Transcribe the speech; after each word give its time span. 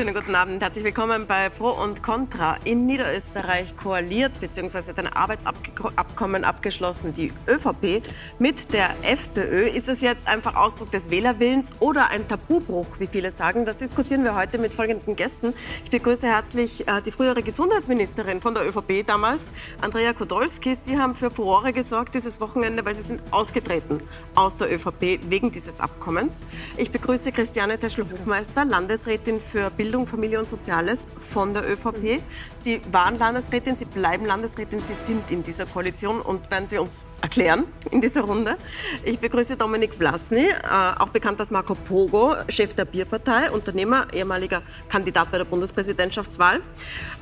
Schönen 0.00 0.14
guten 0.14 0.34
Abend. 0.34 0.62
Herzlich 0.62 0.82
willkommen 0.82 1.26
bei 1.26 1.50
Pro 1.50 1.72
und 1.72 2.02
Contra. 2.02 2.56
In 2.64 2.86
Niederösterreich 2.86 3.76
koaliert 3.76 4.40
bzw. 4.40 4.92
ein 4.96 5.08
Arbeitsabkommen 5.08 6.42
abgeschlossen 6.42 7.12
die 7.12 7.30
ÖVP 7.46 8.02
mit 8.38 8.72
der 8.72 8.88
FPÖ. 9.02 9.66
Ist 9.66 9.88
es 9.88 10.00
jetzt 10.00 10.26
einfach 10.26 10.56
Ausdruck 10.56 10.90
des 10.90 11.10
Wählerwillens 11.10 11.72
oder 11.80 12.08
ein 12.08 12.26
Tabubruch, 12.26 12.86
wie 12.98 13.08
viele 13.08 13.30
sagen? 13.30 13.66
Das 13.66 13.76
diskutieren 13.76 14.24
wir 14.24 14.34
heute 14.34 14.56
mit 14.56 14.72
folgenden 14.72 15.16
Gästen. 15.16 15.52
Ich 15.84 15.90
begrüße 15.90 16.26
herzlich 16.26 16.88
äh, 16.88 17.02
die 17.02 17.10
frühere 17.10 17.42
Gesundheitsministerin 17.42 18.40
von 18.40 18.54
der 18.54 18.66
ÖVP 18.66 19.06
damals, 19.06 19.52
Andrea 19.82 20.14
Kodolski. 20.14 20.76
Sie 20.76 20.96
haben 20.96 21.14
für 21.14 21.30
Furore 21.30 21.74
gesorgt 21.74 22.14
dieses 22.14 22.40
Wochenende, 22.40 22.82
weil 22.86 22.94
Sie 22.94 23.02
sind 23.02 23.20
ausgetreten 23.32 23.98
aus 24.34 24.56
der 24.56 24.72
ÖVP 24.72 25.20
wegen 25.28 25.52
dieses 25.52 25.78
Abkommens. 25.78 26.40
Ich 26.78 26.90
begrüße 26.90 27.32
Christiane 27.32 27.78
Teschel-Hofmeister, 27.78 28.64
Landesrätin 28.64 29.40
für 29.40 29.68
Bildung 29.68 29.89
Bildung, 29.90 30.06
Familie 30.06 30.38
und 30.38 30.48
Soziales 30.48 31.08
von 31.18 31.52
der 31.52 31.68
ÖVP. 31.68 32.22
Sie 32.62 32.80
waren 32.92 33.18
Landesrätin, 33.18 33.74
Sie 33.76 33.86
bleiben 33.86 34.24
Landesrätin, 34.24 34.80
Sie 34.86 34.94
sind 35.04 35.28
in 35.32 35.42
dieser 35.42 35.66
Koalition 35.66 36.20
und 36.20 36.48
werden 36.48 36.68
Sie 36.68 36.78
uns 36.78 37.04
erklären 37.20 37.64
in 37.90 38.00
dieser 38.00 38.20
Runde. 38.20 38.56
Ich 39.04 39.18
begrüße 39.18 39.56
Dominik 39.56 39.94
Vlasny, 39.94 40.46
äh, 40.46 40.52
auch 40.96 41.08
bekannt 41.08 41.40
als 41.40 41.50
Marco 41.50 41.74
Pogo, 41.74 42.36
Chef 42.48 42.72
der 42.74 42.84
Bierpartei, 42.84 43.50
Unternehmer, 43.50 44.06
ehemaliger 44.12 44.62
Kandidat 44.88 45.32
bei 45.32 45.38
der 45.38 45.44
Bundespräsidentschaftswahl. 45.44 46.60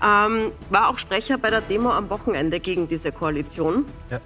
Ähm, 0.05 0.53
war 0.69 0.91
auch 0.91 0.99
Sprecher 0.99 1.39
bei 1.39 1.49
der 1.49 1.63
Demo 1.63 1.91
am 1.91 2.11
Wochenende 2.11 2.61
gegen 2.61 2.87
diese 2.87 3.13
Koalition. 3.13 3.87
Ja. 4.11 4.21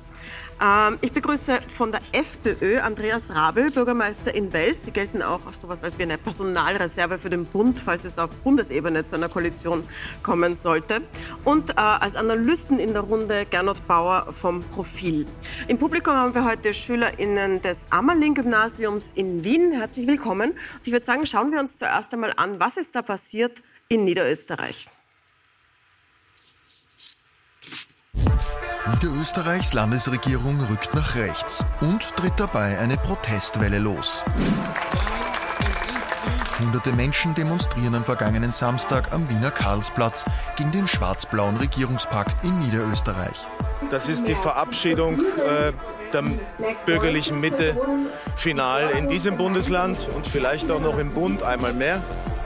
Ähm, 0.63 0.99
ich 1.01 1.13
begrüße 1.13 1.61
von 1.77 1.91
der 1.91 2.01
FPÖ 2.13 2.79
Andreas 2.79 3.31
Rabel, 3.31 3.73
Bürgermeister 3.73 4.33
in 4.33 4.53
Wels. 4.53 4.85
Sie 4.85 4.93
gelten 4.93 5.21
auch 5.21 5.45
auf 5.47 5.57
sowas 5.57 5.83
als 5.83 5.99
wie 5.99 6.05
eine 6.05 6.19
Personalreserve 6.19 7.19
für 7.19 7.31
den 7.31 7.47
Bund, 7.47 7.81
falls 7.81 8.05
es 8.05 8.19
auf 8.19 8.31
Bundesebene 8.37 9.03
zu 9.03 9.17
einer 9.17 9.29
Koalition 9.29 9.83
kommen 10.23 10.55
sollte. 10.55 11.01
Und 11.45 11.71
äh, 11.71 11.75
als 11.81 12.15
Analysten 12.15 12.79
in 12.79 12.93
der 12.93 13.03
Runde 13.03 13.45
Gernot 13.47 13.89
Bauer 13.89 14.33
vom 14.33 14.61
Profil. 14.61 15.27
Im 15.67 15.79
Publikum 15.79 16.15
haben 16.15 16.35
wir 16.35 16.45
heute 16.45 16.73
SchülerInnen 16.73 17.61
des 17.61 17.81
Ammerling-Gymnasiums 17.91 19.11
in 19.17 19.43
Wien. 19.43 19.73
Herzlich 19.73 20.07
willkommen. 20.07 20.53
Und 20.53 20.87
ich 20.87 20.93
würde 20.93 21.05
sagen, 21.05 21.27
schauen 21.27 21.51
wir 21.51 21.59
uns 21.59 21.79
zuerst 21.79 22.13
einmal 22.13 22.33
an, 22.37 22.61
was 22.61 22.77
ist 22.77 22.95
da 22.95 23.03
passiert 23.03 23.63
in 23.89 24.05
Niederösterreich. 24.05 24.87
Niederösterreichs 28.91 29.75
Landesregierung 29.75 30.61
rückt 30.65 30.95
nach 30.95 31.15
rechts 31.15 31.65
und 31.81 32.03
tritt 32.17 32.33
dabei 32.37 32.81
eine 32.81 32.97
Protestwelle 32.97 33.79
los. 33.79 34.25
Hunderte 36.59 36.93
Menschen 36.93 37.33
demonstrieren 37.35 37.95
am 37.95 38.03
vergangenen 38.03 38.51
Samstag 38.51 39.13
am 39.13 39.29
Wiener 39.29 39.53
Karlsplatz 39.53 40.25
gegen 40.57 40.73
den 40.73 40.89
schwarz-blauen 40.89 41.59
Regierungspakt 41.59 42.45
in 42.45 42.59
Niederösterreich. 42.59 43.47
Das 43.91 44.09
ist 44.09 44.27
die 44.27 44.35
Verabschiedung 44.35 45.21
äh, 45.21 45.73
der 46.13 46.25
bürgerlichen 46.85 47.41
Mitte 47.41 47.81
final 48.35 48.91
in 48.99 49.07
diesem 49.07 49.37
Bundesland 49.37 50.09
und 50.15 50.27
vielleicht 50.27 50.71
auch 50.73 50.81
noch 50.81 50.99
im 50.99 51.13
Bund 51.15 51.45
einmal 51.45 51.73
mehr. 51.73 52.03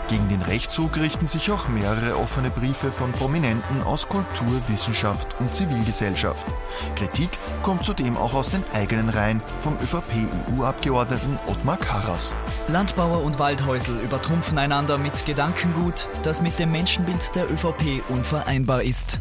Gegen 0.08 0.28
den 0.28 0.42
Rechtszug 0.42 0.96
richten 0.98 1.26
sich 1.26 1.50
auch 1.50 1.66
mehrere 1.66 2.16
offene 2.16 2.48
Briefe 2.48 2.92
von 2.92 3.10
Prominenten 3.10 3.82
aus 3.82 4.08
Kultur, 4.08 4.62
Wissenschaft 4.68 5.34
und 5.40 5.52
Zivilgesellschaft. 5.52 6.46
Kritik 6.94 7.30
kommt 7.64 7.82
zudem 7.82 8.16
auch 8.16 8.32
aus 8.32 8.50
den 8.50 8.62
eigenen 8.72 9.08
Reihen 9.08 9.42
vom 9.58 9.76
ÖVP-EU-Abgeordneten 9.82 11.40
Ottmar 11.48 11.78
Karas. 11.78 12.36
Landbauer 12.68 13.24
und 13.24 13.40
Waldhäusl 13.40 13.98
übertrumpfen 13.98 14.58
einander 14.58 14.96
mit 14.96 15.26
Gedankengut, 15.26 16.08
das 16.22 16.40
mit 16.40 16.56
dem 16.60 16.70
Menschenbild 16.70 17.34
der 17.34 17.50
ÖVP 17.50 18.04
unvereinbar 18.08 18.84
ist. 18.84 19.18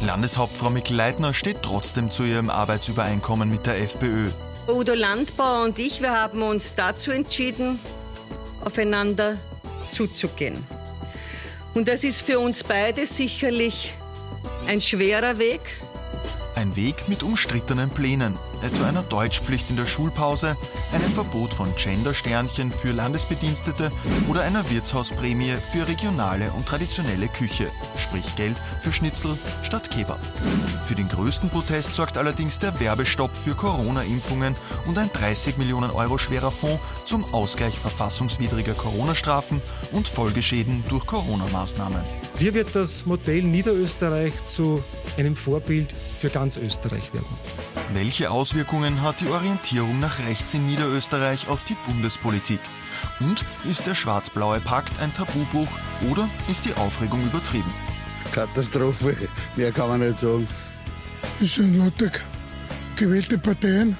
Landeshauptfrau 0.00 0.70
Mikl-Leitner 0.70 1.34
steht 1.34 1.62
trotzdem 1.62 2.12
zu 2.12 2.22
ihrem 2.22 2.50
Arbeitsübereinkommen 2.50 3.50
mit 3.50 3.66
der 3.66 3.80
FPÖ. 3.80 4.28
Udo 4.68 4.94
Landbauer 4.94 5.64
und 5.64 5.80
ich, 5.80 6.00
wir 6.00 6.12
haben 6.12 6.42
uns 6.42 6.76
dazu 6.76 7.10
entschieden, 7.10 7.80
aufeinander 8.64 9.36
zuzugehen. 9.90 10.56
Und 11.74 11.88
das 11.88 12.04
ist 12.04 12.22
für 12.22 12.38
uns 12.38 12.64
beide 12.64 13.06
sicherlich 13.06 13.94
ein 14.66 14.80
schwerer 14.80 15.38
Weg. 15.38 15.60
Ein 16.54 16.74
Weg 16.76 17.08
mit 17.08 17.22
umstrittenen 17.22 17.90
Plänen 17.90 18.36
etwa 18.62 18.86
einer 18.86 19.02
Deutschpflicht 19.02 19.70
in 19.70 19.76
der 19.76 19.86
Schulpause, 19.86 20.56
einem 20.92 21.10
Verbot 21.10 21.54
von 21.54 21.74
Gendersternchen 21.76 22.70
für 22.70 22.92
Landesbedienstete 22.92 23.90
oder 24.28 24.42
einer 24.42 24.68
Wirtshausprämie 24.70 25.54
für 25.72 25.86
regionale 25.86 26.50
und 26.52 26.66
traditionelle 26.66 27.28
Küche, 27.28 27.68
sprich 27.96 28.36
Geld 28.36 28.56
für 28.80 28.92
Schnitzel 28.92 29.36
statt 29.62 29.90
Kebab. 29.90 30.20
Für 30.84 30.94
den 30.94 31.08
größten 31.08 31.50
Protest 31.50 31.94
sorgt 31.94 32.16
allerdings 32.16 32.58
der 32.58 32.78
Werbestopp 32.80 33.34
für 33.34 33.54
Corona-Impfungen 33.54 34.54
und 34.86 34.98
ein 34.98 35.10
30 35.12 35.56
Millionen 35.56 35.90
Euro 35.90 36.18
schwerer 36.18 36.50
Fonds 36.50 36.82
zum 37.04 37.24
Ausgleich 37.32 37.78
verfassungswidriger 37.78 38.74
Corona-Strafen 38.74 39.62
und 39.92 40.08
Folgeschäden 40.08 40.82
durch 40.88 41.06
Corona-Maßnahmen. 41.06 42.02
Hier 42.38 42.54
wird 42.54 42.74
das 42.74 43.06
Modell 43.06 43.42
Niederösterreich 43.42 44.44
zu 44.44 44.82
einem 45.16 45.36
Vorbild 45.36 45.92
für 46.18 46.30
ganz 46.30 46.56
Österreich 46.56 47.12
werden. 47.12 47.26
Welche 47.92 48.30
Auswirkungen 48.30 49.02
hat 49.02 49.20
die 49.20 49.28
Orientierung 49.28 50.00
nach 50.00 50.18
rechts 50.20 50.54
in 50.54 50.66
Niederösterreich 50.66 51.48
auf 51.48 51.64
die 51.64 51.76
Bundespolitik? 51.86 52.60
Und 53.20 53.44
ist 53.68 53.86
der 53.86 53.94
schwarz-blaue 53.94 54.60
Pakt 54.60 55.00
ein 55.00 55.12
Tabubruch 55.12 55.68
oder 56.10 56.28
ist 56.48 56.64
die 56.64 56.74
Aufregung 56.74 57.22
übertrieben? 57.24 57.72
Katastrophe, 58.32 59.16
mehr 59.56 59.72
kann 59.72 59.88
man 59.88 60.00
nicht 60.00 60.18
sagen. 60.18 60.46
Es 61.40 61.54
sind 61.54 61.76
lauter 61.76 62.10
gewählte 62.96 63.38
Parteien 63.38 63.96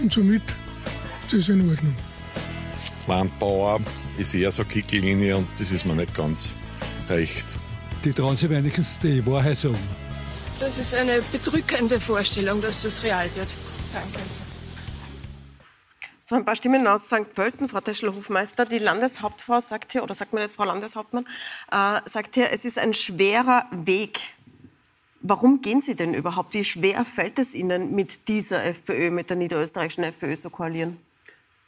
und 0.00 0.12
somit 0.12 0.42
ist 1.22 1.32
das 1.32 1.48
in 1.48 1.68
Ordnung. 1.68 1.96
Landbauer 3.06 3.80
ist 4.18 4.34
eher 4.34 4.52
so 4.52 4.64
Kicklinie 4.64 5.36
und 5.36 5.48
das 5.58 5.70
ist 5.70 5.86
mir 5.86 5.94
nicht 5.94 6.14
ganz 6.14 6.58
recht. 7.08 7.46
Die 8.04 8.12
trauen 8.12 8.36
sich 8.36 8.50
wenigstens 8.50 8.98
die 8.98 9.24
Wahrheit 9.26 9.56
sagen. 9.56 9.78
Das 10.60 10.76
ist 10.76 10.92
eine 10.92 11.22
bedrückende 11.30 12.00
Vorstellung, 12.00 12.60
dass 12.60 12.82
das 12.82 13.04
real 13.04 13.30
wird. 13.36 13.56
Danke. 13.92 14.18
So 16.18 16.34
ein 16.34 16.44
paar 16.44 16.56
Stimmen 16.56 16.84
aus 16.88 17.06
St. 17.06 17.32
Pölten, 17.32 17.68
Frau 17.68 17.80
Teschel-Hofmeister. 17.80 18.64
Die 18.64 18.78
Landeshauptfrau 18.78 19.60
sagt 19.60 19.92
hier, 19.92 20.02
oder 20.02 20.16
sagt 20.16 20.32
man 20.32 20.42
jetzt 20.42 20.56
Frau 20.56 20.64
Landeshauptmann, 20.64 21.26
äh, 21.70 22.00
sagt 22.06 22.34
hier, 22.34 22.50
es 22.52 22.64
ist 22.64 22.76
ein 22.76 22.92
schwerer 22.92 23.66
Weg. 23.70 24.18
Warum 25.20 25.62
gehen 25.62 25.80
Sie 25.80 25.94
denn 25.94 26.12
überhaupt? 26.12 26.54
Wie 26.54 26.64
schwer 26.64 27.04
fällt 27.04 27.38
es 27.38 27.54
Ihnen, 27.54 27.94
mit 27.94 28.26
dieser 28.26 28.64
FPÖ, 28.64 29.12
mit 29.12 29.30
der 29.30 29.36
niederösterreichischen 29.36 30.02
FPÖ 30.02 30.36
zu 30.36 30.50
koalieren? 30.50 30.98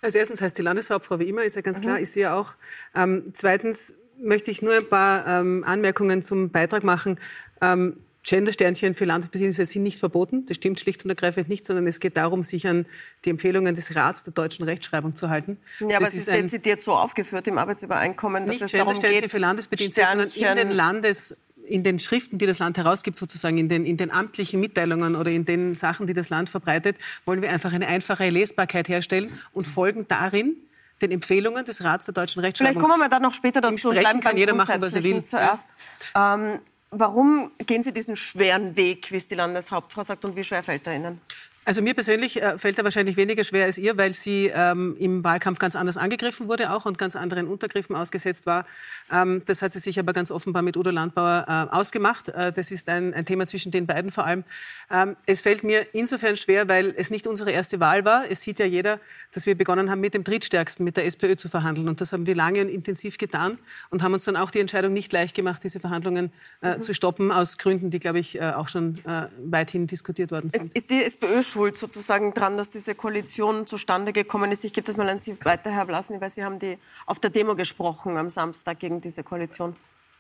Also 0.03 0.19
erstens 0.19 0.41
heißt 0.41 0.59
die 0.59 0.63
Landeshauptfrau 0.63 1.21
wie 1.21 1.29
immer, 1.29 1.45
ist 1.45 1.55
ja 1.55 1.63
ganz 1.63 1.79
mhm. 1.79 1.83
klar, 1.83 2.01
ist 2.01 2.15
sie 2.15 2.21
ja 2.21 2.35
auch. 2.35 2.55
Ähm, 2.95 3.33
zweitens 3.35 3.95
möchte 4.19 4.51
ich 4.51 4.63
nur 4.63 4.75
ein 4.75 4.89
paar 4.89 5.27
ähm, 5.29 5.63
Anmerkungen 5.65 6.23
zum 6.23 6.51
Beitrag 6.51 6.83
machen. 6.83 7.21
Ähm, 7.61 7.97
Gendersternchen 8.23 8.95
für 8.95 9.05
Landesbesitzende 9.07 9.67
sind 9.67 9.83
nicht 9.83 9.99
verboten. 9.99 10.45
Das 10.47 10.57
stimmt 10.57 10.79
schlicht 10.79 11.05
und 11.05 11.11
ergreifend 11.11 11.49
nicht, 11.49 11.65
sondern 11.65 11.87
es 11.87 12.01
geht 12.01 12.17
darum, 12.17 12.45
sich 12.45 12.67
an 12.67 12.87
die 13.25 13.31
Empfehlungen 13.31 13.75
des 13.75 13.97
Rats 13.97 14.25
der 14.25 14.35
deutschen 14.35 14.65
Rechtschreibung 14.65 15.15
zu 15.15 15.31
halten. 15.31 15.57
Ja, 15.81 15.97
aber 15.97 16.09
es 16.09 16.15
ist, 16.15 16.29
dezidiert 16.29 16.81
so 16.83 16.93
aufgeführt 16.93 17.49
im 17.49 17.57
Arbeitsübereinkommen, 17.57 18.47
dass 18.47 18.55
nicht 18.55 18.63
es 18.63 18.73
darum 18.73 18.99
geht, 18.99 19.31
für 19.31 19.39
Landesbedienstete, 19.39 20.07
sondern 20.07 20.29
in 20.29 20.69
den 20.69 20.77
Landes 20.77 21.37
in 21.67 21.85
den 21.85 22.01
Schriften, 22.01 22.37
die 22.39 22.47
das 22.47 22.59
Land 22.59 22.77
herausgibt, 22.79 23.17
sozusagen 23.17 23.57
in 23.57 23.69
den, 23.69 23.87
in 23.87 23.97
den 23.97 24.11
amtlichen 24.11 24.59
Mitteilungen 24.59 25.15
oder 25.15 25.31
in 25.31 25.45
den 25.45 25.75
Sachen, 25.75 26.09
die 26.09 26.15
das 26.15 26.29
Land 26.29 26.51
verbreitet, 26.51 26.97
wollen 27.25 27.43
wir 27.43 27.51
einfach 27.51 27.73
eine 27.73 27.87
einfache 27.87 28.29
Lesbarkeit 28.29 28.89
herstellen 28.89 29.39
und 29.53 29.69
folgen 29.69 30.07
darin 30.09 30.57
den 31.01 31.13
Empfehlungen 31.13 31.65
des 31.65 31.83
Rats 31.83 32.07
der 32.07 32.15
deutschen 32.15 32.41
Rechtschreibung. 32.41 32.75
Vielleicht 32.75 32.91
kommen 32.91 33.01
wir 33.01 33.09
da 33.09 33.21
noch 33.21 33.35
später 33.35 33.61
dazu. 33.61 33.93
Sprechen 33.93 34.21
kann 34.21 34.37
jeder 34.37 34.55
machen, 34.55 34.81
was 34.81 34.95
er 34.95 35.05
will. 35.05 35.23
Zuerst. 35.23 35.69
Ähm, 36.15 36.59
Warum 36.93 37.53
gehen 37.67 37.85
Sie 37.85 37.93
diesen 37.93 38.17
schweren 38.17 38.75
Weg, 38.75 39.13
wie 39.13 39.17
es 39.17 39.29
die 39.29 39.37
Landeshauptfrau 39.37 40.03
sagt, 40.03 40.25
und 40.25 40.35
wie 40.35 40.43
schwer 40.43 40.65
fällt 40.65 40.89
er 40.89 40.97
Ihnen? 40.97 41.21
Also 41.67 41.83
mir 41.83 41.93
persönlich 41.93 42.41
äh, 42.41 42.57
fällt 42.57 42.79
er 42.79 42.85
wahrscheinlich 42.85 43.19
weniger 43.19 43.45
schwer 43.45 43.67
als 43.67 43.77
ihr, 43.77 43.99
weil 43.99 44.15
sie 44.15 44.51
ähm, 44.53 44.97
im 44.99 45.23
Wahlkampf 45.23 45.59
ganz 45.59 45.77
anders 45.77 45.99
angegriffen 45.99 46.49
wurde 46.49 46.73
auch 46.73 46.87
und 46.87 46.97
ganz 46.97 47.17
anderen 47.17 47.47
Untergriffen 47.47 47.95
ausgesetzt 47.95 48.47
war. 48.47 48.67
Ähm, 49.13 49.43
das 49.45 49.61
hat 49.61 49.73
sie 49.73 49.79
sich 49.79 49.99
aber 49.99 50.15
ganz 50.15 50.31
offenbar 50.31 50.63
mit 50.63 50.79
Udo 50.79 50.91
Landbauer 50.91 51.45
äh, 51.47 51.75
ausgemacht. 51.75 52.31
Äh, 52.31 52.53
das 52.53 52.71
ist 52.71 52.89
ein, 52.89 53.13
ein, 53.13 53.27
Thema 53.27 53.47
zwischen 53.47 53.71
den 53.73 53.87
beiden 53.87 54.11
vor 54.11 54.25
allem. 54.25 54.45
Ähm, 54.91 55.17
es 55.27 55.43
fällt 55.43 55.63
mir 55.63 55.87
insofern 55.95 56.37
schwer, 56.37 56.67
weil 56.67 56.95
es 56.97 57.11
nicht 57.11 57.27
unsere 57.27 57.51
erste 57.51 57.79
Wahl 57.79 58.07
war. 58.07 58.31
Es 58.31 58.41
sieht 58.41 58.59
ja 58.59 58.65
jeder, 58.65 58.99
dass 59.33 59.45
wir 59.45 59.55
begonnen 59.55 59.91
haben, 59.91 60.01
mit 60.01 60.15
dem 60.15 60.25
Drittstärksten, 60.25 60.83
mit 60.83 60.97
der 60.97 61.05
SPÖ 61.05 61.37
zu 61.37 61.51
verhandeln. 61.51 61.91
Und 61.91 62.01
das 62.01 62.15
haben 62.15 62.27
wir 62.27 62.35
lange 62.35 62.63
und 62.63 62.69
intensiv 62.69 63.19
getan 63.19 63.59
und 63.91 64.03
haben 64.03 64.15
uns 64.15 64.25
dann 64.25 64.37
auch 64.37 64.51
die 64.51 64.61
Entscheidung 64.61 64.95
nicht 64.95 65.13
leicht 65.13 65.37
gemacht, 65.37 65.63
diese 65.63 65.79
Verhandlungen 65.79 66.33
äh, 66.63 66.77
mhm. 66.77 66.83
zu 66.83 66.95
stoppen, 66.95 67.31
aus 67.31 67.59
Gründen, 67.59 67.91
die, 67.91 68.01
glaube 68.01 68.19
ich, 68.19 68.37
äh, 68.37 68.53
auch 68.53 68.69
schon 68.69 68.99
weithin 69.45 69.87
diskutiert 69.87 70.31
worden 70.31 70.51
sind. 70.51 70.75
Ist 70.75 70.91
die 70.91 71.03
SPÖ 71.03 71.43
schuld 71.51 71.77
sozusagen 71.77 72.33
dran, 72.33 72.57
dass 72.57 72.71
diese 72.71 72.95
Koalition 72.95 73.67
zustande 73.67 74.13
gekommen 74.13 74.53
ist? 74.53 74.65
Ich 74.65 74.73
gebe 74.73 74.87
das 74.87 74.97
mal 74.97 75.09
an 75.09 75.19
Sie 75.19 75.37
weiter, 75.45 75.71
Herr 75.71 75.87
Blasny, 75.87 76.21
weil 76.21 76.31
Sie 76.31 76.45
haben 76.45 76.59
die 76.59 76.79
auf 77.07 77.21
der 77.21 77.31
Demo 77.31 77.55
gesprochen 77.55 78.17
am 78.17 78.29
Samstag 78.29 78.79
gegen 78.79 79.01
diese 79.01 79.23
Koalition. 79.23 79.77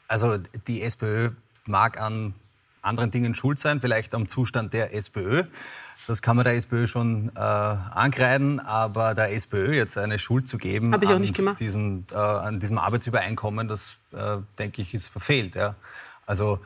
Also 0.08 0.38
die 0.66 0.82
SPÖ 0.82 1.30
mag 1.66 2.00
an 2.00 2.34
anderen 2.82 3.10
Dingen 3.10 3.34
schuld 3.34 3.58
sein, 3.58 3.80
vielleicht 3.80 4.14
am 4.14 4.28
Zustand 4.28 4.72
der 4.72 4.94
SPÖ. 4.94 5.44
Das 6.06 6.22
kann 6.22 6.36
man 6.36 6.44
der 6.44 6.54
SPÖ 6.54 6.86
schon 6.86 7.30
äh, 7.36 7.38
ankreiden, 7.38 8.58
aber 8.58 9.14
der 9.14 9.32
SPÖ 9.32 9.74
jetzt 9.74 9.98
eine 9.98 10.18
Schuld 10.18 10.48
zu 10.48 10.56
geben 10.56 10.94
an, 10.94 11.56
diesem, 11.58 12.04
äh, 12.10 12.16
an 12.16 12.58
diesem 12.58 12.78
Arbeitsübereinkommen, 12.78 13.68
das 13.68 13.96
äh, 14.12 14.38
denke 14.58 14.82
ich 14.82 14.94
ist 14.94 15.08
verfehlt. 15.08 15.54
Ja. 15.54 15.74
Also 16.26 16.60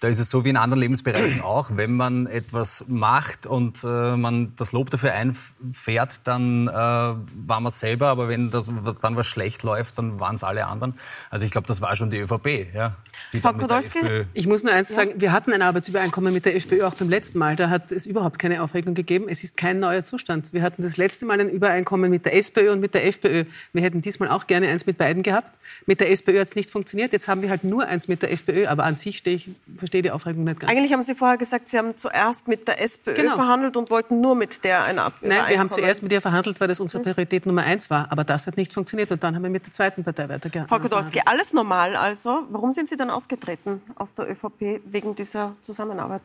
da 0.00 0.08
ist 0.08 0.18
es 0.18 0.30
so 0.30 0.44
wie 0.44 0.48
in 0.48 0.56
anderen 0.56 0.80
Lebensbereichen 0.80 1.42
auch, 1.42 1.70
wenn 1.74 1.92
man 1.92 2.26
etwas 2.26 2.86
macht 2.88 3.46
und 3.46 3.84
äh, 3.84 4.16
man 4.16 4.54
das 4.56 4.72
Lob 4.72 4.88
dafür 4.88 5.12
einfährt, 5.12 6.26
dann 6.26 6.68
äh, 6.68 6.72
war 6.72 7.60
man 7.60 7.66
es 7.66 7.80
selber, 7.80 8.08
aber 8.08 8.28
wenn 8.28 8.50
das, 8.50 8.70
dann 9.02 9.16
was 9.16 9.26
schlecht 9.26 9.62
läuft, 9.62 9.98
dann 9.98 10.18
waren 10.18 10.36
es 10.36 10.42
alle 10.42 10.66
anderen. 10.66 10.94
Also 11.28 11.44
ich 11.44 11.50
glaube, 11.50 11.66
das 11.66 11.82
war 11.82 11.94
schon 11.96 12.08
die 12.10 12.18
ÖVP. 12.18 12.74
Ja, 12.74 12.96
die 13.34 13.40
Frau 13.40 13.52
Podolski, 13.52 14.24
ich 14.32 14.46
muss 14.46 14.62
nur 14.62 14.72
eins 14.72 14.88
ja. 14.88 14.96
sagen, 14.96 15.12
wir 15.16 15.32
hatten 15.32 15.52
ein 15.52 15.60
Arbeitsübereinkommen 15.60 16.32
mit 16.32 16.46
der 16.46 16.56
FPÖ 16.56 16.84
auch 16.84 16.94
beim 16.94 17.10
letzten 17.10 17.38
Mal. 17.38 17.56
Da 17.56 17.68
hat 17.68 17.92
es 17.92 18.06
überhaupt 18.06 18.38
keine 18.38 18.62
Aufregung 18.62 18.94
gegeben. 18.94 19.28
Es 19.28 19.44
ist 19.44 19.58
kein 19.58 19.80
neuer 19.80 20.02
Zustand. 20.02 20.52
Wir 20.54 20.62
hatten 20.62 20.82
das 20.82 20.96
letzte 20.96 21.26
Mal 21.26 21.40
ein 21.40 21.50
Übereinkommen 21.50 22.10
mit 22.10 22.24
der 22.24 22.34
SPÖ 22.36 22.72
und 22.72 22.80
mit 22.80 22.94
der 22.94 23.06
FPÖ. 23.06 23.44
Wir 23.74 23.82
hätten 23.82 24.00
diesmal 24.00 24.30
auch 24.30 24.46
gerne 24.46 24.68
eins 24.68 24.86
mit 24.86 24.96
beiden 24.96 25.22
gehabt. 25.22 25.52
Mit 25.86 26.00
der 26.00 26.10
SPÖ 26.10 26.40
hat 26.40 26.48
es 26.48 26.56
nicht 26.56 26.70
funktioniert. 26.70 27.12
Jetzt 27.12 27.28
haben 27.28 27.42
wir 27.42 27.50
halt 27.50 27.64
nur 27.64 27.86
eins 27.86 28.08
mit 28.08 28.22
der 28.22 28.32
FPÖ, 28.32 28.66
aber 28.66 28.84
an 28.84 28.94
sich 28.94 29.18
stehe 29.18 29.36
ich 29.36 29.50
verstehe 29.90 30.02
die 30.02 30.10
Aufregung 30.12 30.44
nicht 30.44 30.60
ganz. 30.60 30.70
Eigentlich 30.70 30.92
haben 30.92 31.02
Sie 31.02 31.16
vorher 31.16 31.36
gesagt, 31.36 31.68
Sie 31.68 31.76
haben 31.76 31.96
zuerst 31.96 32.46
mit 32.46 32.68
der 32.68 32.80
SPÖ 32.80 33.14
genau. 33.14 33.34
verhandelt 33.34 33.76
und 33.76 33.90
wollten 33.90 34.20
nur 34.20 34.36
mit 34.36 34.62
der 34.62 34.84
eine 34.84 35.02
Ab 35.02 35.14
Nein, 35.20 35.42
wir 35.48 35.58
haben 35.58 35.70
zuerst 35.70 36.02
mit 36.02 36.12
ihr 36.12 36.20
verhandelt, 36.20 36.60
weil 36.60 36.68
das 36.68 36.78
unsere 36.78 37.02
Priorität 37.02 37.44
Nummer 37.44 37.62
eins 37.62 37.90
war. 37.90 38.06
Aber 38.12 38.22
das 38.22 38.46
hat 38.46 38.56
nicht 38.56 38.72
funktioniert 38.72 39.10
und 39.10 39.24
dann 39.24 39.34
haben 39.34 39.42
wir 39.42 39.50
mit 39.50 39.66
der 39.66 39.72
zweiten 39.72 40.04
Partei 40.04 40.28
weitergehandelt. 40.28 40.68
Frau 40.68 40.78
Kodolski, 40.78 41.22
alles 41.24 41.52
normal 41.52 41.96
also. 41.96 42.46
Warum 42.50 42.72
sind 42.72 42.88
Sie 42.88 42.96
dann 42.96 43.10
ausgetreten 43.10 43.82
aus 43.96 44.14
der 44.14 44.30
ÖVP 44.30 44.80
wegen 44.84 45.16
dieser 45.16 45.56
Zusammenarbeit? 45.60 46.22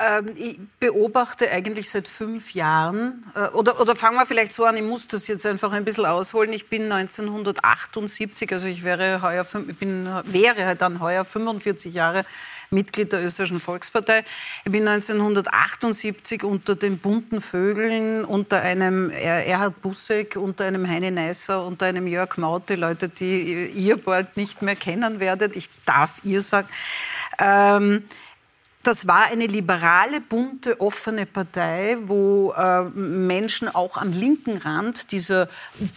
Ähm, 0.00 0.26
ich 0.36 0.58
beobachte 0.80 1.50
eigentlich 1.50 1.90
seit 1.90 2.08
fünf 2.08 2.54
Jahren, 2.54 3.30
äh, 3.34 3.48
oder, 3.48 3.78
oder 3.78 3.94
fangen 3.94 4.16
wir 4.16 4.24
vielleicht 4.24 4.54
so 4.54 4.64
an, 4.64 4.76
ich 4.76 4.82
muss 4.82 5.06
das 5.06 5.26
jetzt 5.26 5.44
einfach 5.44 5.72
ein 5.72 5.84
bisschen 5.84 6.06
ausholen. 6.06 6.52
Ich 6.52 6.68
bin 6.68 6.90
1978, 6.90 8.50
also 8.52 8.66
ich 8.66 8.84
wäre, 8.84 9.20
heuer, 9.20 9.46
ich 9.68 9.76
bin, 9.76 10.08
wäre 10.24 10.76
dann 10.76 11.00
heuer 11.00 11.24
45 11.24 11.92
Jahre 11.92 12.24
Mitglied 12.70 13.12
der 13.12 13.22
Österreichischen 13.22 13.60
Volkspartei. 13.60 14.24
Ich 14.64 14.72
bin 14.72 14.88
1978 14.88 16.42
unter 16.42 16.74
den 16.74 16.96
bunten 16.98 17.42
Vögeln, 17.42 18.24
unter 18.24 18.62
einem 18.62 19.10
Erhard 19.10 19.82
Busseck, 19.82 20.36
unter 20.36 20.64
einem 20.64 20.88
Heine 20.88 21.10
Neisser, 21.10 21.66
unter 21.66 21.84
einem 21.84 22.06
Jörg 22.06 22.38
Maute, 22.38 22.76
Leute, 22.76 23.10
die 23.10 23.66
ihr 23.66 23.98
bald 23.98 24.38
nicht 24.38 24.62
mehr 24.62 24.76
kennen 24.76 25.20
werdet. 25.20 25.54
Ich 25.54 25.68
darf 25.84 26.20
ihr 26.24 26.40
sagen. 26.40 26.68
Ähm, 27.38 28.04
das 28.82 29.06
war 29.06 29.26
eine 29.26 29.46
liberale, 29.46 30.20
bunte, 30.20 30.80
offene 30.80 31.24
Partei, 31.26 31.96
wo 32.02 32.52
äh, 32.52 32.82
Menschen 32.82 33.68
auch 33.68 33.96
am 33.96 34.12
linken 34.12 34.56
Rand 34.56 35.12
dieser 35.12 35.48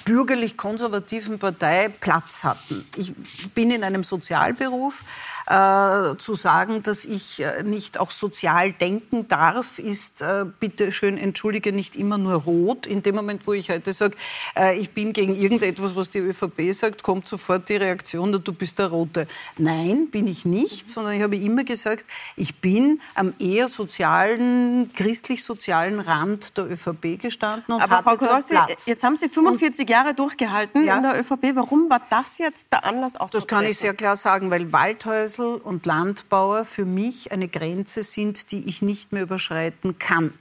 bürgerlich-konservativen 0.05 1.39
Partei 1.39 1.89
Platz 1.89 2.43
hatten. 2.43 2.85
Ich 2.95 3.13
bin 3.53 3.71
in 3.71 3.83
einem 3.83 4.03
Sozialberuf, 4.03 5.03
äh, 5.47 6.17
zu 6.17 6.35
sagen, 6.35 6.83
dass 6.83 7.05
ich 7.05 7.39
äh, 7.39 7.63
nicht 7.63 7.99
auch 7.99 8.11
sozial 8.11 8.71
denken 8.71 9.27
darf, 9.27 9.79
ist 9.79 10.21
äh, 10.21 10.45
bitte 10.59 10.91
schön, 10.91 11.17
entschuldige, 11.17 11.71
nicht 11.71 11.95
immer 11.95 12.17
nur 12.17 12.33
rot. 12.33 12.85
In 12.85 13.03
dem 13.03 13.15
Moment, 13.15 13.45
wo 13.45 13.53
ich 13.53 13.69
heute 13.69 13.93
sage, 13.93 14.17
äh, 14.55 14.77
ich 14.79 14.91
bin 14.91 15.13
gegen 15.13 15.35
irgendetwas, 15.35 15.95
was 15.95 16.09
die 16.09 16.19
ÖVP 16.19 16.73
sagt, 16.73 17.03
kommt 17.03 17.27
sofort 17.27 17.69
die 17.69 17.75
Reaktion, 17.75 18.31
du 18.31 18.53
bist 18.53 18.79
der 18.79 18.87
Rote. 18.87 19.27
Nein, 19.57 20.09
bin 20.09 20.27
ich 20.27 20.45
nicht, 20.45 20.89
sondern 20.89 21.13
ich 21.13 21.21
habe 21.21 21.35
immer 21.35 21.63
gesagt, 21.63 22.05
ich 22.35 22.55
bin 22.55 22.74
am 23.15 23.33
eher 23.39 23.67
sozialen, 23.67 24.91
christlich-sozialen 24.93 25.99
Rand 25.99 26.57
der 26.57 26.71
ÖVP 26.71 27.19
gestanden 27.19 27.75
und 27.75 27.81
Aber 27.81 28.03
Frau 28.03 28.17
Kolossi, 28.17 28.55
jetzt 28.85 29.03
haben 29.03 29.17
Sie 29.17 29.29
45 29.29 29.81
und, 29.81 29.89
Jahre 29.89 30.13
durchgehalten 30.13 30.83
ja? 30.83 30.97
in 30.97 31.03
der 31.03 31.19
ÖVP. 31.19 31.55
Warum 31.55 31.89
war 31.89 32.01
das 32.09 32.37
jetzt 32.37 32.67
der 32.71 32.85
Anlass 32.85 33.15
auszutreten? 33.15 33.47
Das 33.47 33.47
kann 33.47 33.69
ich 33.69 33.77
sehr 33.77 33.93
klar 33.93 34.15
sagen, 34.15 34.49
weil 34.49 34.71
Waldhäuser 34.71 35.25
Häusl 35.25 35.61
und 35.63 35.85
Landbauer 35.85 36.65
für 36.65 36.85
mich 36.85 37.31
eine 37.31 37.47
Grenze 37.47 38.03
sind, 38.03 38.51
die 38.51 38.67
ich 38.69 38.81
nicht 38.81 39.11
mehr 39.11 39.23
überschreiten 39.23 39.97
kann. 39.99 40.33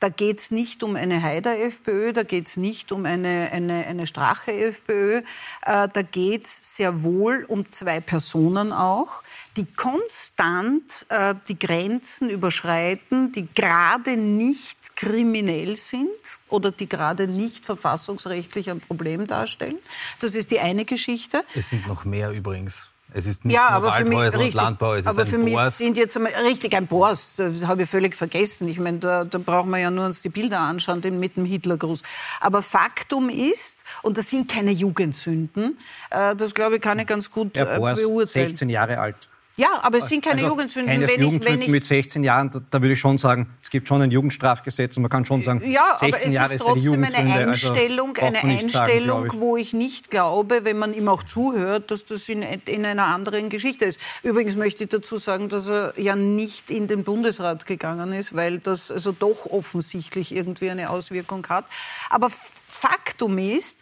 Da 0.00 0.08
geht 0.10 0.38
es 0.38 0.50
nicht 0.50 0.82
um 0.82 0.96
eine 0.96 1.22
Haider-FPÖ, 1.22 2.12
da 2.12 2.24
geht 2.24 2.48
es 2.48 2.56
nicht 2.56 2.92
um 2.92 3.06
eine, 3.06 3.48
eine, 3.52 3.86
eine 3.86 4.06
Strache-FPÖ, 4.06 5.18
äh, 5.18 5.22
da 5.62 6.02
geht 6.02 6.44
es 6.44 6.76
sehr 6.76 7.02
wohl 7.02 7.46
um 7.48 7.70
zwei 7.70 8.00
Personen 8.00 8.72
auch, 8.72 9.22
die 9.56 9.66
konstant 9.66 11.06
äh, 11.08 11.34
die 11.48 11.58
Grenzen 11.58 12.28
überschreiten, 12.28 13.32
die 13.32 13.46
gerade 13.54 14.16
nicht 14.16 14.96
kriminell 14.96 15.76
sind 15.76 16.08
oder 16.48 16.72
die 16.72 16.88
gerade 16.88 17.28
nicht 17.28 17.64
verfassungsrechtlich 17.64 18.70
ein 18.70 18.80
Problem 18.80 19.26
darstellen. 19.26 19.78
Das 20.20 20.34
ist 20.34 20.50
die 20.50 20.60
eine 20.60 20.84
Geschichte. 20.84 21.44
Es 21.54 21.68
sind 21.68 21.86
noch 21.86 22.04
mehr 22.04 22.30
übrigens. 22.30 22.90
Es 23.16 23.26
ist 23.26 23.44
nicht 23.44 23.54
ja, 23.54 23.78
nur 23.78 23.88
Waldhäuser 23.88 24.40
und 24.40 24.54
Landbau, 24.54 24.94
es 24.94 25.06
aber 25.06 25.22
ist 25.22 25.32
ein 25.32 25.40
für 25.40 25.50
Bors. 25.50 25.78
Mich 25.78 25.86
sind 25.86 25.96
jetzt 25.96 26.16
einmal, 26.16 26.32
richtig, 26.32 26.74
ein 26.74 26.88
Bors, 26.88 27.36
das 27.36 27.64
habe 27.64 27.84
ich 27.84 27.88
völlig 27.88 28.16
vergessen. 28.16 28.66
Ich 28.66 28.80
meine, 28.80 28.98
da, 28.98 29.24
da 29.24 29.38
brauchen 29.38 29.70
wir 29.70 29.78
ja 29.78 29.90
nur 29.90 30.06
uns 30.06 30.22
die 30.22 30.30
Bilder 30.30 30.58
anschauen 30.58 31.00
den, 31.00 31.20
mit 31.20 31.36
dem 31.36 31.44
Hitlergruß. 31.44 32.02
Aber 32.40 32.60
Faktum 32.60 33.28
ist, 33.28 33.84
und 34.02 34.18
das 34.18 34.30
sind 34.30 34.50
keine 34.50 34.72
Jugendsünden, 34.72 35.76
äh, 36.10 36.34
das 36.34 36.54
glaube 36.54 36.76
ich 36.76 36.82
kann 36.82 36.98
ich 36.98 37.06
ganz 37.06 37.30
gut 37.30 37.52
Bors, 37.52 37.98
äh, 38.00 38.02
beurteilen. 38.02 38.48
16 38.48 38.68
Jahre 38.68 38.98
alt. 38.98 39.28
Ja, 39.56 39.78
aber 39.82 39.98
es 39.98 40.08
sind 40.08 40.24
keine 40.24 40.36
also 40.36 40.48
Jugendsünden. 40.48 40.90
Keines 40.90 41.08
wenn 41.08 41.20
Jugendsünden 41.20 41.62
ich, 41.62 41.68
wenn 41.68 41.74
ich, 41.74 41.82
mit 41.82 41.84
16 41.84 42.24
Jahren, 42.24 42.50
da, 42.50 42.60
da, 42.70 42.82
würde 42.82 42.94
ich 42.94 42.98
schon 42.98 43.18
sagen, 43.18 43.48
es 43.62 43.70
gibt 43.70 43.86
schon 43.86 44.02
ein 44.02 44.10
Jugendstrafgesetz 44.10 44.96
und 44.96 45.02
man 45.02 45.10
kann 45.10 45.24
schon 45.24 45.42
sagen, 45.42 45.62
ja, 45.70 45.96
16 45.96 46.32
Jahre 46.32 46.54
ist, 46.54 46.66
eine 46.66 46.80
Jugendsünde. 46.80 47.32
Eine 47.32 47.50
also 47.52 47.68
Einstellung, 47.72 48.16
also 48.16 48.26
eine 48.26 48.42
Einstellung 48.42 49.22
sagen, 49.28 49.40
wo 49.40 49.56
ich 49.56 49.72
nicht 49.72 50.10
glaube, 50.10 50.64
wenn 50.64 50.78
man 50.78 50.92
ihm 50.92 51.08
auch 51.08 51.22
zuhört, 51.22 51.92
dass 51.92 52.04
das 52.04 52.28
in, 52.28 52.42
in 52.42 52.84
einer 52.84 53.06
anderen 53.06 53.48
Geschichte 53.48 53.84
ist. 53.84 54.00
Übrigens 54.24 54.56
möchte 54.56 54.84
ich 54.84 54.90
dazu 54.90 55.18
sagen, 55.18 55.48
dass 55.48 55.68
er 55.68 55.94
ja 56.00 56.16
nicht 56.16 56.70
in 56.70 56.88
den 56.88 57.04
Bundesrat 57.04 57.64
gegangen 57.64 58.12
ist, 58.12 58.34
weil 58.34 58.58
das 58.58 58.90
also 58.90 59.12
doch 59.12 59.46
offensichtlich 59.46 60.34
irgendwie 60.34 60.70
eine 60.70 60.90
Auswirkung 60.90 61.46
hat. 61.48 61.66
Aber 62.10 62.28
Faktum 62.66 63.38
ist, 63.38 63.78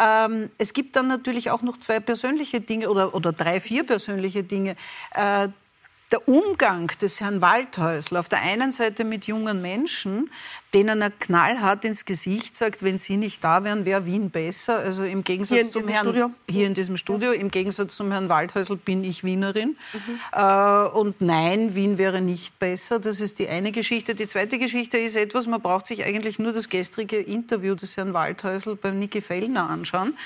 ähm, 0.00 0.50
es 0.58 0.72
gibt 0.72 0.96
dann 0.96 1.08
natürlich 1.08 1.50
auch 1.50 1.62
noch 1.62 1.76
zwei 1.78 2.00
persönliche 2.00 2.60
Dinge 2.60 2.90
oder, 2.90 3.14
oder 3.14 3.32
drei, 3.32 3.60
vier 3.60 3.84
persönliche 3.84 4.42
Dinge. 4.42 4.76
Äh, 5.14 5.48
der 6.14 6.28
Umgang 6.28 6.86
des 7.02 7.20
Herrn 7.20 7.42
Waldhäusl 7.42 8.16
auf 8.16 8.28
der 8.28 8.40
einen 8.40 8.70
Seite 8.70 9.02
mit 9.02 9.26
jungen 9.26 9.60
Menschen, 9.60 10.30
denen 10.72 11.02
er 11.02 11.10
knallhart 11.10 11.84
ins 11.84 12.04
Gesicht 12.04 12.56
sagt, 12.56 12.84
wenn 12.84 12.98
sie 12.98 13.16
nicht 13.16 13.42
da 13.42 13.64
wären, 13.64 13.84
wäre 13.84 14.06
Wien 14.06 14.30
besser. 14.30 14.78
Also 14.78 15.02
im 15.02 15.24
Gegensatz 15.24 15.72
zum 15.72 15.88
Herrn 15.88 16.04
Studio? 16.04 16.30
hier 16.48 16.68
in 16.68 16.74
diesem 16.74 16.96
Studio, 16.98 17.32
im 17.32 17.50
Gegensatz 17.50 17.96
zum 17.96 18.12
Herrn 18.12 18.28
Waldhäusl 18.28 18.76
bin 18.76 19.02
ich 19.02 19.24
Wienerin. 19.24 19.76
Mhm. 19.92 20.20
Äh, 20.32 20.86
und 20.96 21.20
nein, 21.20 21.74
Wien 21.74 21.98
wäre 21.98 22.20
nicht 22.20 22.60
besser. 22.60 23.00
Das 23.00 23.20
ist 23.20 23.40
die 23.40 23.48
eine 23.48 23.72
Geschichte. 23.72 24.14
Die 24.14 24.28
zweite 24.28 24.60
Geschichte 24.60 24.98
ist 24.98 25.16
etwas, 25.16 25.48
man 25.48 25.60
braucht 25.60 25.88
sich 25.88 26.04
eigentlich 26.04 26.38
nur 26.38 26.52
das 26.52 26.68
gestrige 26.68 27.16
Interview 27.16 27.74
des 27.74 27.96
Herrn 27.96 28.14
Waldhäusl 28.14 28.76
beim 28.76 29.00
Niki 29.00 29.20
Fellner 29.20 29.68
anschauen. 29.68 30.16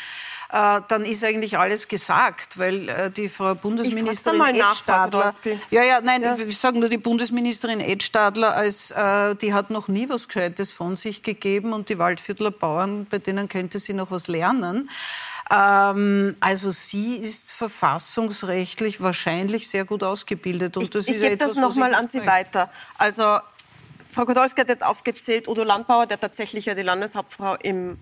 Äh, 0.50 0.80
dann 0.88 1.04
ist 1.04 1.22
eigentlich 1.24 1.58
alles 1.58 1.88
gesagt, 1.88 2.58
weil 2.58 2.88
äh, 2.88 3.10
die 3.10 3.28
Frau 3.28 3.54
Bundesministerin 3.54 4.40
Edstadler, 4.54 5.34
ja, 5.70 5.82
ja, 5.82 6.00
nein, 6.00 6.22
ja. 6.22 6.38
ich 6.38 6.58
sage 6.58 6.78
nur 6.78 6.88
die 6.88 6.96
Bundesministerin 6.96 7.80
Edstadler, 7.80 8.54
als 8.54 8.90
äh, 8.90 9.34
die 9.34 9.52
hat 9.52 9.68
noch 9.68 9.88
nie 9.88 10.08
was 10.08 10.26
Gescheites 10.26 10.72
von 10.72 10.96
sich 10.96 11.22
gegeben 11.22 11.74
und 11.74 11.90
die 11.90 11.98
Waldviertler 11.98 12.50
Bauern, 12.50 13.06
bei 13.10 13.18
denen 13.18 13.50
könnte 13.50 13.78
sie 13.78 13.92
noch 13.92 14.10
was 14.10 14.26
lernen. 14.26 14.88
Ähm, 15.50 16.36
also 16.40 16.70
sie 16.70 17.16
ist 17.16 17.52
verfassungsrechtlich 17.52 19.02
wahrscheinlich 19.02 19.68
sehr 19.68 19.84
gut 19.84 20.02
ausgebildet. 20.02 20.78
Und 20.78 20.94
das 20.94 21.08
ich, 21.08 21.16
ich 21.16 21.22
gebe 21.22 21.36
das 21.36 21.56
nochmal 21.56 21.94
an 21.94 22.08
Sie 22.08 22.26
weiter. 22.26 22.70
Also 22.96 23.38
Frau 24.14 24.24
Kodolski 24.24 24.62
hat 24.62 24.68
jetzt 24.68 24.84
aufgezählt, 24.84 25.46
Udo 25.46 25.62
Landbauer, 25.62 26.06
der 26.06 26.18
tatsächlich 26.18 26.64
ja 26.64 26.74
die 26.74 26.82
Landeshauptfrau 26.82 27.56
im 27.56 27.98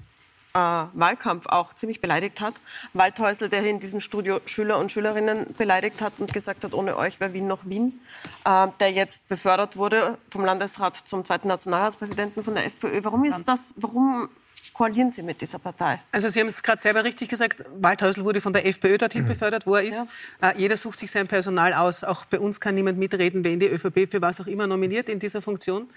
äh, 0.56 0.98
Wahlkampf 0.98 1.46
auch 1.48 1.74
ziemlich 1.74 2.00
beleidigt 2.00 2.40
hat. 2.40 2.54
Waldhäusl, 2.94 3.48
der 3.48 3.60
hier 3.60 3.70
in 3.70 3.80
diesem 3.80 4.00
Studio 4.00 4.40
Schüler 4.46 4.78
und 4.78 4.90
Schülerinnen 4.90 5.54
beleidigt 5.58 6.00
hat 6.00 6.18
und 6.18 6.32
gesagt 6.32 6.64
hat, 6.64 6.72
ohne 6.72 6.96
euch 6.96 7.20
wäre 7.20 7.32
Wien 7.34 7.46
noch 7.46 7.60
Wien, 7.64 8.00
äh, 8.44 8.68
der 8.80 8.90
jetzt 8.92 9.28
befördert 9.28 9.76
wurde 9.76 10.16
vom 10.30 10.44
Landesrat 10.44 10.96
zum 10.96 11.24
zweiten 11.24 11.48
Nationalratspräsidenten 11.48 12.42
von 12.42 12.54
der 12.54 12.64
FPÖ. 12.66 13.00
Warum 13.04 13.24
ist 13.24 13.44
das, 13.46 13.74
warum 13.76 14.28
koalieren 14.72 15.10
Sie 15.10 15.22
mit 15.22 15.40
dieser 15.40 15.58
Partei? 15.58 16.00
Also 16.12 16.28
Sie 16.28 16.40
haben 16.40 16.48
es 16.48 16.62
gerade 16.62 16.80
selber 16.80 17.04
richtig 17.04 17.28
gesagt, 17.28 17.64
Waldhäusl 17.80 18.24
wurde 18.24 18.40
von 18.40 18.52
der 18.52 18.66
FPÖ 18.66 18.98
dorthin 18.98 19.24
Mhm. 19.24 19.28
befördert, 19.34 19.66
wo 19.66 19.74
er 19.76 19.84
ist. 19.84 20.04
Äh, 20.42 20.58
jeder 20.58 20.76
sucht 20.76 20.98
sich 20.98 21.10
sein 21.10 21.28
Personal 21.28 21.72
aus. 21.74 22.02
Auch 22.04 22.24
bei 22.26 22.38
uns 22.40 22.60
kann 22.60 22.74
niemand 22.74 22.98
mitreden, 22.98 23.44
wen 23.44 23.60
die 23.60 23.66
ÖVP 23.66 24.10
für 24.10 24.20
was 24.20 24.40
auch 24.40 24.46
immer 24.46 24.66
nominiert 24.66 25.08
in 25.08 25.18
dieser 25.18 25.40
Funktion. 25.42 25.88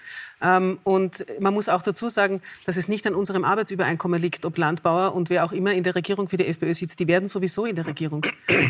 Ähm, 0.42 0.78
und 0.84 1.24
man 1.38 1.52
muss 1.52 1.68
auch 1.68 1.82
dazu 1.82 2.08
sagen, 2.08 2.40
dass 2.66 2.76
es 2.76 2.88
nicht 2.88 3.06
an 3.06 3.14
unserem 3.14 3.44
Arbeitsübereinkommen 3.44 4.20
liegt, 4.20 4.44
ob 4.44 4.56
Landbauer 4.56 5.14
und 5.14 5.30
wer 5.30 5.44
auch 5.44 5.52
immer 5.52 5.72
in 5.72 5.82
der 5.82 5.94
Regierung 5.94 6.28
für 6.28 6.36
die 6.36 6.46
FPÖ 6.46 6.74
sitzt. 6.74 6.98
Die 7.00 7.06
werden 7.06 7.28
sowieso 7.28 7.66
in 7.66 7.76
der 7.76 7.86
Regierung. 7.86 8.24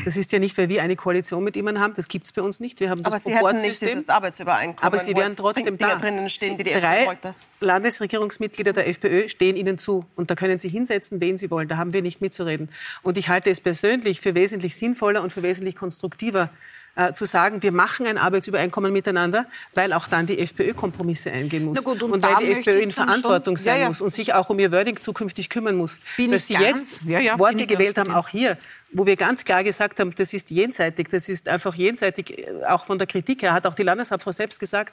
Das 0.04 0.16
ist 0.16 0.32
ja 0.32 0.38
nicht, 0.38 0.56
weil 0.58 0.68
wir 0.68 0.82
eine 0.82 0.96
Koalition 0.96 1.44
mit 1.44 1.56
ihnen 1.56 1.78
haben. 1.78 1.94
Das 1.94 2.08
gibt 2.08 2.26
es 2.26 2.32
bei 2.32 2.42
uns 2.42 2.60
nicht. 2.60 2.80
Wir 2.80 2.90
haben 2.90 3.02
das 3.02 3.12
Aber 3.12 3.20
Sie 3.20 3.34
hätten 3.34 3.60
nicht 3.60 3.80
dieses 3.80 4.08
Arbeitsübereinkommen, 4.08 4.82
Aber 4.82 4.98
sie 4.98 5.14
wären 5.14 5.28
jetzt 5.28 5.38
trotzdem 5.38 5.78
da. 5.78 5.96
drinnen 5.96 6.28
stehen, 6.30 6.56
die 6.56 6.64
die 6.64 6.72
Drei 6.72 6.98
FPÖ 7.02 7.06
wollte. 7.06 7.34
Landesregierungsmitglieder 7.60 8.72
der 8.72 8.88
FPÖ 8.88 9.28
stehen 9.28 9.56
Ihnen 9.56 9.78
zu. 9.78 10.04
Und 10.16 10.30
da 10.30 10.34
können 10.34 10.58
Sie 10.58 10.68
hinsetzen, 10.68 11.20
wen 11.20 11.38
Sie 11.38 11.50
wollen. 11.50 11.68
Da 11.68 11.76
haben 11.76 11.92
wir 11.92 12.02
nicht 12.02 12.20
mitzureden. 12.20 12.70
Und 13.02 13.16
ich 13.16 13.28
halte 13.28 13.50
es 13.50 13.60
persönlich 13.60 14.20
für 14.20 14.34
wesentlich 14.34 14.76
sinnvoller 14.76 15.22
und 15.22 15.32
für 15.32 15.42
wesentlich 15.42 15.76
konstruktiver, 15.76 16.50
äh, 16.96 17.12
zu 17.12 17.24
sagen, 17.24 17.62
wir 17.62 17.72
machen 17.72 18.06
ein 18.06 18.18
Arbeitsübereinkommen 18.18 18.92
miteinander, 18.92 19.46
weil 19.74 19.92
auch 19.92 20.08
dann 20.08 20.26
die 20.26 20.38
FPÖ 20.38 20.74
Kompromisse 20.74 21.30
eingehen 21.30 21.64
muss. 21.64 21.82
Gut, 21.84 22.02
und 22.02 22.12
und 22.12 22.22
weil 22.22 22.36
die 22.44 22.52
FPÖ 22.52 22.80
in 22.80 22.90
Verantwortung 22.90 23.56
schon- 23.56 23.64
sein 23.64 23.76
Ja, 23.76 23.82
ja. 23.82 23.88
muss 23.88 24.00
und 24.00 24.12
sich 24.12 24.34
auch 24.34 24.50
um 24.50 24.58
ihr 24.58 24.72
Wording 24.72 24.96
zukünftig 24.98 25.48
kümmern 25.48 25.76
muss. 25.76 25.98
Bin 26.16 26.30
Dass 26.32 26.42
ich 26.50 26.56
Sie 26.58 26.62
ganz- 26.62 27.00
jetzt 27.04 27.24
ja, 27.24 27.38
Worte 27.38 27.66
gewählt 27.66 27.96
haben, 27.98 28.10
auch 28.12 28.28
hier, 28.28 28.56
wo 28.92 29.06
wir 29.06 29.16
ganz 29.16 29.44
klar 29.44 29.62
gesagt 29.62 30.00
haben, 30.00 30.12
das 30.16 30.32
ist 30.34 30.50
jenseitig, 30.50 31.08
das 31.10 31.28
ist 31.28 31.48
einfach 31.48 31.74
jenseitig, 31.74 32.38
äh, 32.38 32.64
auch 32.68 32.84
von 32.84 32.98
der 32.98 33.06
Kritik 33.06 33.42
her, 33.42 33.52
hat 33.52 33.66
auch 33.66 33.74
die 33.74 33.84
Landeshauptfrau 33.84 34.32
selbst 34.32 34.58
gesagt, 34.58 34.92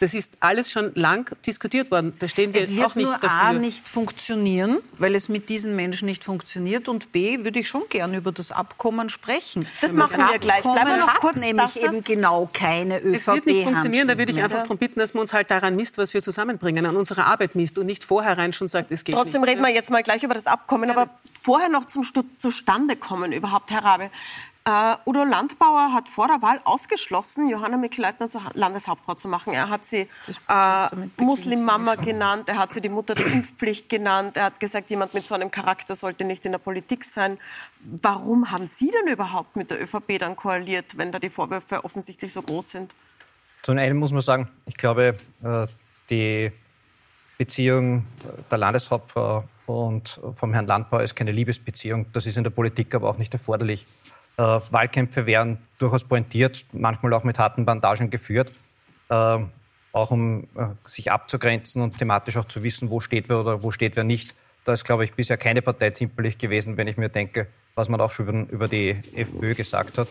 das 0.00 0.14
ist 0.14 0.34
alles 0.40 0.70
schon 0.70 0.92
lang 0.94 1.34
diskutiert 1.46 1.90
worden. 1.90 2.14
Da 2.18 2.28
stehen 2.28 2.52
wir 2.54 2.62
Es 2.62 2.68
jetzt 2.68 2.76
wird 2.78 2.86
auch 2.90 2.94
nicht 2.94 3.06
nur 3.08 3.18
dafür. 3.18 3.30
A 3.30 3.52
nicht 3.54 3.88
funktionieren, 3.88 4.78
weil 4.98 5.14
es 5.14 5.28
mit 5.28 5.48
diesen 5.48 5.74
Menschen 5.76 6.06
nicht 6.06 6.24
funktioniert 6.24 6.88
und 6.88 7.12
B 7.12 7.44
würde 7.44 7.60
ich 7.60 7.68
schon 7.68 7.82
gern 7.88 8.12
über 8.14 8.32
das 8.32 8.52
Abkommen 8.52 9.08
sprechen. 9.08 9.66
Das 9.80 9.92
machen 9.92 10.18
wir 10.30 10.38
gleich. 10.38 10.62
Bleiben 10.62 10.86
wir 10.90 10.96
noch 10.98 11.14
kurz, 11.20 11.36
nämlich 11.36 11.64
dass 11.72 11.76
eben 11.76 11.94
es- 11.96 12.04
genau 12.04 12.48
keine 12.52 12.98
ÖVP. 13.00 13.14
Es 13.16 13.26
wird 13.26 13.46
nicht 13.46 13.64
funktionieren, 13.64 14.08
da 14.08 14.18
würde 14.18 14.32
ich 14.32 14.42
einfach 14.42 14.62
darum 14.62 14.78
bitten, 14.78 15.00
dass 15.00 15.14
man 15.14 15.22
uns 15.22 15.32
halt 15.32 15.50
daran 15.50 15.76
misst, 15.76 15.98
was 15.98 16.12
wir 16.14 16.22
zusammenbringen, 16.22 16.84
an 16.86 16.96
unserer 16.96 17.26
Arbeit 17.26 17.54
misst 17.54 17.78
und 17.78 17.86
nicht 17.86 18.04
vorherein 18.04 18.52
schon 18.52 18.68
sagt, 18.68 18.90
es 18.92 19.04
geht 19.04 19.14
Trotzdem 19.14 19.40
nicht. 19.42 19.50
reden 19.50 19.62
wir 19.62 19.72
jetzt 19.72 19.90
mal 19.90 20.02
gleich 20.02 20.22
über 20.22 20.34
das 20.34 20.46
Abkommen, 20.46 20.90
aber 20.90 21.08
vorher 21.40 21.68
noch 21.68 21.84
zum 21.86 22.02
Stu 22.04 22.22
Zustandekommen 22.38 23.32
überhaupt, 23.32 23.70
Herr 23.70 23.84
Rabe. 23.84 24.10
Äh, 24.68 24.96
Udo 25.06 25.22
Landbauer 25.22 25.92
hat 25.92 26.08
vor 26.08 26.26
der 26.26 26.42
Wahl 26.42 26.60
ausgeschlossen, 26.64 27.48
Johanna 27.48 27.76
Mikl-Leitner 27.76 28.28
zur 28.28 28.42
Ha- 28.42 28.50
Landeshauptfrau 28.54 29.14
zu 29.14 29.28
machen. 29.28 29.52
Er 29.52 29.68
hat 29.68 29.84
sie 29.84 30.08
äh, 30.48 30.88
Muslimmama 31.18 31.94
genannt, 31.94 32.48
er 32.48 32.58
hat 32.58 32.72
sie 32.72 32.80
die 32.80 32.88
Mutter 32.88 33.14
der 33.14 33.26
Impfpflicht 33.26 33.88
genannt, 33.88 34.36
er 34.36 34.46
hat 34.46 34.58
gesagt, 34.58 34.90
jemand 34.90 35.14
mit 35.14 35.24
so 35.24 35.36
einem 35.36 35.52
Charakter 35.52 35.94
sollte 35.94 36.24
nicht 36.24 36.44
in 36.46 36.50
der 36.50 36.58
Politik 36.58 37.04
sein. 37.04 37.38
Warum 37.80 38.50
haben 38.50 38.66
Sie 38.66 38.90
denn 38.90 39.12
überhaupt 39.12 39.54
mit 39.54 39.70
der 39.70 39.80
ÖVP 39.80 40.18
dann 40.18 40.34
koaliert, 40.34 40.98
wenn 40.98 41.12
da 41.12 41.20
die 41.20 41.30
Vorwürfe 41.30 41.84
offensichtlich 41.84 42.32
so 42.32 42.42
groß 42.42 42.70
sind? 42.70 42.92
Zum 43.62 43.78
einen 43.78 43.96
muss 43.96 44.10
man 44.10 44.20
sagen, 44.20 44.48
ich 44.64 44.76
glaube, 44.76 45.16
äh, 45.44 45.66
die 46.10 46.50
Beziehung 47.38 48.04
der 48.50 48.58
Landeshauptfrau 48.58 49.44
und 49.66 50.20
vom 50.32 50.52
Herrn 50.54 50.66
Landbauer 50.66 51.02
ist 51.02 51.14
keine 51.14 51.30
Liebesbeziehung. 51.30 52.06
Das 52.12 52.26
ist 52.26 52.36
in 52.36 52.42
der 52.42 52.50
Politik 52.50 52.94
aber 52.96 53.10
auch 53.10 53.18
nicht 53.18 53.32
erforderlich. 53.32 53.86
Äh, 54.38 54.42
Wahlkämpfe 54.42 55.26
werden 55.26 55.58
durchaus 55.78 56.04
pointiert, 56.04 56.64
manchmal 56.72 57.14
auch 57.14 57.24
mit 57.24 57.38
harten 57.38 57.64
Bandagen 57.64 58.10
geführt, 58.10 58.52
äh, 59.08 59.38
auch 59.92 60.10
um 60.10 60.44
äh, 60.54 60.66
sich 60.84 61.10
abzugrenzen 61.10 61.82
und 61.82 61.98
thematisch 61.98 62.36
auch 62.36 62.44
zu 62.44 62.62
wissen, 62.62 62.90
wo 62.90 63.00
steht 63.00 63.28
wer 63.28 63.40
oder 63.40 63.62
wo 63.62 63.70
steht 63.70 63.96
wer 63.96 64.04
nicht. 64.04 64.34
Da 64.64 64.72
ist, 64.72 64.84
glaube 64.84 65.04
ich, 65.04 65.14
bisher 65.14 65.36
keine 65.36 65.62
Partei 65.62 65.90
zimperlich 65.90 66.38
gewesen, 66.38 66.76
wenn 66.76 66.88
ich 66.88 66.96
mir 66.96 67.08
denke, 67.08 67.46
was 67.74 67.88
man 67.88 68.00
auch 68.00 68.10
schon 68.10 68.48
über, 68.48 68.68
die 68.68 69.00
FPÖ 69.14 69.54
gesagt 69.54 69.96
hat. 69.98 70.08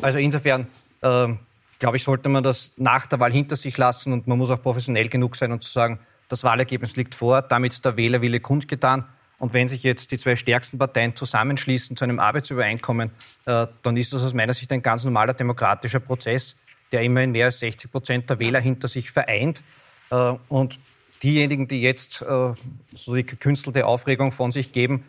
Also 0.00 0.18
insofern 0.18 0.66
ähm, 1.02 1.38
glaube 1.80 1.96
ich, 1.96 2.04
sollte 2.04 2.28
man 2.28 2.44
das 2.44 2.72
nach 2.76 3.06
der 3.06 3.18
Wahl 3.18 3.32
hinter 3.32 3.56
sich 3.56 3.76
lassen 3.76 4.12
und 4.12 4.26
man 4.28 4.38
muss 4.38 4.50
auch 4.50 4.62
professionell 4.62 5.08
genug 5.08 5.36
sein 5.36 5.50
und 5.50 5.64
zu 5.64 5.72
sagen, 5.72 5.98
das 6.28 6.44
Wahlergebnis 6.44 6.94
liegt 6.94 7.14
vor, 7.14 7.42
damit 7.42 7.72
ist 7.72 7.84
der 7.84 7.96
Wählerwille 7.96 8.38
kundgetan. 8.38 9.04
Und 9.40 9.54
wenn 9.54 9.68
sich 9.68 9.82
jetzt 9.82 10.12
die 10.12 10.18
zwei 10.18 10.36
stärksten 10.36 10.78
Parteien 10.78 11.16
zusammenschließen 11.16 11.96
zu 11.96 12.04
einem 12.04 12.20
Arbeitsübereinkommen, 12.20 13.10
äh, 13.46 13.66
dann 13.82 13.96
ist 13.96 14.12
das 14.12 14.22
aus 14.22 14.34
meiner 14.34 14.52
Sicht 14.52 14.70
ein 14.70 14.82
ganz 14.82 15.02
normaler 15.02 15.32
demokratischer 15.32 15.98
Prozess, 15.98 16.56
der 16.92 17.00
immerhin 17.00 17.32
mehr 17.32 17.46
als 17.46 17.58
60 17.58 17.90
Prozent 17.90 18.30
der 18.30 18.38
Wähler 18.38 18.60
hinter 18.60 18.86
sich 18.86 19.10
vereint. 19.10 19.62
Äh, 20.10 20.34
und 20.48 20.78
diejenigen, 21.22 21.66
die 21.68 21.80
jetzt 21.80 22.20
äh, 22.20 22.52
so 22.94 23.14
die 23.14 23.24
gekünstelte 23.24 23.86
Aufregung 23.86 24.30
von 24.30 24.52
sich 24.52 24.72
geben, 24.72 25.04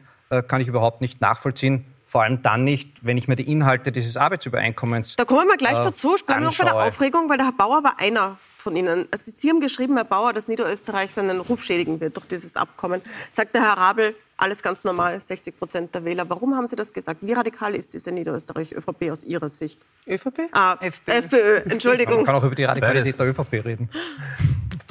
kann 0.48 0.62
ich 0.62 0.70
überhaupt 0.70 1.02
nicht 1.02 1.20
nachvollziehen. 1.20 1.84
Vor 2.06 2.24
allem 2.24 2.42
dann 2.42 2.64
nicht, 2.64 2.90
wenn 3.02 3.18
ich 3.18 3.28
mir 3.28 3.36
die 3.36 3.52
Inhalte 3.52 3.92
dieses 3.92 4.16
Arbeitsübereinkommens 4.16 5.18
Da 5.18 5.26
kommen 5.26 5.46
wir 5.46 5.58
gleich 5.58 5.74
dazu. 5.74 6.16
Bleiben 6.26 6.44
wir 6.44 6.48
noch 6.48 6.58
bei 6.58 6.64
der. 6.64 6.76
Aufregung, 6.76 7.28
weil 7.28 7.36
der 7.36 7.48
Herr 7.48 7.54
Bauer 7.54 7.84
war 7.84 8.00
einer 8.00 8.38
von 8.62 8.76
Ihnen. 8.76 9.08
Also 9.12 9.32
Sie 9.36 9.50
haben 9.50 9.60
geschrieben, 9.60 9.96
Herr 9.96 10.06
Bauer, 10.06 10.34
dass 10.34 10.48
Niederösterreich 10.48 11.12
seinen 11.12 11.40
Ruf 11.42 11.64
schädigen 11.64 12.00
wird 12.00 12.16
durch 12.16 12.28
dieses 12.28 12.56
Abkommen. 12.56 13.02
Sagt 13.34 13.56
der 13.56 13.62
Herr 13.62 13.78
Rabel, 13.78 14.16
alles 14.38 14.64
ganz 14.64 14.84
normal, 14.84 15.20
60 15.20 15.58
Prozent 15.58 15.94
der 15.94 16.04
Wähler. 16.04 16.30
Warum 16.30 16.56
haben 16.56 16.68
Sie 16.68 16.76
das 16.76 16.94
gesagt? 16.94 17.20
Wie 17.22 17.34
radikal 17.34 17.76
ist 17.76 17.94
diese 17.94 18.12
Niederösterreich-ÖVP 18.12 19.12
aus 19.12 19.24
Ihrer 19.24 19.50
Sicht? 19.50 19.80
ÖVP? 20.08 20.50
Ah, 20.52 20.78
FPÖ, 20.82 21.58
Entschuldigung. 21.70 22.18
Man 22.18 22.26
kann 22.26 22.36
auch 22.36 22.44
über 22.44 22.56
die 22.56 22.64
Radikalität 22.64 23.20
der 23.20 23.28
ÖVP 23.28 23.54
reden. 23.66 23.90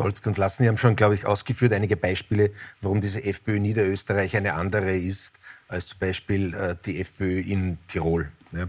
Dolzk 0.01 0.27
und 0.27 0.39
Lassen, 0.39 0.63
die 0.63 0.69
haben 0.69 0.79
schon, 0.79 0.97
glaube 0.97 1.15
ich, 1.15 1.27
ausgeführt 1.27 1.73
einige 1.73 1.97
Beispiele, 1.97 2.51
warum 2.81 3.01
diese 3.01 3.23
FPÖ 3.23 3.57
in 3.57 3.63
Niederösterreich 3.63 4.35
eine 4.37 4.55
andere 4.55 4.97
ist 4.97 5.35
als 5.69 5.89
zum 5.89 5.99
Beispiel 5.99 6.55
äh, 6.55 6.75
die 6.85 7.01
FPÖ 7.01 7.41
in 7.41 7.79
Tirol. 7.87 8.33
Ja. 8.53 8.69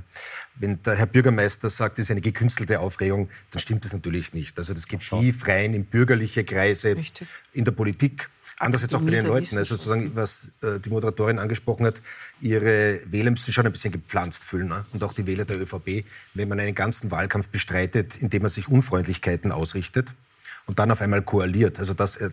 Wenn 0.55 0.83
der 0.83 0.95
Herr 0.95 1.07
Bürgermeister 1.07 1.69
sagt, 1.69 1.97
es 1.97 2.05
ist 2.05 2.11
eine 2.11 2.21
gekünstelte 2.21 2.79
Aufregung, 2.79 3.29
dann 3.49 3.59
stimmt 3.59 3.85
das 3.85 3.93
natürlich 3.93 4.33
nicht. 4.33 4.59
Also 4.59 4.73
das 4.73 4.87
geht 4.87 4.99
tief 4.99 5.47
rein 5.47 5.73
in 5.73 5.85
bürgerliche 5.85 6.43
Kreise, 6.43 6.95
in 7.53 7.65
der 7.65 7.71
Politik. 7.71 8.29
Andererseits 8.59 8.93
auch 8.93 9.01
bei 9.01 9.09
den 9.09 9.25
Leuten. 9.25 9.57
Also 9.57 9.75
sozusagen, 9.75 10.15
was 10.15 10.51
äh, 10.61 10.79
die 10.79 10.89
Moderatorin 10.89 11.39
angesprochen 11.39 11.87
hat, 11.87 11.99
ihre 12.41 12.99
Wähler 13.05 13.31
müssen 13.31 13.51
schon 13.51 13.65
ein 13.65 13.71
bisschen 13.71 13.91
gepflanzt 13.91 14.43
fühlen. 14.43 14.67
Ne? 14.67 14.85
Und 14.93 15.03
auch 15.03 15.13
die 15.13 15.25
Wähler 15.25 15.45
der 15.45 15.59
ÖVP, 15.59 16.05
wenn 16.35 16.47
man 16.47 16.59
einen 16.59 16.75
ganzen 16.75 17.09
Wahlkampf 17.09 17.47
bestreitet, 17.47 18.17
indem 18.17 18.43
man 18.43 18.51
sich 18.51 18.67
Unfreundlichkeiten 18.67 19.51
ausrichtet 19.51 20.13
und 20.71 20.79
dann 20.79 20.89
auf 20.89 21.01
einmal 21.01 21.21
koaliert. 21.21 21.79
Also 21.79 21.93
das 21.93 22.15
äh, 22.15 22.29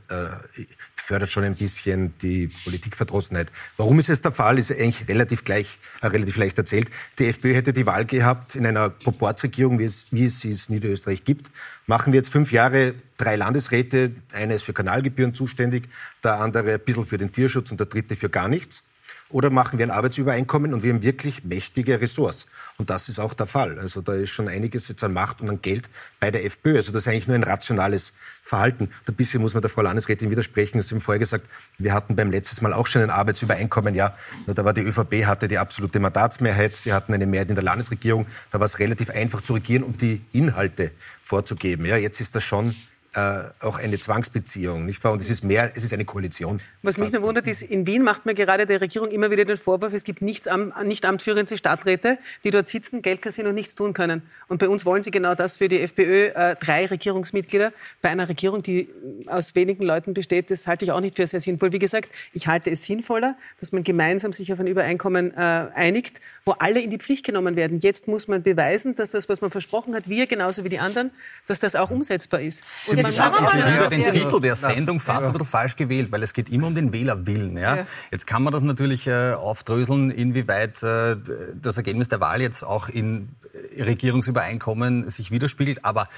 fördert 0.94 1.28
schon 1.28 1.42
ein 1.42 1.56
bisschen 1.56 2.16
die 2.22 2.46
Politikverdrossenheit. 2.62 3.50
Warum 3.76 3.98
ist 3.98 4.10
es 4.10 4.22
der 4.22 4.30
Fall, 4.30 4.60
ist 4.60 4.70
eigentlich 4.70 5.08
relativ 5.08 5.42
gleich, 5.42 5.80
äh, 6.02 6.06
relativ 6.06 6.36
leicht 6.36 6.56
erzählt. 6.56 6.88
Die 7.18 7.26
FPÖ 7.26 7.52
hätte 7.54 7.72
die 7.72 7.84
Wahl 7.84 8.04
gehabt 8.04 8.54
in 8.54 8.64
einer 8.64 8.90
Proportsregierung, 8.90 9.80
wie 9.80 9.86
es, 9.86 10.06
wie 10.12 10.26
es 10.26 10.40
sie 10.40 10.52
in 10.52 10.58
Niederösterreich 10.68 11.24
gibt. 11.24 11.50
Machen 11.88 12.12
wir 12.12 12.18
jetzt 12.18 12.30
fünf 12.30 12.52
Jahre 12.52 12.94
drei 13.16 13.34
Landesräte, 13.34 14.12
einer 14.32 14.54
ist 14.54 14.62
für 14.62 14.72
Kanalgebühren 14.72 15.34
zuständig, 15.34 15.88
der 16.22 16.38
andere 16.38 16.74
ein 16.74 16.80
bisschen 16.80 17.06
für 17.06 17.18
den 17.18 17.32
Tierschutz 17.32 17.72
und 17.72 17.80
der 17.80 17.88
dritte 17.88 18.14
für 18.14 18.30
gar 18.30 18.46
nichts. 18.46 18.84
Oder 19.30 19.50
machen 19.50 19.78
wir 19.78 19.84
ein 19.84 19.90
Arbeitsübereinkommen 19.90 20.72
und 20.72 20.82
wir 20.82 20.92
haben 20.92 21.02
wirklich 21.02 21.44
mächtige 21.44 22.00
Ressorts. 22.00 22.46
Und 22.78 22.88
das 22.88 23.10
ist 23.10 23.18
auch 23.18 23.34
der 23.34 23.46
Fall. 23.46 23.78
Also 23.78 24.00
da 24.00 24.14
ist 24.14 24.30
schon 24.30 24.48
einiges 24.48 24.88
jetzt 24.88 25.04
an 25.04 25.12
Macht 25.12 25.42
und 25.42 25.50
an 25.50 25.60
Geld 25.60 25.90
bei 26.18 26.30
der 26.30 26.46
FPÖ. 26.46 26.76
Also 26.76 26.92
das 26.92 27.02
ist 27.02 27.08
eigentlich 27.08 27.28
nur 27.28 27.34
ein 27.34 27.44
rationales 27.44 28.14
Verhalten. 28.42 28.88
Da 29.04 29.12
bisschen 29.12 29.42
muss 29.42 29.52
man 29.52 29.60
der 29.60 29.70
Frau 29.70 29.82
Landesrätin 29.82 30.30
widersprechen. 30.30 30.80
Sie 30.80 30.94
haben 30.94 31.02
vorher 31.02 31.18
gesagt, 31.18 31.44
wir 31.76 31.92
hatten 31.92 32.16
beim 32.16 32.30
letzten 32.30 32.62
Mal 32.62 32.72
auch 32.72 32.86
schon 32.86 33.02
ein 33.02 33.10
Arbeitsübereinkommen. 33.10 33.94
Ja, 33.94 34.16
da 34.46 34.64
war 34.64 34.72
die 34.72 34.80
ÖVP, 34.80 35.26
hatte 35.26 35.46
die 35.46 35.58
absolute 35.58 36.00
Mandatsmehrheit. 36.00 36.74
Sie 36.74 36.94
hatten 36.94 37.12
eine 37.12 37.26
Mehrheit 37.26 37.50
in 37.50 37.54
der 37.54 37.64
Landesregierung. 37.64 38.26
Da 38.50 38.60
war 38.60 38.64
es 38.64 38.78
relativ 38.78 39.10
einfach 39.10 39.42
zu 39.42 39.52
regieren 39.52 39.82
und 39.82 40.00
die 40.00 40.22
Inhalte 40.32 40.90
vorzugeben. 41.22 41.84
Ja, 41.84 41.98
jetzt 41.98 42.20
ist 42.20 42.34
das 42.34 42.44
schon 42.44 42.74
äh, 43.18 43.64
auch 43.64 43.78
eine 43.78 43.98
Zwangsbeziehung, 43.98 44.86
nicht 44.86 45.02
wahr? 45.02 45.12
Und 45.12 45.20
es 45.20 45.30
ist 45.30 45.42
mehr, 45.44 45.72
es 45.74 45.84
ist 45.84 45.92
eine 45.92 46.04
Koalition. 46.04 46.60
Was 46.82 46.98
mich 46.98 47.12
nur 47.12 47.22
wundert, 47.22 47.48
ist, 47.48 47.62
in 47.62 47.86
Wien 47.86 48.02
macht 48.02 48.26
man 48.26 48.34
gerade 48.34 48.66
der 48.66 48.80
Regierung 48.80 49.10
immer 49.10 49.30
wieder 49.30 49.44
den 49.44 49.56
Vorwurf, 49.56 49.92
es 49.92 50.04
gibt 50.04 50.22
nichts 50.22 50.46
am, 50.46 50.72
nicht 50.84 51.04
amtführende 51.04 51.56
Stadträte, 51.56 52.18
die 52.44 52.50
dort 52.50 52.68
sitzen, 52.68 53.02
Geld 53.02 53.22
kassieren 53.22 53.48
und 53.48 53.54
nichts 53.54 53.74
tun 53.74 53.92
können. 53.92 54.22
Und 54.48 54.58
bei 54.58 54.68
uns 54.68 54.84
wollen 54.84 55.02
sie 55.02 55.10
genau 55.10 55.34
das 55.34 55.56
für 55.56 55.68
die 55.68 55.80
FPÖ, 55.80 56.28
äh, 56.28 56.56
drei 56.56 56.86
Regierungsmitglieder. 56.86 57.72
Bei 58.02 58.10
einer 58.10 58.28
Regierung, 58.28 58.62
die 58.62 58.88
aus 59.26 59.54
wenigen 59.54 59.84
Leuten 59.84 60.14
besteht, 60.14 60.50
das 60.50 60.66
halte 60.66 60.84
ich 60.84 60.92
auch 60.92 61.00
nicht 61.00 61.16
für 61.16 61.26
sehr 61.26 61.40
sinnvoll. 61.40 61.72
Wie 61.72 61.78
gesagt, 61.78 62.08
ich 62.32 62.46
halte 62.46 62.70
es 62.70 62.84
sinnvoller, 62.84 63.36
dass 63.60 63.72
man 63.72 63.84
gemeinsam 63.84 64.32
sich 64.32 64.52
auf 64.52 64.60
ein 64.60 64.66
Übereinkommen 64.66 65.32
äh, 65.36 65.66
einigt, 65.74 66.20
wo 66.44 66.52
alle 66.52 66.80
in 66.80 66.90
die 66.90 66.98
Pflicht 66.98 67.24
genommen 67.26 67.56
werden. 67.56 67.80
Jetzt 67.80 68.08
muss 68.08 68.28
man 68.28 68.42
beweisen, 68.42 68.94
dass 68.94 69.10
das, 69.10 69.28
was 69.28 69.40
man 69.40 69.50
versprochen 69.50 69.94
hat, 69.94 70.08
wir 70.08 70.26
genauso 70.26 70.64
wie 70.64 70.68
die 70.68 70.78
anderen, 70.78 71.10
dass 71.46 71.60
das 71.60 71.76
auch 71.76 71.90
umsetzbar 71.90 72.40
ist. 72.40 72.64
Und 72.86 73.02
haben 73.18 73.32
man 73.44 73.44
muss- 73.44 73.54
wieder 73.54 73.88
den 73.88 74.00
Ja. 74.00 74.10
Titel 74.10 74.40
der 74.40 74.56
Sendung 74.56 75.00
fast 75.00 75.24
ein 75.26 75.32
bisschen 75.32 75.46
falsch 75.46 75.76
gewählt, 75.76 76.10
weil 76.12 76.22
es 76.22 76.32
geht 76.32 76.48
immer 76.50 76.66
um 76.66 76.74
den 76.74 76.92
Wählerwillen. 76.92 77.56
Ja? 77.56 77.76
Ja. 77.76 77.86
Jetzt 78.10 78.26
kann 78.26 78.42
man 78.42 78.52
das 78.52 78.62
natürlich 78.62 79.06
äh, 79.06 79.32
aufdröseln, 79.32 80.10
inwieweit 80.10 80.82
äh, 80.82 81.16
das 81.60 81.76
Ergebnis 81.76 82.08
der 82.08 82.20
Wahl 82.20 82.40
jetzt 82.40 82.62
auch 82.62 82.88
in 82.88 83.28
äh, 83.76 83.82
Regierungsübereinkommen 83.84 85.08
sich 85.10 85.30
widerspiegelt. 85.30 85.84
Aber 85.84 86.08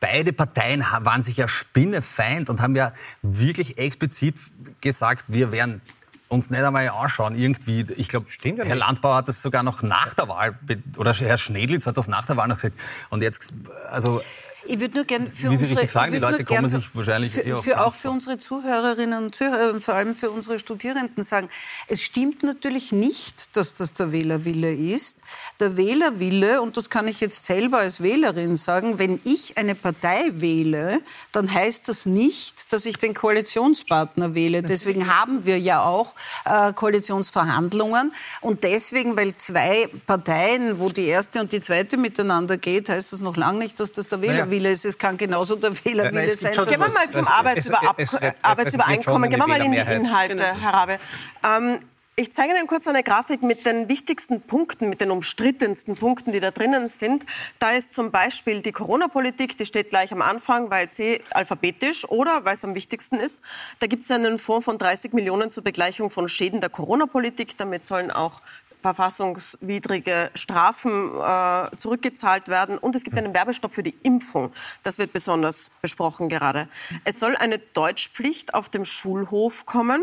beide 0.00 0.32
Parteien 0.32 0.84
waren 1.00 1.22
sich 1.22 1.36
ja 1.38 1.48
spinnefeind 1.48 2.50
und 2.50 2.60
haben 2.60 2.76
ja 2.76 2.92
wirklich 3.22 3.78
explizit 3.78 4.36
gesagt, 4.80 5.24
wir 5.28 5.50
wären 5.52 5.80
uns 6.28 6.50
nicht 6.50 6.62
einmal 6.62 6.86
anschauen, 6.90 7.34
irgendwie. 7.34 7.86
Ich 7.96 8.08
glaube, 8.10 8.26
Herr 8.42 8.76
Landbauer 8.76 9.16
hat 9.16 9.28
das 9.28 9.40
sogar 9.40 9.62
noch 9.62 9.82
nach 9.82 10.12
der 10.12 10.28
Wahl, 10.28 10.58
oder 10.98 11.14
Herr 11.14 11.38
Schnedlitz 11.38 11.86
hat 11.86 11.96
das 11.96 12.06
nach 12.06 12.26
der 12.26 12.36
Wahl 12.36 12.48
noch 12.48 12.56
gesagt. 12.56 12.76
Und 13.08 13.22
jetzt, 13.22 13.54
also 13.90 14.20
ich 14.68 14.80
würde 14.80 14.96
nur 14.96 15.04
gerne 15.04 15.30
für 15.30 15.50
Wie 15.50 15.56
Sie 15.56 15.64
unsere, 15.64 15.70
richtig 15.80 15.90
sagen, 15.90 16.12
die 16.12 16.18
Leute 16.18 16.44
kommen 16.44 16.68
sich 16.68 16.94
wahrscheinlich 16.94 17.32
für, 17.32 17.56
auf 17.56 17.64
für 17.64 17.80
auch 17.80 17.94
für 17.94 18.10
unsere 18.10 18.38
Zuhörerinnen 18.38 19.24
und 19.24 19.34
Zuhörer 19.34 19.72
und 19.72 19.82
vor 19.82 19.94
allem 19.94 20.14
für 20.14 20.30
unsere 20.30 20.58
Studierenden 20.58 21.22
sagen, 21.22 21.48
es 21.86 22.02
stimmt 22.02 22.42
natürlich 22.42 22.92
nicht, 22.92 23.56
dass 23.56 23.74
das 23.74 23.94
der 23.94 24.12
Wählerwille 24.12 24.74
ist. 24.74 25.18
Der 25.60 25.76
Wählerwille, 25.76 26.60
und 26.60 26.76
das 26.76 26.90
kann 26.90 27.08
ich 27.08 27.20
jetzt 27.20 27.44
selber 27.44 27.78
als 27.78 28.02
Wählerin 28.02 28.56
sagen, 28.56 28.98
wenn 28.98 29.20
ich 29.24 29.56
eine 29.56 29.74
Partei 29.74 30.30
wähle, 30.32 31.00
dann 31.32 31.52
heißt 31.52 31.88
das 31.88 32.06
nicht, 32.06 32.72
dass 32.72 32.86
ich 32.86 32.98
den 32.98 33.14
Koalitionspartner 33.14 34.34
wähle. 34.34 34.62
Deswegen 34.62 35.12
haben 35.14 35.44
wir 35.46 35.58
ja 35.58 35.82
auch 35.82 36.14
äh, 36.44 36.72
Koalitionsverhandlungen 36.72 38.12
und 38.40 38.64
deswegen, 38.64 39.16
weil 39.16 39.34
zwei 39.36 39.88
Parteien, 40.06 40.78
wo 40.78 40.88
die 40.88 41.06
erste 41.06 41.40
und 41.40 41.52
die 41.52 41.60
zweite 41.60 41.96
miteinander 41.96 42.56
geht, 42.56 42.88
heißt 42.88 43.12
das 43.12 43.20
noch 43.20 43.36
lange 43.36 43.58
nicht, 43.58 43.80
dass 43.80 43.92
das 43.92 44.08
der 44.08 44.18
Naja. 44.18 44.50
Wählerwille 44.58 44.72
ist. 44.72 44.84
Es 44.84 44.98
kann 44.98 45.16
genauso 45.16 45.56
der 45.56 45.72
Wählerwille 45.84 46.26
gibt 46.26 46.38
sein. 46.38 46.54
schon 46.54 46.66
Gehen 46.66 46.80
wir 46.80 46.88
mal 46.88 47.10
zum 47.10 47.26
Arbeitsübereinkommen. 48.42 49.30
Gehen 49.30 49.40
wir 49.40 49.46
mal 49.46 49.60
in 49.60 49.72
die 49.72 49.78
Inhalte, 49.78 50.54
Herr 50.60 50.72
Rabe. 50.72 50.98
Ähm, 51.44 51.78
ich 52.20 52.32
zeige 52.32 52.52
Ihnen 52.52 52.66
kurz 52.66 52.88
eine 52.88 53.04
Grafik 53.04 53.44
mit 53.44 53.64
den 53.64 53.88
wichtigsten 53.88 54.40
Punkten, 54.40 54.88
mit 54.88 55.00
den 55.00 55.12
umstrittensten 55.12 55.94
Punkten, 55.94 56.32
die 56.32 56.40
da 56.40 56.50
drinnen 56.50 56.88
sind. 56.88 57.24
Da 57.60 57.70
ist 57.70 57.92
zum 57.92 58.10
Beispiel 58.10 58.60
die 58.60 58.72
Corona-Politik, 58.72 59.56
die 59.56 59.64
steht 59.64 59.90
gleich 59.90 60.10
am 60.10 60.20
Anfang, 60.20 60.68
weil 60.68 60.92
sie 60.92 61.20
alphabetisch 61.30 62.08
oder 62.08 62.44
weil 62.44 62.54
es 62.54 62.64
am 62.64 62.74
wichtigsten 62.74 63.18
ist. 63.18 63.44
Da 63.78 63.86
gibt 63.86 64.02
es 64.02 64.10
einen 64.10 64.40
Fonds 64.40 64.64
von 64.64 64.78
30 64.78 65.12
Millionen 65.12 65.52
zur 65.52 65.62
Begleichung 65.62 66.10
von 66.10 66.28
Schäden 66.28 66.60
der 66.60 66.70
Corona-Politik. 66.70 67.56
Damit 67.56 67.86
sollen 67.86 68.10
auch 68.10 68.40
verfassungswidrige 68.80 70.30
Strafen 70.34 71.12
äh, 71.14 71.76
zurückgezahlt 71.76 72.48
werden. 72.48 72.78
Und 72.78 72.96
es 72.96 73.04
gibt 73.04 73.16
einen 73.16 73.34
Werbestopp 73.34 73.74
für 73.74 73.82
die 73.82 73.94
Impfung. 74.02 74.52
Das 74.82 74.98
wird 74.98 75.12
besonders 75.12 75.70
besprochen 75.82 76.28
gerade. 76.28 76.68
Es 77.04 77.18
soll 77.18 77.36
eine 77.36 77.58
Deutschpflicht 77.58 78.54
auf 78.54 78.68
dem 78.68 78.84
Schulhof 78.84 79.66
kommen. 79.66 80.02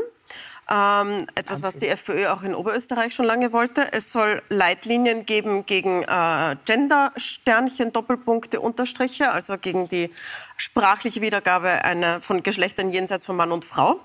Ähm, 0.68 1.28
etwas, 1.36 1.62
was 1.62 1.78
die 1.78 1.88
FPÖ 1.88 2.28
auch 2.30 2.42
in 2.42 2.56
Oberösterreich 2.56 3.14
schon 3.14 3.26
lange 3.26 3.54
wollte. 3.54 3.94
Es 3.94 4.12
soll 4.12 4.42
Leitlinien 4.50 5.28
geben 5.28 5.68
gegen 5.68 6.02
äh, 6.02 6.56
Gender-Sternchen, 6.66 7.94
Doppelpunkte, 7.94 8.60
Unterstriche, 8.60 9.32
also 9.32 9.60
gegen 9.60 9.88
die 9.90 10.12
sprachliche 10.58 11.22
Wiedergabe 11.22 11.70
einer, 11.84 12.20
von 12.20 12.42
Geschlechtern 12.42 12.92
jenseits 12.92 13.28
von 13.28 13.36
Mann 13.36 13.52
und 13.52 13.64
Frau. 13.64 14.00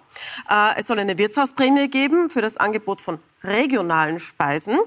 Äh, 0.50 0.78
es 0.78 0.86
soll 0.86 0.98
eine 0.98 1.16
Wirtshausprämie 1.16 1.88
geben 1.88 2.28
für 2.28 2.42
das 2.42 2.58
Angebot 2.58 3.00
von 3.00 3.20
regionalen 3.42 4.20
Speisen. 4.20 4.78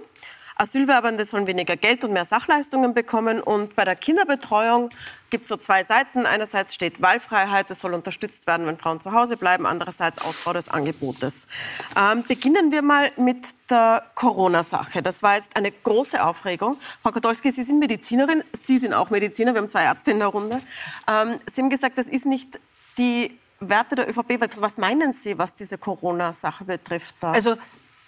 Asylwerbende 0.56 1.26
sollen 1.26 1.48
weniger 1.48 1.76
Geld 1.76 2.04
und 2.04 2.14
mehr 2.14 2.26
Sachleistungen 2.26 2.94
bekommen. 2.94 3.42
Und 3.42 3.76
bei 3.76 3.86
der 3.86 3.96
Kinderbetreuung 3.96 4.90
gibt 5.30 5.44
es 5.44 5.50
so 5.50 5.58
zwei 5.58 5.84
Seiten. 5.84 6.26
Einerseits 6.26 6.74
steht 6.74 7.02
Wahlfreiheit, 7.02 7.70
es 7.72 7.80
soll 7.80 7.94
unterstützt 7.94 8.46
werden, 8.48 8.66
wenn 8.68 8.78
Frauen 8.78 9.00
zu 9.00 9.14
Hause 9.14 9.38
bleiben. 9.38 9.66
Andererseits 9.66 10.20
Ausbau 10.20 10.54
des 10.54 10.70
Angebotes. 10.70 11.48
Ähm, 11.96 12.24
beginnen 12.28 12.72
wir 12.72 12.82
mal 12.82 13.12
mit 13.18 13.46
der 13.70 14.04
Corona-Sache. 14.16 15.02
Das 15.02 15.24
war 15.24 15.36
jetzt 15.36 15.56
eine 15.56 15.72
große 15.72 16.24
Aufregung. 16.24 16.78
Frau 17.02 17.12
Podolski, 17.12 17.52
Sie 17.52 17.64
sind 17.64 17.80
Medizinerin, 17.80 18.44
Sie 18.54 18.78
sind 18.78 18.94
auch 18.94 19.10
Mediziner. 19.10 19.54
Wir 19.54 19.62
haben 19.62 19.70
zwei 19.70 19.84
Ärzte 19.84 20.12
in 20.12 20.20
der 20.20 20.28
Runde. 20.28 20.62
Ähm, 21.08 21.40
Sie 21.52 21.62
haben 21.62 21.70
gesagt, 21.70 21.98
das 21.98 22.08
ist 22.08 22.26
nicht 22.26 22.60
die 22.98 23.40
Werte 23.60 23.96
der 23.96 24.10
ÖVP. 24.10 24.40
Was 24.58 24.78
meinen 24.78 25.14
Sie, 25.14 25.38
was 25.38 25.54
diese 25.54 25.78
Corona-Sache 25.78 26.66
betrifft? 26.66 27.16
Da? 27.20 27.32
Also 27.32 27.56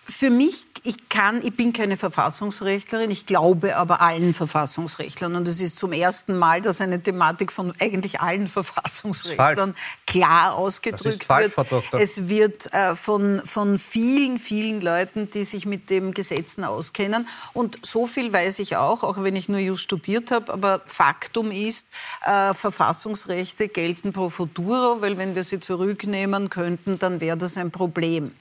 für 0.08 0.30
mich, 0.30 0.66
ich 0.84 1.10
kann, 1.10 1.44
ich 1.44 1.56
bin 1.56 1.74
keine 1.74 1.98
Verfassungsrechtlerin, 1.98 3.10
ich 3.10 3.26
glaube 3.26 3.76
aber 3.76 4.02
allen 4.02 4.36
Verfassungsrechtlern. 4.36 5.36
Und 5.36 5.48
es 5.48 5.60
ist 5.60 5.80
zum 5.80 5.94
ersten 5.94 6.38
Mal, 6.38 6.62
dass 6.62 6.80
eine 6.80 7.02
Thematik 7.02 7.52
von 7.52 7.74
eigentlich 7.80 8.22
allen 8.22 8.48
Verfassungsrechtlern 8.48 9.76
klar 10.06 10.54
ausgedrückt 10.54 11.06
Das 11.06 11.14
ist 11.14 11.24
falsch, 11.24 11.54
Frau 11.54 11.64
wird. 11.64 11.72
Doktor. 11.72 12.00
Es 12.00 12.30
wird 12.30 12.72
äh, 12.72 12.96
von, 12.96 13.42
von 13.46 13.80
vielen, 13.80 14.38
vielen 14.38 14.80
Leuten, 14.80 15.32
die 15.32 15.44
sich 15.44 15.66
mit 15.66 15.90
den 15.90 16.14
Gesetzen 16.14 16.64
auskennen. 16.64 17.28
Und 17.54 17.84
so 17.84 18.06
viel 18.06 18.32
weiß 18.32 18.60
ich 18.60 18.78
auch, 18.78 19.02
auch 19.02 19.24
wenn 19.24 19.36
ich 19.36 19.50
nur 19.50 19.60
Just 19.60 19.82
studiert 19.82 20.30
habe. 20.30 20.54
Aber 20.54 20.82
Faktum 20.86 21.50
ist, 21.50 21.88
äh, 22.24 22.54
Verfassungsrechte 22.54 23.70
gelten 23.70 24.14
pro 24.14 24.30
futuro, 24.30 25.02
weil 25.02 25.18
wenn 25.18 25.34
wir 25.34 25.44
sie 25.44 25.60
zurücknehmen 25.60 26.52
könnten, 26.52 27.00
dann 27.00 27.22
wäre 27.22 27.38
das 27.38 27.58
ein 27.58 27.72
Problem. 27.72 28.36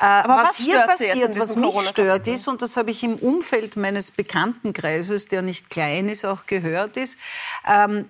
Äh, 0.00 0.04
Aber 0.04 0.44
was, 0.44 0.48
was 0.50 0.56
hier 0.56 0.82
in 0.82 1.01
passiert, 1.08 1.38
was 1.38 1.56
mich 1.56 1.88
stört 1.88 2.26
ist, 2.26 2.48
und 2.48 2.62
das 2.62 2.76
habe 2.76 2.90
ich 2.90 3.02
im 3.02 3.16
Umfeld 3.16 3.76
meines 3.76 4.10
Bekanntenkreises, 4.10 5.28
der 5.28 5.42
nicht 5.42 5.70
klein 5.70 6.08
ist, 6.08 6.24
auch 6.24 6.46
gehört, 6.46 6.96
ist, 6.96 7.18
ähm, 7.68 8.06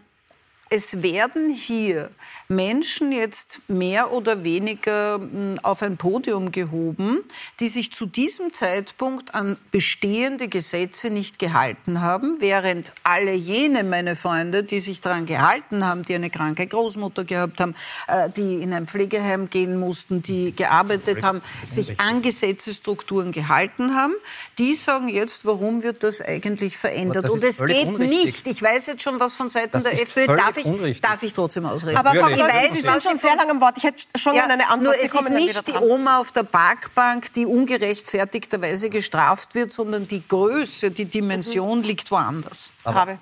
es 0.70 1.02
werden 1.02 1.50
hier 1.50 2.10
Menschen 2.56 3.12
jetzt 3.12 3.60
mehr 3.68 4.12
oder 4.12 4.44
weniger 4.44 5.18
mh, 5.18 5.60
auf 5.62 5.82
ein 5.82 5.96
Podium 5.96 6.52
gehoben, 6.52 7.20
die 7.60 7.68
sich 7.68 7.92
zu 7.92 8.06
diesem 8.06 8.52
Zeitpunkt 8.52 9.34
an 9.34 9.56
bestehende 9.70 10.48
Gesetze 10.48 11.10
nicht 11.10 11.38
gehalten 11.38 12.00
haben, 12.00 12.36
während 12.40 12.92
alle 13.02 13.32
jene 13.32 13.84
meine 13.84 14.16
Freunde, 14.16 14.62
die 14.62 14.80
sich 14.80 15.00
daran 15.00 15.26
gehalten 15.26 15.84
haben, 15.84 16.02
die 16.02 16.14
eine 16.14 16.30
kranke 16.30 16.66
Großmutter 16.66 17.24
gehabt 17.24 17.60
haben, 17.60 17.74
äh, 18.08 18.28
die 18.30 18.62
in 18.62 18.72
ein 18.72 18.86
Pflegeheim 18.86 19.48
gehen 19.50 19.78
mussten, 19.80 20.22
die 20.22 20.54
gearbeitet 20.54 21.22
haben, 21.22 21.40
sich 21.68 21.98
an 22.00 22.22
Gesetzesstrukturen 22.22 23.32
gehalten 23.32 23.94
haben, 23.94 24.12
die 24.58 24.74
sagen 24.74 25.08
jetzt, 25.08 25.44
warum 25.46 25.82
wird 25.82 26.02
das 26.02 26.20
eigentlich 26.20 26.76
verändert? 26.76 27.24
das 27.24 27.32
Und 27.32 27.42
es 27.42 27.64
geht 27.64 27.88
unrichtig. 27.88 28.44
nicht, 28.44 28.46
ich 28.46 28.62
weiß 28.62 28.86
jetzt 28.86 29.02
schon 29.02 29.18
was 29.20 29.34
von 29.34 29.48
Seiten 29.48 29.72
Das 29.72 29.84
der 29.84 29.94
FPÖ, 29.94 30.26
darf 30.26 30.56
ich, 30.56 30.64
unrichtig. 30.66 31.00
darf 31.02 31.22
ich 31.22 31.32
trotzdem 31.32 31.66
ausreden? 31.66 31.96
Aber 31.96 32.14
Frau 32.14 32.41
weiß, 32.48 32.72
Sie 32.74 32.84
waren 32.86 33.00
schon 33.00 33.18
sehr 33.18 33.36
lange 33.36 33.50
am 33.52 33.60
Wort. 33.60 33.78
Ich 33.78 33.84
hätte 33.84 34.02
schon 34.16 34.32
gerne 34.34 34.52
eine 34.54 34.68
Antwort. 34.68 34.82
nur 34.82 34.94
es 35.04 35.14
ist 35.14 35.30
nicht 35.30 35.68
die. 35.68 35.72
Oma 35.72 36.18
auf 36.18 36.32
der 36.32 36.42
Parkbank, 36.44 37.32
die 37.32 37.46
ungerechtfertigterweise 37.46 38.90
gestraft 38.90 39.54
wird, 39.54 39.72
sondern 39.72 40.08
die 40.08 40.22
Größe, 40.26 40.90
die 40.90 41.04
Dimension 41.04 41.78
Mhm. 41.78 41.84
liegt 41.84 42.10
woanders. 42.10 42.72
Aber 42.84 43.18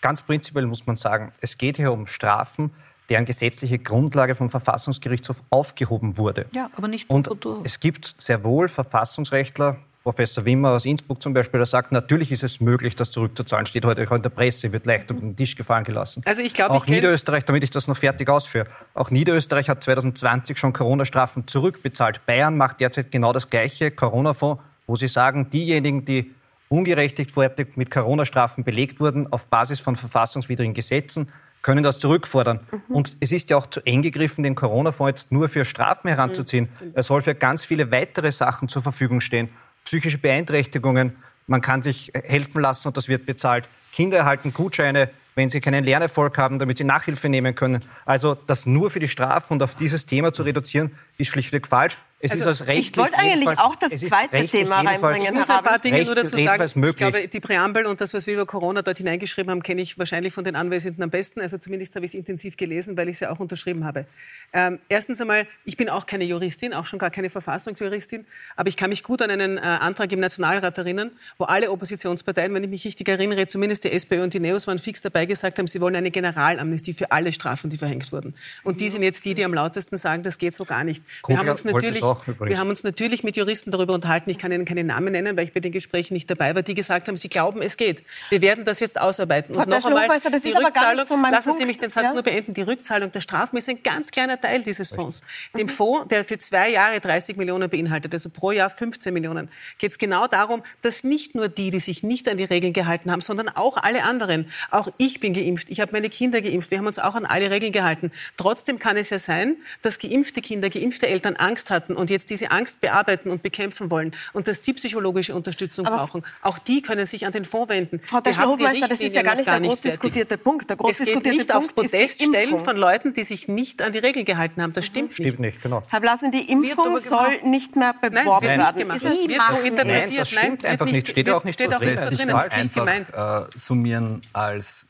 ganz 0.00 0.22
prinzipiell 0.22 0.66
muss 0.66 0.86
man 0.86 0.96
sagen, 0.96 1.32
es 1.40 1.56
geht 1.58 1.76
hier 1.76 1.92
um 1.92 2.06
Strafen, 2.06 2.72
deren 3.08 3.24
gesetzliche 3.24 3.78
Grundlage 3.78 4.34
vom 4.34 4.50
Verfassungsgerichtshof 4.50 5.42
aufgehoben 5.50 6.18
wurde. 6.18 6.46
Ja, 6.52 6.70
aber 6.76 6.88
nicht 6.88 7.08
Und 7.08 7.26
Futuro. 7.26 7.62
es 7.64 7.80
gibt 7.80 8.14
sehr 8.20 8.44
wohl 8.44 8.68
Verfassungsrechtler, 8.68 9.76
Professor 10.08 10.46
Wimmer 10.46 10.70
aus 10.70 10.86
Innsbruck 10.86 11.22
zum 11.22 11.34
Beispiel, 11.34 11.58
der 11.58 11.66
sagt, 11.66 11.92
natürlich 11.92 12.32
ist 12.32 12.42
es 12.42 12.62
möglich, 12.62 12.96
das 12.96 13.10
zurückzuzahlen. 13.10 13.66
Steht 13.66 13.84
heute 13.84 14.08
auch 14.08 14.16
in 14.16 14.22
der 14.22 14.30
Presse, 14.30 14.72
wird 14.72 14.86
leicht 14.86 15.10
unter 15.10 15.20
den 15.20 15.36
Tisch 15.36 15.54
gefallen 15.54 15.84
gelassen. 15.84 16.22
Also 16.24 16.40
ich 16.40 16.54
glaube, 16.54 16.74
auch 16.74 16.84
ich 16.84 16.90
Niederösterreich, 16.90 17.44
damit 17.44 17.62
ich 17.62 17.68
das 17.68 17.88
noch 17.88 17.96
fertig 17.98 18.26
ausführe, 18.30 18.68
auch 18.94 19.10
Niederösterreich 19.10 19.68
hat 19.68 19.84
2020 19.84 20.56
schon 20.56 20.72
Corona-Strafen 20.72 21.46
zurückbezahlt. 21.46 22.24
Bayern 22.24 22.56
macht 22.56 22.80
derzeit 22.80 23.10
genau 23.10 23.34
das 23.34 23.50
Gleiche, 23.50 23.90
Corona-Fonds, 23.90 24.62
wo 24.86 24.96
sie 24.96 25.08
sagen, 25.08 25.50
diejenigen, 25.50 26.06
die 26.06 26.34
ungerechtfertigt 26.70 27.76
mit 27.76 27.90
Corona-Strafen 27.90 28.64
belegt 28.64 29.00
wurden, 29.00 29.30
auf 29.30 29.48
Basis 29.48 29.78
von 29.78 29.94
verfassungswidrigen 29.94 30.72
Gesetzen, 30.72 31.28
können 31.60 31.82
das 31.82 31.98
zurückfordern. 31.98 32.60
Und 32.88 33.18
es 33.20 33.30
ist 33.30 33.50
ja 33.50 33.58
auch 33.58 33.66
zu 33.66 33.84
eng 33.84 34.00
gegriffen, 34.00 34.42
den 34.42 34.54
Corona-Fonds 34.54 35.10
jetzt 35.20 35.32
nur 35.32 35.50
für 35.50 35.66
Strafen 35.66 36.08
heranzuziehen. 36.08 36.70
Er 36.94 37.02
soll 37.02 37.20
für 37.20 37.34
ganz 37.34 37.62
viele 37.62 37.90
weitere 37.90 38.32
Sachen 38.32 38.68
zur 38.68 38.80
Verfügung 38.80 39.20
stehen. 39.20 39.50
Psychische 39.88 40.18
Beeinträchtigungen, 40.18 41.16
man 41.46 41.62
kann 41.62 41.80
sich 41.80 42.12
helfen 42.12 42.60
lassen 42.60 42.88
und 42.88 42.98
das 42.98 43.08
wird 43.08 43.24
bezahlt. 43.24 43.70
Kinder 43.90 44.18
erhalten 44.18 44.52
Gutscheine, 44.52 45.08
wenn 45.34 45.48
sie 45.48 45.62
keinen 45.62 45.82
Lernerfolg 45.82 46.36
haben, 46.36 46.58
damit 46.58 46.76
sie 46.76 46.84
Nachhilfe 46.84 47.30
nehmen 47.30 47.54
können. 47.54 47.82
Also 48.04 48.34
das 48.34 48.66
nur 48.66 48.90
für 48.90 49.00
die 49.00 49.08
Strafen 49.08 49.54
und 49.54 49.62
auf 49.62 49.76
dieses 49.76 50.04
Thema 50.04 50.34
zu 50.34 50.42
reduzieren, 50.42 50.90
ist 51.18 51.28
schlichtweg 51.28 51.66
falsch. 51.66 51.98
Es 52.20 52.32
Also, 52.32 52.50
ist 52.50 52.62
ich 52.62 52.66
rechtlich 52.66 52.96
wollte 52.96 53.16
eigentlich 53.16 53.58
auch 53.60 53.76
das 53.76 53.96
zweite 53.96 54.44
Thema 54.48 54.80
reinbringen, 54.80 55.22
Ich 55.22 55.32
muss 55.32 55.48
ein 55.48 55.62
paar. 55.62 55.78
Dinge 55.78 56.04
nur 56.04 56.16
dazu 56.16 56.36
sagen. 56.36 56.64
Ich 56.64 56.96
glaube, 56.96 57.28
die 57.28 57.38
Präambel 57.38 57.86
und 57.86 58.00
das, 58.00 58.12
was 58.12 58.26
wir 58.26 58.34
über 58.34 58.44
Corona 58.44 58.82
dort 58.82 58.98
hineingeschrieben 58.98 59.52
haben, 59.52 59.62
kenne 59.62 59.82
ich 59.82 59.96
wahrscheinlich 59.98 60.34
von 60.34 60.42
den 60.42 60.56
Anwesenden 60.56 61.04
am 61.04 61.10
besten. 61.10 61.40
Also 61.40 61.58
zumindest 61.58 61.94
habe 61.94 62.06
ich 62.06 62.10
es 62.10 62.14
intensiv 62.14 62.56
gelesen, 62.56 62.96
weil 62.96 63.08
ich 63.08 63.14
es 63.14 63.20
ja 63.20 63.30
auch 63.30 63.38
unterschrieben 63.38 63.84
habe. 63.84 64.04
Ähm, 64.52 64.80
erstens 64.88 65.20
einmal, 65.20 65.46
ich 65.64 65.76
bin 65.76 65.88
auch 65.88 66.06
keine 66.06 66.24
Juristin, 66.24 66.74
auch 66.74 66.86
schon 66.86 66.98
gar 66.98 67.10
keine 67.10 67.30
Verfassungsjuristin, 67.30 68.26
aber 68.56 68.68
ich 68.68 68.76
kann 68.76 68.90
mich 68.90 69.04
gut 69.04 69.22
an 69.22 69.30
einen 69.30 69.56
äh, 69.56 69.60
Antrag 69.60 70.10
im 70.10 70.18
Nationalrat 70.18 70.76
erinnern, 70.76 71.12
wo 71.36 71.44
alle 71.44 71.70
Oppositionsparteien, 71.70 72.52
wenn 72.52 72.64
ich 72.64 72.70
mich 72.70 72.84
richtig 72.84 73.08
erinnere, 73.08 73.46
zumindest 73.46 73.84
die 73.84 73.92
SPÖ 73.92 74.24
und 74.24 74.34
die 74.34 74.40
NEOS 74.40 74.66
waren 74.66 74.78
fix 74.78 75.02
dabei 75.02 75.26
gesagt 75.26 75.58
haben, 75.60 75.68
sie 75.68 75.80
wollen 75.80 75.94
eine 75.94 76.10
Generalamnestie 76.10 76.94
für 76.94 77.12
alle 77.12 77.32
Strafen, 77.32 77.70
die 77.70 77.78
verhängt 77.78 78.10
wurden. 78.10 78.34
Und 78.64 78.80
die 78.80 78.88
sind 78.88 79.04
jetzt 79.04 79.24
die, 79.24 79.34
die 79.34 79.44
am 79.44 79.54
lautesten 79.54 79.96
sagen, 79.96 80.24
das 80.24 80.38
geht 80.38 80.56
so 80.56 80.64
gar 80.64 80.82
nicht. 80.82 81.04
Wir 81.08 81.36
Kogler 81.36 81.38
haben 81.40 81.48
uns 81.50 81.64
natürlich 81.64 82.02
auch 82.02 82.26
übrigens. 82.26 82.50
Wir 82.50 82.58
haben 82.58 82.68
uns 82.68 82.84
natürlich 82.84 83.24
mit 83.24 83.36
Juristen 83.36 83.70
darüber 83.70 83.94
unterhalten. 83.94 84.30
Ich 84.30 84.38
kann 84.38 84.52
Ihnen 84.52 84.64
keine 84.64 84.84
Namen 84.84 85.12
nennen, 85.12 85.36
weil 85.36 85.44
ich 85.44 85.52
bei 85.52 85.60
den 85.60 85.72
Gesprächen 85.72 86.14
nicht 86.14 86.28
dabei 86.30 86.54
war, 86.54 86.62
die 86.62 86.74
gesagt 86.74 87.08
haben, 87.08 87.16
sie 87.16 87.28
glauben, 87.28 87.62
es 87.62 87.76
geht. 87.76 88.02
Wir 88.30 88.42
werden 88.42 88.64
das 88.64 88.80
jetzt 88.80 89.00
ausarbeiten. 89.00 89.54
Frau 89.54 89.62
Und 89.62 89.68
noch 89.68 89.84
einmal, 89.84 90.08
das 90.20 90.42
die 90.42 90.50
ist 90.50 90.56
aber 90.56 90.70
gar 90.70 90.94
nicht 90.94 91.00
Rückzahlung, 91.00 91.06
so 91.06 91.16
mein 91.16 91.32
lassen 91.32 91.50
Sie 91.52 91.56
Punkt. 91.58 91.66
mich 91.68 91.76
den 91.78 91.90
Satz 91.90 92.04
Ja? 92.04 92.12
nur 92.14 92.22
beenden. 92.22 92.54
Die 92.54 92.62
Rückzahlung 92.62 93.12
der 93.12 93.20
Strafen 93.20 93.56
ist 93.56 93.68
ein 93.68 93.82
ganz 93.82 94.10
kleiner 94.10 94.40
Teil 94.40 94.62
dieses 94.62 94.90
Fonds. 94.90 95.22
Dem 95.56 95.68
Fonds, 95.68 96.08
der 96.08 96.24
für 96.24 96.38
zwei 96.38 96.70
Jahre 96.70 97.00
30 97.00 97.36
Millionen 97.36 97.68
beinhaltet, 97.70 98.12
also 98.12 98.30
pro 98.30 98.50
Jahr 98.52 98.70
15 98.70 99.12
Millionen, 99.12 99.48
geht 99.78 99.92
es 99.92 99.98
genau 99.98 100.26
darum, 100.26 100.62
dass 100.82 101.04
nicht 101.04 101.34
nur 101.34 101.48
die, 101.48 101.70
die 101.70 101.80
sich 101.80 102.02
nicht 102.02 102.28
an 102.28 102.36
die 102.36 102.44
Regeln 102.44 102.72
gehalten 102.72 103.10
haben, 103.10 103.20
sondern 103.20 103.48
auch 103.48 103.76
alle 103.76 104.02
anderen. 104.02 104.50
Auch 104.70 104.88
ich 104.98 105.20
bin 105.20 105.34
geimpft. 105.34 105.68
Ich 105.70 105.80
habe 105.80 105.92
meine 105.92 106.10
Kinder 106.10 106.40
geimpft. 106.40 106.70
Wir 106.70 106.78
haben 106.78 106.86
uns 106.86 106.98
auch 106.98 107.14
an 107.14 107.26
alle 107.26 107.50
Regeln 107.50 107.72
gehalten. 107.72 108.10
Trotzdem 108.36 108.78
kann 108.78 108.96
es 108.96 109.10
ja 109.10 109.18
sein, 109.18 109.56
dass 109.82 109.98
geimpfte 109.98 110.40
Kinder, 110.40 110.70
geimpfte 110.70 110.97
Eltern 111.06 111.36
Angst 111.36 111.70
hatten 111.70 111.94
und 111.94 112.10
jetzt 112.10 112.30
diese 112.30 112.50
Angst 112.50 112.80
bearbeiten 112.80 113.30
und 113.30 113.42
bekämpfen 113.42 113.90
wollen 113.90 114.14
und 114.32 114.48
dass 114.48 114.60
die 114.60 114.72
psychologische 114.72 115.34
Unterstützung 115.34 115.86
Aber 115.86 115.98
brauchen. 115.98 116.24
Auch 116.42 116.58
die 116.58 116.82
können 116.82 117.06
sich 117.06 117.24
an 117.26 117.32
den 117.32 117.44
Fonds 117.44 117.68
wenden. 117.68 118.00
Frau 118.04 118.20
Wir 118.24 118.36
haben 118.36 118.58
die 118.58 118.64
Hofmeister, 118.64 118.88
das 118.88 119.00
ist 119.00 119.14
ja 119.14 119.22
gar 119.22 119.34
nicht 119.36 119.46
der 119.46 119.60
groß 119.60 119.80
fertig. 119.80 119.90
diskutierte 120.00 120.38
Punkt. 120.38 120.68
Der 120.70 120.76
groß 120.76 120.90
Es 120.90 120.98
geht 120.98 121.08
diskutierte 121.08 121.38
nicht 121.38 121.54
aufs 121.54 121.72
Punkt 121.72 121.92
die 121.92 121.96
Podest 121.98 122.22
stellen 122.22 122.58
von 122.58 122.76
Leuten, 122.76 123.14
die 123.14 123.24
sich 123.24 123.48
nicht 123.48 123.82
an 123.82 123.92
die 123.92 123.98
Regeln 123.98 124.24
gehalten 124.24 124.60
haben. 124.62 124.72
Das 124.72 124.86
stimmt 124.86 125.08
nicht. 125.10 125.16
Stimmt 125.16 125.40
nicht, 125.40 125.62
genau. 125.62 125.82
Herr 125.88 126.00
Blasen, 126.00 126.30
die 126.32 126.50
Impfung 126.50 126.98
soll 126.98 127.42
nicht 127.44 127.76
mehr 127.76 127.94
Nein, 128.00 128.12
beworben 128.24 128.46
nicht 128.46 128.58
werden. 128.58 128.90
Ist 128.90 129.04
Das 129.04 129.12
wird 129.12 129.30
so 129.30 129.36
machen. 129.36 129.66
interpretiert. 129.66 129.86
Nein, 129.86 130.16
das 130.18 130.30
stimmt 130.30 130.62
wird 130.62 130.72
einfach 130.72 130.86
nicht. 130.86 131.08
Steht 131.08 131.26
ja 131.28 131.36
auch 131.36 131.44
nicht 131.44 131.54
steht 131.54 131.70
so 131.70 131.76
auch 131.76 131.80
nicht 131.80 131.98
drin. 131.98 131.98
so 131.98 132.06
lässt 132.06 132.18
sich. 132.18 132.26
Das 132.26 132.66
ist 132.66 132.76
nicht 132.76 132.78
einfach 132.78 133.46
äh, 133.46 133.50
summieren 133.54 134.22
als, 134.32 134.86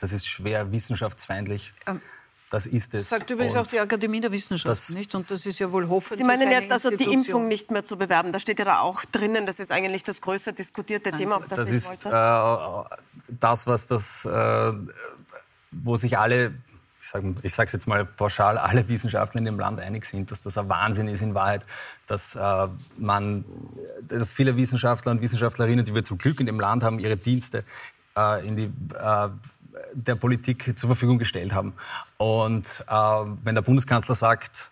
das 0.00 0.12
ist 0.12 0.26
schwer 0.26 0.72
wissenschaftsfeindlich. 0.72 1.72
Das 2.52 2.66
ist 2.66 2.92
es. 2.92 3.08
Sagt 3.08 3.30
übrigens 3.30 3.54
Und 3.54 3.60
auch 3.62 3.66
die 3.66 3.80
Akademie 3.80 4.20
der 4.20 4.30
Wissenschaften, 4.30 4.68
das- 4.70 4.90
nicht? 4.90 5.14
Und 5.14 5.28
das 5.30 5.46
ist 5.46 5.58
ja 5.58 5.72
wohl 5.72 5.88
hoffentlich 5.88 6.18
Sie 6.18 6.24
meinen 6.24 6.48
eine 6.48 6.60
jetzt 6.60 6.70
also 6.70 6.94
die. 6.94 7.10
Impfung 7.10 7.48
nicht 7.48 7.70
mehr 7.70 7.82
zu 7.82 7.96
bewerben. 7.96 8.30
Da 8.30 8.38
steht 8.38 8.58
ja 8.58 8.66
da 8.66 8.80
auch 8.80 9.06
drinnen, 9.06 9.46
das 9.46 9.58
ist 9.58 9.72
eigentlich 9.72 10.02
das 10.02 10.20
größte 10.20 10.52
diskutierte 10.52 11.12
Thema, 11.12 11.36
auf 11.36 11.48
das, 11.48 11.60
das 11.60 11.68
ich 11.70 11.74
ist 11.76 12.04
wollte. 12.04 12.90
äh, 12.90 13.34
das, 13.40 13.66
was 13.66 13.86
das, 13.86 14.26
äh, 14.26 14.72
wo 15.70 15.96
sich 15.96 16.18
alle, 16.18 16.52
ich 17.00 17.08
sage 17.08 17.34
ich 17.40 17.54
sag's 17.54 17.72
jetzt 17.72 17.86
mal 17.88 18.04
pauschal, 18.04 18.58
alle 18.58 18.86
Wissenschaftler 18.86 19.38
in 19.38 19.46
dem 19.46 19.58
Land 19.58 19.80
einig 19.80 20.04
sind, 20.04 20.30
dass 20.30 20.42
das 20.42 20.58
ein 20.58 20.68
Wahnsinn 20.68 21.08
ist 21.08 21.22
in 21.22 21.34
Wahrheit, 21.34 21.64
dass 22.06 22.34
äh, 22.36 22.68
man, 22.98 23.46
dass 24.06 24.34
viele 24.34 24.58
Wissenschaftler 24.58 25.12
und 25.12 25.22
Wissenschaftlerinnen, 25.22 25.86
die 25.86 25.94
wir 25.94 26.02
zum 26.04 26.18
Glück 26.18 26.38
in 26.38 26.44
dem 26.44 26.60
Land 26.60 26.82
haben, 26.82 26.98
ihre 26.98 27.16
Dienste 27.16 27.64
äh, 28.14 28.46
in 28.46 28.56
die 28.56 28.64
äh, 28.94 29.28
der 29.94 30.14
Politik 30.14 30.78
zur 30.78 30.88
Verfügung 30.88 31.18
gestellt 31.18 31.52
haben. 31.52 31.74
Und 32.18 32.84
äh, 32.88 32.92
wenn 32.92 33.54
der 33.54 33.62
Bundeskanzler 33.62 34.14
sagt, 34.14 34.70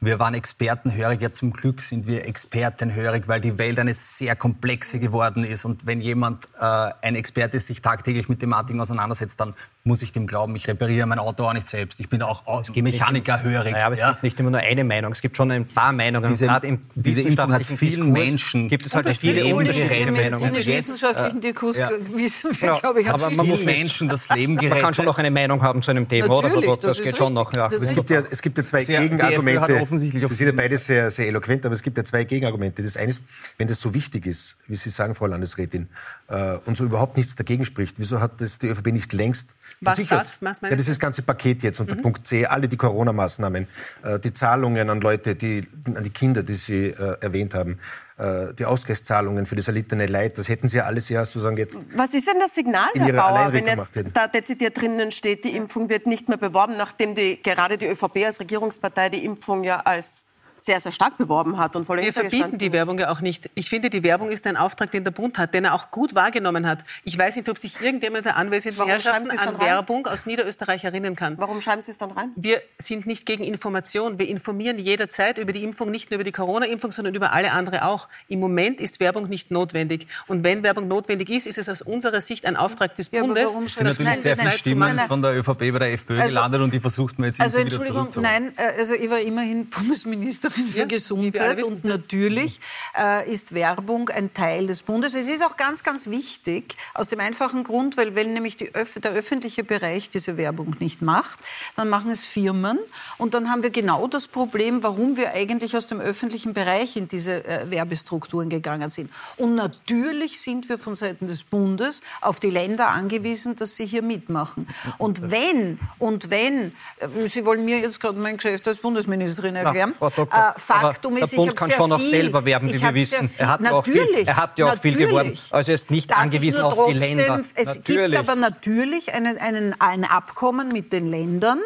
wir 0.00 0.18
waren 0.20 0.34
expertenhörig, 0.34 1.20
ja 1.20 1.32
zum 1.32 1.52
Glück 1.52 1.80
sind 1.80 2.06
wir 2.06 2.26
expertenhörig, 2.26 3.24
weil 3.26 3.40
die 3.40 3.58
Welt 3.58 3.78
eine 3.80 3.94
sehr 3.94 4.36
komplexe 4.36 5.00
geworden 5.00 5.42
ist. 5.44 5.64
Und 5.64 5.86
wenn 5.86 6.00
jemand, 6.00 6.46
äh, 6.60 6.90
ein 7.02 7.16
Experte 7.16 7.56
ist, 7.56 7.66
sich 7.66 7.82
tagtäglich 7.82 8.28
mit 8.28 8.38
Thematiken 8.40 8.80
auseinandersetzt, 8.80 9.40
dann 9.40 9.54
muss 9.84 10.02
ich 10.02 10.12
dem 10.12 10.26
glauben, 10.26 10.54
ich 10.54 10.68
repariere 10.68 11.06
mein 11.06 11.18
Auto 11.18 11.44
auch 11.44 11.52
nicht 11.54 11.66
selbst. 11.66 11.98
Ich 11.98 12.08
bin 12.08 12.22
auch 12.22 12.44
Mechaniker 12.76 13.42
hörig. 13.42 13.72
Naja, 13.72 13.86
aber 13.86 13.94
es 13.94 14.00
ja. 14.00 14.10
gibt 14.10 14.22
nicht 14.22 14.38
immer 14.38 14.50
nur 14.50 14.60
eine 14.60 14.84
Meinung, 14.84 15.12
es 15.12 15.20
gibt 15.20 15.36
schon 15.36 15.50
ein 15.50 15.66
paar 15.66 15.92
Meinungen. 15.92 16.28
Diese- 16.28 16.46
gerade 16.46 16.66
im 16.66 16.80
diese 16.94 17.22
Impfung 17.22 17.52
hat 17.52 17.64
vielen 17.64 18.12
Diskurs 18.14 18.26
Menschen 18.28 18.68
gibt 18.68 18.86
es 18.86 18.94
halt 18.94 19.06
das 19.06 19.20
viele 19.20 19.42
Leben 19.42 19.58
unterschiedliche. 19.58 20.12
Meinungen. 20.12 20.54
Im 20.54 20.66
wissenschaftlichen 20.66 21.40
Diskurs 21.40 21.76
ja. 21.76 21.90
wissen 22.12 22.50
wir, 22.60 22.68
Ja, 22.68 22.78
glaube 22.78 23.00
ich, 23.00 23.08
hat 23.08 23.14
aber 23.14 23.30
man 23.30 23.46
muss 23.48 23.64
Menschen 23.64 24.08
das 24.08 24.28
Leben 24.34 24.54
Man 24.54 24.62
gerettet. 24.64 24.82
kann 24.84 24.94
schon 24.94 25.06
noch 25.06 25.18
eine 25.18 25.30
Meinung 25.30 25.62
haben 25.62 25.82
zu 25.82 25.90
einem 25.90 26.06
Thema, 26.06 26.28
oder? 26.38 26.48
Natürlich, 26.48 26.68
Gott? 26.68 26.84
das 26.84 26.96
Das 26.98 27.06
geht 27.06 27.16
schon 27.16 27.32
noch. 27.32 27.52
Ja. 27.52 27.68
Es 27.68 27.88
gibt, 27.88 28.10
ja, 28.10 28.22
es 28.30 28.42
gibt 28.42 28.58
ja 28.58 28.64
zwei 28.64 28.84
Gegenargumente. 28.84 29.87
Offensichtlich 29.88 30.24
auch 30.24 30.28
Sie 30.28 30.36
sind 30.36 30.48
ja 30.48 30.52
beide 30.52 30.78
sehr, 30.78 31.10
sehr 31.10 31.26
eloquent, 31.26 31.64
aber 31.66 31.74
es 31.74 31.82
gibt 31.82 31.96
ja 31.96 32.04
zwei 32.04 32.24
Gegenargumente. 32.24 32.82
Das 32.82 32.96
eine 32.96 33.10
ist, 33.10 33.22
wenn 33.56 33.66
das 33.68 33.80
so 33.80 33.94
wichtig 33.94 34.26
ist, 34.26 34.56
wie 34.66 34.76
Sie 34.76 34.90
sagen, 34.90 35.14
Frau 35.14 35.26
Landesrätin, 35.26 35.88
äh, 36.28 36.56
und 36.66 36.76
so 36.76 36.84
überhaupt 36.84 37.16
nichts 37.16 37.34
dagegen 37.34 37.64
spricht, 37.64 37.98
wieso 37.98 38.20
hat 38.20 38.40
das 38.40 38.58
die 38.58 38.68
ÖVP 38.68 38.92
nicht 38.92 39.12
längst 39.12 39.50
Was 39.80 39.96
versichert? 39.96 40.20
das? 40.20 40.38
Was 40.42 40.62
meinen 40.62 40.72
ja, 40.72 40.76
das 40.76 40.88
ist 40.88 40.96
das 40.96 41.00
ganze 41.00 41.22
Paket 41.22 41.62
jetzt 41.62 41.80
unter 41.80 41.96
Mhm. 41.96 42.02
Punkt 42.02 42.26
C, 42.26 42.46
alle 42.46 42.68
die 42.68 42.76
Corona-Maßnahmen, 42.76 43.66
äh, 44.02 44.18
die 44.20 44.32
Zahlungen 44.32 44.90
an 44.90 45.00
Leute, 45.00 45.34
die, 45.34 45.66
an 45.86 46.04
die 46.04 46.10
Kinder, 46.10 46.42
die 46.42 46.54
Sie 46.54 46.86
äh, 46.88 47.16
erwähnt 47.20 47.54
haben, 47.54 47.78
äh, 48.18 48.54
die 48.54 48.64
Ausgleichszahlungen 48.64 49.46
für 49.46 49.56
das 49.56 49.68
erlittene 49.68 50.06
Leid, 50.06 50.38
das 50.38 50.48
hätten 50.48 50.68
Sie 50.68 50.78
ja 50.78 50.84
alles 50.84 51.08
ja 51.08 51.24
sozusagen 51.24 51.56
jetzt 51.56 51.78
Was 51.94 52.12
ist 52.14 52.26
denn 52.26 52.40
das 52.40 52.54
Signal, 52.54 52.88
Herr 52.94 53.12
Bauer, 53.12 53.52
wenn 53.52 53.66
jetzt 53.66 53.92
da 54.12 54.28
dezidiert 54.28 54.80
drinnen 54.80 55.12
steht, 55.12 55.44
die 55.44 55.56
Impfung 55.56 55.88
wird 55.88 56.06
nicht 56.06 56.28
mehr 56.28 56.38
beworben, 56.38 56.76
nachdem 56.76 57.14
die, 57.14 57.42
gerade 57.42 57.78
die 57.78 57.86
ÖVP 57.86 58.26
als 58.26 58.40
Regierungspartei 58.40 59.08
die 59.08 59.24
Impfung 59.24 59.64
ja 59.64 59.80
als 59.80 60.24
sehr, 60.60 60.80
sehr 60.80 60.92
stark 60.92 61.16
beworben 61.18 61.56
hat 61.58 61.76
und 61.76 61.84
voll 61.84 61.98
Wir 62.02 62.12
verbieten 62.12 62.58
die 62.58 62.72
Werbung 62.72 62.98
ja 62.98 63.10
auch 63.10 63.20
nicht. 63.20 63.48
Ich 63.54 63.68
finde, 63.70 63.90
die 63.90 64.02
Werbung 64.02 64.28
ist 64.30 64.46
ein 64.46 64.56
Auftrag, 64.56 64.90
den 64.90 65.04
der 65.04 65.10
Bund 65.12 65.38
hat, 65.38 65.54
den 65.54 65.64
er 65.64 65.74
auch 65.74 65.90
gut 65.90 66.14
wahrgenommen 66.14 66.66
hat. 66.66 66.80
Ich 67.04 67.16
weiß 67.16 67.36
nicht, 67.36 67.48
ob 67.48 67.58
sich 67.58 67.80
irgendjemand 67.80 68.24
der 68.26 68.36
anwesenden 68.36 68.86
Herrschaften 68.86 69.30
an? 69.38 69.60
Werbung 69.60 70.06
aus 70.06 70.26
Niederösterreich 70.26 70.84
erinnern 70.84 71.14
kann. 71.16 71.38
Warum 71.38 71.60
schreiben 71.60 71.80
Sie 71.82 71.92
es 71.92 71.98
dann 71.98 72.10
rein? 72.10 72.32
Wir 72.36 72.60
sind 72.78 73.06
nicht 73.06 73.24
gegen 73.24 73.44
Information. 73.44 74.18
Wir 74.18 74.28
informieren 74.28 74.78
jederzeit 74.78 75.38
über 75.38 75.52
die 75.52 75.62
Impfung, 75.62 75.90
nicht 75.90 76.10
nur 76.10 76.16
über 76.16 76.24
die 76.24 76.32
Corona-Impfung, 76.32 76.90
sondern 76.92 77.14
über 77.14 77.32
alle 77.32 77.52
andere 77.52 77.84
auch. 77.84 78.08
Im 78.28 78.40
Moment 78.40 78.80
ist 78.80 78.98
Werbung 79.00 79.28
nicht 79.28 79.50
notwendig. 79.52 80.08
Und 80.26 80.42
wenn 80.42 80.62
Werbung 80.64 80.88
notwendig 80.88 81.30
ist, 81.30 81.46
ist 81.46 81.58
es 81.58 81.68
aus 81.68 81.82
unserer 81.82 82.20
Sicht 82.20 82.44
ein 82.46 82.56
Auftrag 82.56 82.96
des 82.96 83.10
Ja, 83.12 83.20
Bundes. 83.20 83.50
Es 83.64 83.74
sind 83.76 83.86
natürlich 83.86 84.12
Nein, 84.12 84.18
sehr 84.20 84.30
nein, 84.32 84.38
viele 84.38 84.48
nein, 84.48 84.58
Stimmen 84.58 84.80
nein, 84.80 84.96
nein. 84.96 85.06
von 85.08 85.22
der 85.22 85.36
ÖVP 85.38 85.58
bei 85.72 85.78
der 85.78 85.92
FPÖ 85.92 86.14
Also- 86.20 86.28
gelandet 86.34 86.60
und 86.62 86.72
die 86.72 86.80
versucht 86.80 87.18
man 87.18 87.26
jetzt 87.26 87.40
Also 87.40 87.58
irgendwie 87.58 87.76
wieder 87.76 87.86
Entschuldigung, 87.86 88.12
zurückzuholen. 88.12 88.52
nein, 88.56 88.74
äh, 88.76 88.80
also 88.80 88.94
ich 88.94 89.08
war 89.08 89.20
immerhin 89.20 89.66
Bundesministerin 89.70 90.47
für 90.50 90.78
Ja, 90.80 90.84
Gesundheit 90.86 91.62
und 91.62 91.84
natürlich 91.84 92.60
äh, 92.98 93.30
ist 93.30 93.54
Werbung 93.54 94.08
ein 94.08 94.32
Teil 94.32 94.66
des 94.66 94.82
Bundes. 94.82 95.14
Es 95.14 95.26
ist 95.26 95.44
auch 95.44 95.56
ganz, 95.56 95.82
ganz 95.82 96.06
wichtig, 96.06 96.76
aus 96.94 97.08
dem 97.08 97.20
einfachen 97.20 97.64
Grund, 97.64 97.96
weil 97.96 98.14
wenn 98.14 98.32
nämlich 98.34 98.74
Öff 98.74 98.98
der 99.00 99.12
öffentliche 99.12 99.64
Bereich 99.64 100.10
diese 100.10 100.36
Werbung 100.36 100.76
nicht 100.78 101.02
macht, 101.02 101.40
dann 101.76 101.88
machen 101.88 102.10
es 102.10 102.24
Firmen 102.24 102.78
und 103.18 103.34
dann 103.34 103.50
haben 103.50 103.62
wir 103.62 103.70
genau 103.70 104.06
das 104.06 104.28
Problem, 104.28 104.82
warum 104.82 105.16
wir 105.16 105.32
eigentlich 105.32 105.76
aus 105.76 105.86
dem 105.86 106.00
öffentlichen 106.00 106.52
Bereich 106.54 106.96
in 106.96 107.08
diese 107.08 107.44
äh, 107.44 107.70
Werbestrukturen 107.70 108.48
gegangen 108.48 108.90
sind. 108.90 109.10
Und 109.36 109.54
natürlich 109.54 110.40
sind 110.40 110.68
wir 110.68 110.78
von 110.78 110.94
Seiten 110.96 111.28
des 111.28 111.44
Bundes 111.44 112.00
auf 112.20 112.40
die 112.40 112.50
Länder 112.50 112.88
angewiesen, 112.88 113.56
dass 113.56 113.76
sie 113.76 113.86
hier 113.86 114.02
mitmachen. 114.02 114.66
Und 114.98 115.30
wenn, 115.30 115.78
und 115.98 116.30
wenn, 116.30 116.72
äh, 116.98 117.28
Sie 117.28 117.44
wollen 117.44 117.64
mir 117.64 117.78
jetzt 117.78 118.00
gerade 118.00 118.18
mein 118.18 118.36
Geschäft 118.36 118.66
als 118.68 118.78
Bundesministerin 118.78 119.56
erklären, 119.56 119.94
Doktor, 119.98 120.28
äh, 120.38 120.58
Faktum 120.58 121.14
aber 121.14 121.24
ist, 121.24 121.32
der 121.32 121.36
Bund 121.36 121.56
kann 121.56 121.70
schon 121.70 121.92
auch 121.92 122.00
selber 122.00 122.44
werben, 122.44 122.72
wie 122.72 122.80
wir 122.80 122.94
wissen. 122.94 123.30
Er 123.38 123.48
hat, 123.48 123.60
ja 123.62 123.72
auch 123.72 123.84
viel, 123.84 124.06
er 124.26 124.36
hat 124.36 124.58
ja 124.58 124.72
auch 124.72 124.78
viel 124.78 124.96
geworben. 124.96 125.38
Also 125.50 125.70
er 125.72 125.74
ist 125.74 125.90
nicht 125.90 126.10
Darf 126.10 126.18
angewiesen 126.18 126.60
auf 126.60 126.74
die 126.74 126.80
trotzdem- 126.80 126.98
Länder. 126.98 127.40
Es 127.54 127.66
Natürlich. 127.76 128.16
gibt 128.16 128.28
aber 128.28 128.36
natürlich 128.36 129.12
einen, 129.12 129.38
einen, 129.38 129.74
ein 129.80 130.04
Abkommen 130.04 130.68
mit 130.72 130.92
den 130.92 131.06
Ländern, 131.06 131.58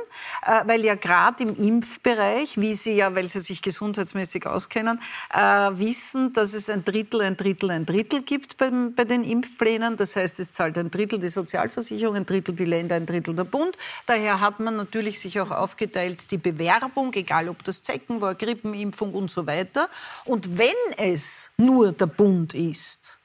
äh, 0.46 0.62
weil 0.66 0.84
ja 0.84 0.94
gerade 0.94 1.42
im 1.44 1.56
Impfbereich, 1.56 2.58
wie 2.58 2.74
Sie 2.74 2.92
ja, 2.92 3.14
weil 3.14 3.28
Sie 3.28 3.40
sich 3.40 3.62
gesundheitsmäßig 3.62 4.46
auskennen, 4.46 5.00
äh, 5.32 5.38
wissen, 5.38 6.32
dass 6.32 6.54
es 6.54 6.68
ein 6.68 6.84
Drittel, 6.84 7.20
ein 7.22 7.36
Drittel, 7.36 7.70
ein 7.70 7.86
Drittel 7.86 8.22
gibt 8.22 8.56
beim, 8.56 8.94
bei 8.94 9.04
den 9.04 9.24
Impfplänen. 9.24 9.96
Das 9.96 10.16
heißt, 10.16 10.40
es 10.40 10.52
zahlt 10.52 10.78
ein 10.78 10.90
Drittel 10.90 11.18
die 11.18 11.28
Sozialversicherung, 11.28 12.16
ein 12.16 12.26
Drittel 12.26 12.54
die 12.54 12.64
Länder, 12.64 12.96
ein 12.96 13.06
Drittel 13.06 13.34
der 13.34 13.44
Bund. 13.44 13.76
Daher 14.06 14.40
hat 14.40 14.60
man 14.60 14.76
natürlich 14.76 15.20
sich 15.20 15.40
auch 15.40 15.50
aufgeteilt, 15.50 16.30
die 16.30 16.38
Bewerbung, 16.38 17.12
egal 17.14 17.48
ob 17.48 17.62
das 17.64 17.82
Zecken 17.82 18.20
war, 18.20 18.34
Grippenimpfung 18.62 19.14
und 19.14 19.30
so 19.30 19.46
weiter. 19.46 19.88
Und 20.24 20.58
wenn 20.58 20.68
es 20.96 21.50
nur 21.56 21.92
der 21.92 22.06
Bund 22.06 22.54
ist, 22.54 23.18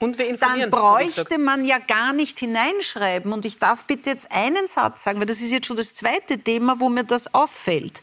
dann 0.00 0.70
bräuchte 0.70 1.38
man 1.38 1.64
ja 1.64 1.78
gar 1.78 2.12
nicht 2.12 2.38
hineinschreiben. 2.38 3.32
Und 3.32 3.44
ich 3.44 3.58
darf 3.58 3.84
bitte 3.86 4.10
jetzt 4.10 4.30
einen 4.30 4.66
Satz 4.66 5.04
sagen, 5.04 5.18
weil 5.18 5.26
das 5.26 5.40
ist 5.40 5.50
jetzt 5.50 5.66
schon 5.66 5.76
das 5.76 5.94
zweite 5.94 6.38
Thema, 6.38 6.78
wo 6.78 6.88
mir 6.88 7.04
das 7.04 7.32
auffällt. 7.32 8.02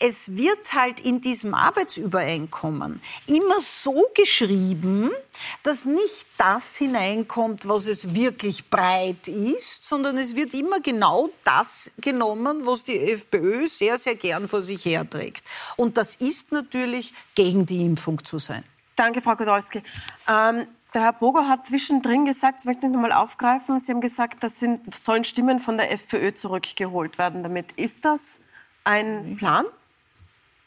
Es 0.00 0.36
wird 0.36 0.72
halt 0.74 1.00
in 1.00 1.20
diesem 1.20 1.54
Arbeitsübereinkommen 1.54 3.02
immer 3.26 3.60
so 3.60 4.06
geschrieben, 4.14 5.10
dass 5.64 5.86
nicht 5.86 6.26
das 6.36 6.76
hineinkommt, 6.76 7.68
was 7.68 7.88
es 7.88 8.14
wirklich 8.14 8.70
breit 8.70 9.26
ist, 9.26 9.84
sondern 9.88 10.16
es 10.16 10.36
wird 10.36 10.54
immer 10.54 10.80
genau 10.80 11.30
das 11.42 11.90
genommen, 12.00 12.64
was 12.64 12.84
die 12.84 12.98
FPÖ 12.98 13.66
sehr, 13.66 13.98
sehr 13.98 14.14
gern 14.14 14.46
vor 14.46 14.62
sich 14.62 14.84
herträgt. 14.84 15.44
Und 15.76 15.96
das 15.96 16.14
ist 16.16 16.52
natürlich 16.52 17.12
gegen 17.34 17.66
die 17.66 17.84
Impfung 17.84 18.24
zu 18.24 18.38
sein. 18.38 18.62
Danke, 18.94 19.20
Frau 19.20 19.34
Godolski. 19.34 19.82
Ähm, 20.28 20.66
der 20.94 21.02
Herr 21.02 21.12
Boger 21.12 21.48
hat 21.48 21.66
zwischendrin 21.66 22.24
gesagt, 22.24 22.58
das 22.58 22.64
möchte 22.64 22.86
ich 22.86 22.92
noch 22.92 23.00
mal 23.00 23.12
aufgreifen, 23.12 23.78
Sie 23.78 23.92
haben 23.92 24.00
gesagt, 24.00 24.42
das 24.42 24.58
sind, 24.58 24.94
sollen 24.94 25.24
Stimmen 25.24 25.60
von 25.60 25.76
der 25.76 25.92
FPÖ 25.92 26.32
zurückgeholt 26.34 27.18
werden 27.18 27.42
damit. 27.42 27.72
Ist 27.72 28.04
das 28.04 28.40
ein 28.84 29.36
Plan? 29.36 29.66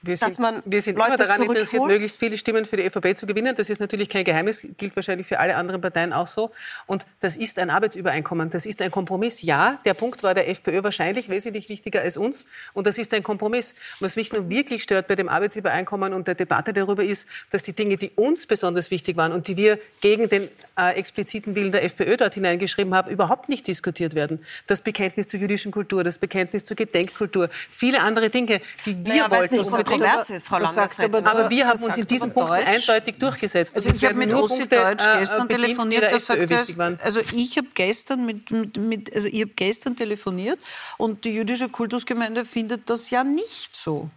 Wir 0.04 0.16
dass 0.16 0.36
sind, 0.36 0.40
man 0.40 0.64
wir 0.66 0.82
sind 0.82 0.98
Leute 0.98 1.14
immer 1.14 1.18
daran 1.18 1.44
interessiert, 1.44 1.86
möglichst 1.86 2.18
viele 2.18 2.36
Stimmen 2.38 2.66
für 2.66 2.78
die 2.78 2.84
ÖVP 2.86 3.16
zu 3.16 3.28
gewinnen. 3.28 3.56
Das 3.56 3.70
ist 3.70 3.80
natürlich 3.80 4.10
kein 4.10 4.24
Geheimnis, 4.24 4.66
gilt 4.78 4.96
wahrscheinlich 4.96 5.28
für 5.28 5.40
alle 5.40 5.56
anderen 5.56 5.80
Parteien 5.80 6.12
auch 6.12 6.28
so. 6.28 6.52
Und 6.88 7.06
das 7.20 7.38
ist 7.38 7.60
ein 7.60 7.70
Arbeitsübereinkommen, 7.70 8.50
das 8.50 8.66
ist 8.66 8.82
ein 8.82 8.90
Kompromiss. 8.90 9.44
Ja, 9.44 9.80
der 9.86 9.94
Punkt 9.94 10.24
war 10.24 10.34
der 10.34 10.50
FPÖ 10.50 10.84
wahrscheinlich 10.84 11.30
wesentlich 11.30 11.70
wichtiger 11.70 12.02
als 12.02 12.18
uns. 12.18 12.46
Und 12.74 12.88
das 12.88 12.98
ist 12.98 13.14
ein 13.14 13.22
Kompromiss. 13.22 13.74
Und 14.00 14.06
was 14.06 14.16
mich 14.16 14.32
nun 14.32 14.50
wirklich 14.50 14.82
stört 14.82 15.08
bei 15.08 15.16
dem 15.16 15.30
Arbeitsübereinkommen 15.30 16.14
und 16.14 16.28
der 16.28 16.36
Debatte 16.36 16.74
darüber 16.74 17.04
ist, 17.04 17.28
dass 17.52 17.62
die 17.62 17.74
Dinge, 17.74 17.98
die 17.98 18.10
uns 18.16 18.48
besonders 18.48 18.90
wichtig 18.90 19.18
waren 19.18 19.32
und 19.32 19.48
die 19.48 19.58
wir 19.58 19.80
gegen 20.02 20.30
den 20.30 20.48
äh, 20.78 20.96
expliziten 20.96 21.56
Willen 21.56 21.72
der 21.72 21.84
FPÖ 21.84 22.18
dort 22.18 22.34
hineingeschrieben 22.34 22.96
haben, 22.96 23.12
überhaupt 23.12 23.50
nicht 23.50 23.68
diskutiert 23.68 24.16
werden. 24.16 24.44
Das 24.66 24.82
Bekenntnis 24.82 25.28
zur 25.28 25.40
jüdischen 25.40 25.72
Kultur, 25.72 26.04
das 26.04 26.18
Bekenntnis 26.18 26.66
zur 26.66 26.76
Gedenkkultur, 26.76 27.50
viele 27.70 28.02
andere 28.02 28.32
Dinge, 28.32 28.62
die 28.86 29.06
wir 29.06 29.28
Naja, 29.28 29.32
wollten. 29.32 29.60
Nicht 29.91 30.01
und 30.04 30.08
für 30.08 30.08
die- 30.08 30.10
kontrovers 30.10 30.30
ist, 30.30 30.47
Frau 30.47 30.58
Landesrätin. 30.60 31.15
aber 31.15 31.32
aber 31.41 31.49
wir 31.49 31.67
haben 31.67 31.84
uns 31.84 31.97
in 31.97 32.08
diesen 32.08 32.32
aber 32.32 32.41
Punkten 32.45 32.65
Deutsch. 32.65 32.89
eindeutig 32.89 33.15
durchgesetzt. 33.19 33.75
Also 33.75 33.89
ich 33.89 34.06
habe 34.06 34.15
mit 34.15 34.34
Ossi 34.34 34.67
Deutsch 34.67 35.06
äh, 35.06 35.19
gestern 35.19 35.49
telefoniert, 35.49 36.04
der 36.04 36.19
sagt, 36.19 37.04
also 37.04 37.19
ich 37.19 37.58
habe 37.58 37.67
gestern 37.73 38.25
mit, 38.25 38.51
mit, 38.51 38.77
mit 38.77 39.15
also 39.15 39.27
ich 39.27 39.41
habe 39.41 39.51
gestern 39.56 39.95
telefoniert 39.95 40.60
und 40.97 41.23
die 41.25 41.32
jüdische 41.34 41.69
Kultusgemeinde 41.69 42.45
findet 42.45 42.89
das 42.89 43.10
ja 43.10 43.23
nicht 43.23 43.75
so. 43.75 44.10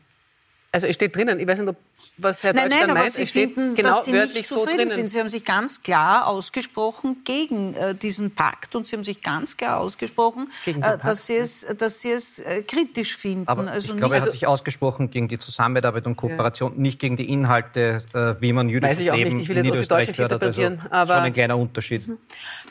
Also 0.74 0.88
es 0.88 0.96
steht 0.96 1.14
drinnen, 1.14 1.38
ich 1.38 1.46
weiß 1.46 1.60
nicht, 1.60 1.68
ob, 1.68 1.76
was 2.18 2.42
Herr 2.42 2.52
Nein, 2.52 2.68
Deutsch 2.68 2.80
nein, 2.84 2.94
meint. 2.94 3.12
Sie 3.12 3.22
es 3.22 3.28
steht 3.30 3.54
finden, 3.54 3.76
genau 3.76 3.90
dass 3.90 4.06
Sie 4.06 4.12
wörtlich 4.12 4.34
nicht 4.34 4.48
so 4.48 4.56
zufrieden 4.56 4.78
drinnen. 4.88 4.90
sind. 4.94 5.10
Sie 5.10 5.20
haben 5.20 5.28
sich 5.28 5.44
ganz 5.44 5.82
klar 5.84 6.26
ausgesprochen 6.26 7.18
gegen 7.24 7.74
äh, 7.74 7.94
diesen 7.94 8.32
Pakt 8.32 8.74
und 8.74 8.84
Sie 8.88 8.96
haben 8.96 9.04
sich 9.04 9.22
ganz 9.22 9.56
klar 9.56 9.78
ausgesprochen, 9.78 10.50
äh, 10.66 10.72
dass 11.04 11.28
Sie 11.28 11.36
es, 11.36 11.64
dass 11.78 12.00
Sie 12.00 12.10
es 12.10 12.40
äh, 12.40 12.62
kritisch 12.62 13.16
finden. 13.16 13.46
Aber 13.46 13.70
also 13.70 13.92
ich 13.92 13.98
glaube, 13.98 14.16
er 14.16 14.18
nicht- 14.18 14.26
hat 14.26 14.32
sich 14.32 14.48
ausgesprochen 14.48 15.10
gegen 15.10 15.28
die 15.28 15.38
Zusammenarbeit 15.38 16.06
und 16.08 16.16
Kooperation, 16.16 16.76
nicht 16.76 16.98
gegen 16.98 17.14
die 17.14 17.30
Inhalte, 17.32 18.02
äh, 18.12 18.34
wie 18.42 18.52
man 18.52 18.68
jüdisches 18.68 18.98
Weiß 18.98 19.04
ich 19.04 19.10
auch 19.12 19.14
nicht, 19.14 19.24
Leben 19.26 19.38
ich 19.40 19.48
will 19.48 19.56
in 19.58 19.64
jetzt 19.66 19.88
Deutsch 19.92 20.08
Niederösterreich 20.08 20.16
fördert. 20.16 20.42
Also 20.42 20.62
aber- 20.90 21.12
schon 21.14 21.22
ein 21.22 21.32
kleiner 21.32 21.56
Unterschied. 21.56 22.08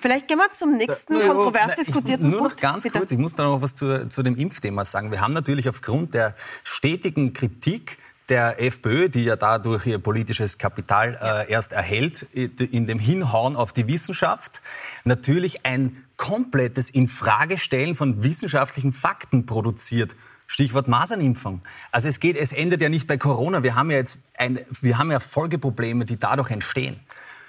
Vielleicht 0.02 0.28
gehen 0.28 0.40
wir 0.40 0.52
zum 0.52 0.76
nächsten 0.76 1.14
Nur- 1.14 1.24
kontrovers 1.24 1.68
Nein, 1.68 1.76
ich- 1.80 1.86
diskutierten 1.86 2.30
Nur 2.30 2.42
noch 2.42 2.48
Punkt. 2.50 2.62
ganz 2.62 2.84
Bitte. 2.84 2.98
kurz, 3.00 3.12
ich 3.14 3.18
muss 3.18 3.34
da 3.34 3.44
noch 3.44 3.62
was 3.62 3.76
zu, 3.76 4.10
zu 4.10 4.24
dem 4.24 4.36
Impfthema 4.36 4.84
sagen. 4.84 5.10
Wir 5.10 5.22
haben 5.22 5.32
natürlich 5.34 5.70
aufgrund 5.70 6.14
der 6.14 6.36
stetigen 6.66 7.32
Kritik 7.32 7.93
der 8.30 8.62
FPÖ, 8.62 9.10
die 9.10 9.26
ja 9.26 9.36
dadurch 9.36 9.86
ihr 9.86 10.00
politisches 10.00 10.58
Kapital 10.58 11.18
äh, 11.22 11.52
erst 11.52 11.74
erhält, 11.74 12.24
in 12.24 12.88
dem 12.88 13.00
Hinhauen 13.00 13.56
auf 13.56 13.74
die 13.74 13.88
Wissenschaft, 13.88 14.62
natürlich 15.04 15.66
ein 15.66 16.04
komplettes 16.16 16.90
Infragestellen 16.90 17.96
von 17.96 18.24
wissenschaftlichen 18.24 18.94
Fakten 18.94 19.46
produziert. 19.46 20.16
Stichwort 20.48 20.88
Masernimpfung. 20.88 21.62
Also 21.92 22.08
es 22.08 22.20
geht, 22.20 22.36
es 22.36 22.52
endet 22.52 22.82
ja 22.82 22.90
nicht 22.90 23.08
bei 23.08 23.18
Corona. 23.18 23.64
Wir 23.64 23.76
haben 23.76 23.90
ja 23.90 23.98
jetzt 23.98 24.20
ein, 24.38 24.60
wir 24.82 24.98
haben 24.98 25.12
ja 25.12 25.20
Folgeprobleme, 25.20 26.06
die 26.06 26.20
dadurch 26.20 26.52
entstehen. 26.52 27.00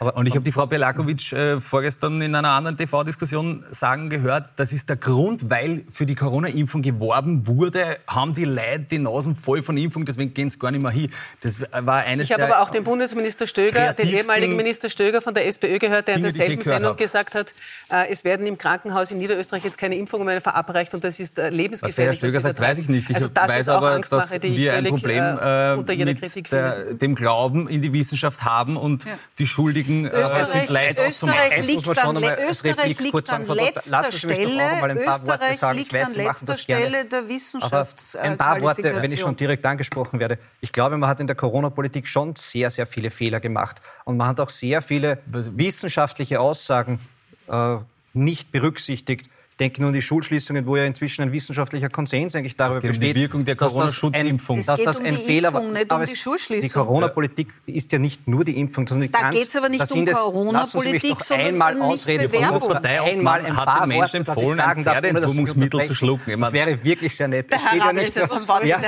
Und 0.00 0.26
ich 0.26 0.35
habe 0.35 0.44
die 0.44 0.52
Frau 0.52 0.66
Belakovic 0.66 1.33
äh, 1.33 1.61
vorgestern 1.61 2.20
in 2.20 2.35
einer 2.35 2.50
anderen 2.50 2.76
TV-Diskussion 2.76 3.64
sagen 3.70 4.11
gehört, 4.11 4.50
das 4.57 4.72
ist 4.72 4.88
der 4.88 4.96
Grund, 4.96 5.48
weil 5.50 5.85
für 5.90 6.04
die 6.07 6.14
Corona-Impfung 6.14 6.83
geworben 6.83 7.46
wurde, 7.46 7.98
haben 8.07 8.35
die 8.35 8.44
Leute 8.44 8.87
die 8.90 8.98
Nasen 8.98 9.37
voll 9.37 9.62
von 9.62 9.76
Impfung, 9.76 10.04
deswegen 10.04 10.35
gehen 10.35 10.50
sie 10.50 10.59
gar 10.59 10.70
nicht 10.70 10.83
mehr 10.83 10.90
hin. 10.90 11.11
Das 11.42 11.62
war 11.72 11.98
eines 12.04 12.28
Ich 12.28 12.33
habe 12.33 12.44
aber 12.44 12.61
auch 12.61 12.70
den 12.70 12.85
Bundesminister 12.85 13.46
Stöger, 13.46 13.92
den 13.92 14.09
ehemaligen 14.09 14.57
Minister 14.57 14.88
Stöger 14.88 15.22
von 15.22 15.33
der 15.35 15.46
SPÖ 15.46 15.78
gehört, 15.78 16.09
der 16.09 16.16
in 16.16 16.22
Dinge, 16.22 16.30
ich 16.30 16.37
derselben 16.37 16.62
Sendung 16.62 16.88
habe. 16.90 16.96
gesagt 17.02 17.35
hat, 17.35 17.52
äh, 17.90 18.11
es 18.11 18.24
werden 18.24 18.46
im 18.46 18.59
Krankenhaus 18.59 19.11
in 19.11 19.18
Niederösterreich 19.18 19.64
jetzt 19.64 19.78
keine 19.78 19.96
Impfungen 19.96 20.26
mehr 20.26 20.40
verabreicht 20.40 20.94
und 20.94 21.04
das 21.04 21.20
ist 21.20 21.38
äh, 21.38 21.42
Was 21.42 21.42
der 21.42 21.44
Herr 21.44 21.50
lebensgefährlich. 21.52 22.16
Stöger 22.18 22.40
sagt, 22.40 22.61
weiß 22.61 22.78
ich 22.78 22.88
nicht. 22.88 23.11
Ich 23.11 23.16
also 23.16 23.28
das 23.28 23.48
weiß 23.48 23.61
ist 23.61 23.68
auch 23.68 23.76
aber, 23.76 24.00
dass 24.00 24.42
wir 24.42 24.74
ein 24.74 24.85
Problem 24.87 25.22
äh, 25.22 25.72
äh, 25.72 25.76
unter 25.76 25.92
jeder 25.92 26.12
mit 26.12 26.20
Kritik 26.20 26.50
der, 26.50 26.94
dem 26.94 27.14
Glauben 27.14 27.68
in 27.68 27.80
die 27.83 27.92
Wissenschaft 27.92 28.44
haben 28.44 28.76
und 28.76 29.04
Ja. 29.04 29.18
die 29.38 29.46
Schuldigen 29.46 29.84
äh, 29.88 30.09
Österreich- 30.09 30.47
sind 30.47 30.70
leicht 30.70 30.99
Österreich 31.07 31.66
liegt 31.66 31.99
an, 31.99 32.25
Österreich 32.51 33.01
liegt 33.01 33.31
an 33.31 33.47
letzter 33.47 34.12
Stelle, 34.12 34.97
Österreich 34.97 35.59
sagen. 35.59 35.79
Ich 35.79 35.85
liegt 35.85 35.94
weiß, 35.94 36.09
an 36.09 36.14
letzter. 36.14 36.55
Stelle 36.55 37.05
der 37.05 37.18
Aber 37.20 37.29
Wissenschafts 37.29 38.16
ein 38.16 38.37
paar 38.37 38.61
Worte, 38.61 39.03
wenn 39.03 39.12
ich 39.12 39.20
schon 39.20 39.37
direkt 39.37 39.64
angesprochen 39.66 40.20
werde. 40.20 40.38
Ich 40.61 40.73
glaube, 40.73 40.97
man 40.97 41.09
hat 41.09 41.20
in 41.20 41.27
der 41.27 41.37
Corona-Politik 41.37 42.09
schon 42.09 42.35
sehr, 42.37 42.70
sehr 42.70 42.87
viele 42.87 43.11
Fehler 43.11 43.40
gemacht. 43.40 43.81
Und 44.05 44.16
man 44.16 44.29
hat 44.29 44.40
auch 44.40 44.51
sehr 44.51 44.83
viele 44.83 45.18
wissenschaftliche 45.27 46.40
Aussagen 46.40 47.01
äh, 47.49 47.77
nicht 48.12 48.53
berücksichtigt. 48.53 49.29
Denke 49.60 49.80
nur 49.80 49.88
an 49.88 49.94
die 49.94 50.02
Schulschließungen, 50.02 50.66
wo 50.66 50.76
ja 50.76 50.84
inzwischen 50.84 51.22
ein 51.22 51.30
wissenschaftlicher 51.30 51.88
Konsens 51.88 52.34
eigentlich 52.34 52.56
darüber 52.56 52.80
geht 52.80 52.90
um 52.90 52.94
die 52.94 52.98
besteht, 53.06 53.16
Wirkung 53.16 53.44
der 53.44 53.54
dass 53.54 53.66
das 53.72 53.72
ein- 53.72 53.78
Corona-Schutzimpfung. 53.78 54.58
Es 54.58 54.66
Dass 54.66 54.78
geht 54.78 54.86
das 54.88 54.98
um 54.98 55.06
ein 55.06 55.14
die 55.16 55.22
Fehler 55.22 55.52
war. 55.52 55.60
Impfung, 55.60 55.74
nicht 55.74 55.90
um 55.92 55.96
Aber 55.96 56.04
die 56.06 56.12
es- 56.12 56.18
Schulschließung. 56.18 56.62
Die 56.62 56.68
Corona-Politik 56.74 57.48
ist 57.66 57.92
ja 57.92 57.98
nicht 58.00 58.26
nur 58.26 58.44
die 58.44 58.58
Impfung, 58.58 58.84
sondern 58.88 59.06
die 59.08 59.12
Da 59.12 59.20
ganz- 59.20 59.36
geht's 59.36 59.54
aber 59.54 59.68
nicht 59.68 59.80
um 59.80 59.86
sind 59.86 60.08
es- 60.08 60.18
Corona-Politik, 60.18 61.20
sondern 61.22 61.46
einmal 61.46 61.76
um 61.76 61.86
muss 61.86 62.04
doch 62.04 62.08
Bundesparteiobmann 62.30 63.06
einmal 63.18 63.46
ein 63.46 63.56
hat 63.56 63.64
paar 63.66 63.86
den 63.86 63.98
Menschen 63.98 64.16
empfohlen, 64.16 64.58
ein 64.60 64.82
Pferdeentwurmungsmittel 64.82 65.82
zu 65.84 65.94
schlucken. 65.94 66.40
Das 66.40 66.52
wäre 66.52 66.82
wirklich 66.84 67.16
sehr 67.16 67.28
nett. 67.28 67.46
Es 67.50 67.62
geht, 67.70 67.78
ja 67.78 67.92
nicht 67.92 68.16
nur, 68.16 68.64
ja, 68.66 68.80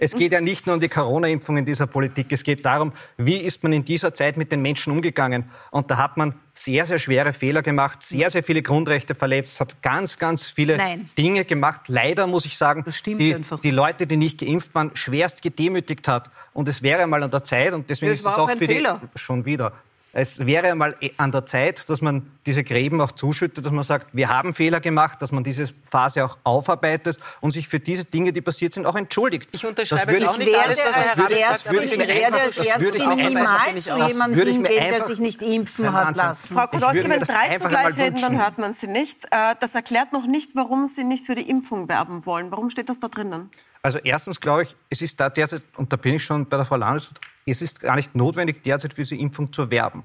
es 0.00 0.14
geht 0.16 0.32
ja 0.32 0.40
nicht 0.40 0.66
nur 0.66 0.74
um 0.74 0.80
die 0.80 0.88
Corona-Impfung 0.88 1.58
in 1.58 1.64
dieser 1.64 1.86
Politik. 1.86 2.26
Es 2.32 2.42
geht 2.42 2.64
darum, 2.66 2.92
wie 3.18 3.36
ist 3.36 3.62
man 3.62 3.72
in 3.72 3.84
dieser 3.84 4.12
Zeit 4.12 4.36
mit 4.36 4.50
den 4.50 4.62
Menschen 4.62 4.92
umgegangen. 4.92 5.44
Und 5.70 5.90
da 5.90 5.96
hat 5.98 6.16
man 6.16 6.34
sehr, 6.54 6.84
sehr 6.86 6.98
schwere 6.98 7.32
Fehler 7.32 7.62
gemacht, 7.62 8.02
sehr, 8.02 8.30
sehr 8.30 8.42
viele 8.42 8.62
Grundrechte 8.62 9.14
verletzt, 9.14 9.58
hat 9.60 9.80
ganz, 9.82 10.18
ganz 10.18 10.44
viele 10.44 10.76
Nein. 10.76 11.08
Dinge 11.16 11.44
gemacht. 11.44 11.82
Leider 11.88 12.26
muss 12.26 12.44
ich 12.44 12.58
sagen, 12.58 12.84
die, 13.06 13.36
die 13.62 13.70
Leute, 13.70 14.06
die 14.06 14.16
nicht 14.16 14.38
geimpft 14.40 14.74
waren, 14.74 14.90
schwerst 14.94 15.42
gedemütigt 15.42 16.08
hat. 16.08 16.30
Und 16.52 16.68
es 16.68 16.82
wäre 16.82 17.06
mal 17.06 17.22
an 17.22 17.30
der 17.30 17.42
Zeit, 17.42 17.72
und 17.72 17.88
deswegen 17.88 18.12
Das 18.12 18.20
ist 18.20 18.26
es 18.26 18.32
auch 18.32 18.50
auch 18.50 18.50
für 18.50 18.66
Fehler. 18.66 19.00
die 19.14 19.18
schon 19.18 19.44
wieder. 19.44 19.72
Es 20.14 20.44
wäre 20.44 20.74
mal 20.74 20.94
an 21.16 21.32
der 21.32 21.46
Zeit, 21.46 21.88
dass 21.88 22.02
man 22.02 22.30
diese 22.44 22.64
Gräben 22.64 23.00
auch 23.00 23.12
zuschüttet, 23.12 23.64
dass 23.64 23.72
man 23.72 23.82
sagt, 23.82 24.14
wir 24.14 24.28
haben 24.28 24.52
Fehler 24.52 24.80
gemacht, 24.80 25.22
dass 25.22 25.32
man 25.32 25.42
diese 25.42 25.68
Phase 25.84 26.24
auch 26.24 26.36
aufarbeitet 26.44 27.18
und 27.40 27.52
sich 27.52 27.66
für 27.66 27.80
diese 27.80 28.04
Dinge, 28.04 28.32
die 28.32 28.42
passiert 28.42 28.74
sind, 28.74 28.84
auch 28.84 28.94
entschuldigt. 28.94 29.48
Ich 29.52 29.64
unterschreibe 29.64 30.12
Das 30.12 30.14
würde 30.14 30.30
auch 30.30 30.36
nicht 30.36 30.52
werde 30.52 30.64
alles, 30.64 30.78
was 30.78 30.96
als 30.96 31.06
Herr 31.06 31.24
Rabe 31.24 31.34
sagt, 31.34 31.50
Ärztin, 31.50 31.76
aber 31.76 31.84
ich 31.84 31.92
ich 31.92 31.98
würde 31.98 32.08
werde 32.08 32.40
als 32.40 32.54
das 32.56 32.80
würde 32.80 32.96
ich 32.98 33.02
Ärztin 33.04 33.28
niemals 33.28 33.74
das 33.74 33.84
zu 33.84 34.06
jemandem 34.08 34.38
würde 34.38 34.50
hingehen, 34.50 34.90
der 34.90 35.04
sich 35.04 35.18
nicht 35.18 35.42
impfen 35.42 35.92
hat 35.92 36.16
lassen. 36.16 36.54
Frau 36.54 36.92
würde 36.92 37.08
mir 37.08 37.14
wenn 37.14 37.20
das 37.20 37.28
drei 37.28 37.58
zugleich 37.58 37.86
einmal 37.86 37.92
reden, 37.92 38.20
dann 38.20 38.38
hört 38.38 38.58
man 38.58 38.74
sie 38.74 38.88
nicht. 38.88 39.24
Äh, 39.30 39.54
Das 39.60 39.74
erklärt 39.74 40.12
noch 40.12 40.26
nicht, 40.26 40.54
warum 40.54 40.86
Sie 40.86 41.04
nicht 41.04 41.24
für 41.24 41.34
die 41.34 41.48
Impfung 41.48 41.88
werben 41.88 42.26
wollen. 42.26 42.50
Warum 42.50 42.68
steht 42.68 42.88
das 42.88 43.00
da 43.00 43.08
drinnen? 43.08 43.50
Also 43.84 43.98
erstens 44.04 44.38
glaube 44.40 44.62
ich, 44.62 44.76
es 44.90 45.02
ist 45.02 45.18
da 45.18 45.28
derzeit, 45.28 45.62
und 45.76 45.92
da 45.92 45.96
bin 45.96 46.14
ich 46.14 46.24
schon 46.24 46.46
bei 46.48 46.56
der 46.56 46.64
Frau 46.64 46.76
Landes, 46.76 47.10
es 47.44 47.60
ist 47.62 47.80
gar 47.80 47.96
nicht 47.96 48.14
notwendig, 48.14 48.62
derzeit 48.62 48.94
für 48.94 49.02
diese 49.02 49.16
Impfung 49.16 49.52
zu 49.52 49.68
werben. 49.72 50.04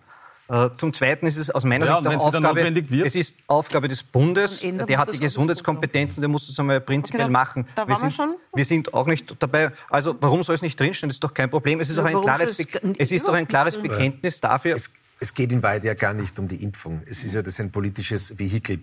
Äh, 0.49 0.69
Zum 0.77 0.93
Zweiten 0.93 1.27
ist 1.27 1.37
es 1.37 1.51
aus 1.51 1.63
meiner 1.63 1.85
Ja, 1.85 1.97
Sicht 1.97 2.07
auch 2.07 2.25
Aufgabe, 2.33 2.61
es 3.05 3.15
ist 3.15 3.35
Aufgabe 3.47 3.87
des 3.87 4.01
Bundes, 4.01 4.61
der 4.61 4.87
wir 4.87 4.97
hat 4.97 5.13
die 5.13 5.19
Gesundheitskompetenzen, 5.19 6.21
der 6.21 6.29
muss 6.29 6.47
das 6.47 6.57
einmal 6.59 6.81
prinzipiell 6.81 7.23
Okay, 7.25 7.31
da- 7.33 7.39
machen. 7.39 7.67
da 7.75 7.85
wir, 7.87 7.93
waren 7.93 8.01
wir 8.03 8.09
sind, 8.09 8.13
schon. 8.13 8.35
wir 8.55 8.65
sind 8.65 8.93
auch 8.95 9.05
nicht 9.05 9.35
dabei, 9.39 9.71
also 9.89 10.15
warum 10.21 10.41
soll 10.43 10.55
es 10.55 10.61
nicht 10.63 10.79
drinstehen, 10.79 11.09
das 11.09 11.17
ist 11.17 11.23
doch 11.23 11.33
kein 11.33 11.49
Problem. 11.49 11.79
Es 11.79 11.89
ist, 11.89 11.97
Ja, 11.97 12.03
auch 12.03 12.07
ein 12.07 12.21
klares, 12.21 12.57
es 12.97 13.11
ist 13.11 13.27
doch 13.27 13.33
ein 13.33 13.47
klares 13.47 13.77
Bekenntnis 13.79 14.39
dafür, 14.41 14.75
Es, 14.75 14.89
es 15.19 15.33
geht 15.33 15.51
in 15.51 15.63
Wahrheit 15.63 15.83
ja 15.83 15.93
gar 15.93 16.13
nicht 16.13 16.37
um 16.39 16.47
die 16.47 16.63
Impfung. 16.63 17.01
Es 17.09 17.23
ist 17.23 17.33
ja 17.33 17.41
das 17.41 17.59
ein 17.59 17.71
politisches 17.71 18.37
Vehikel. 18.37 18.79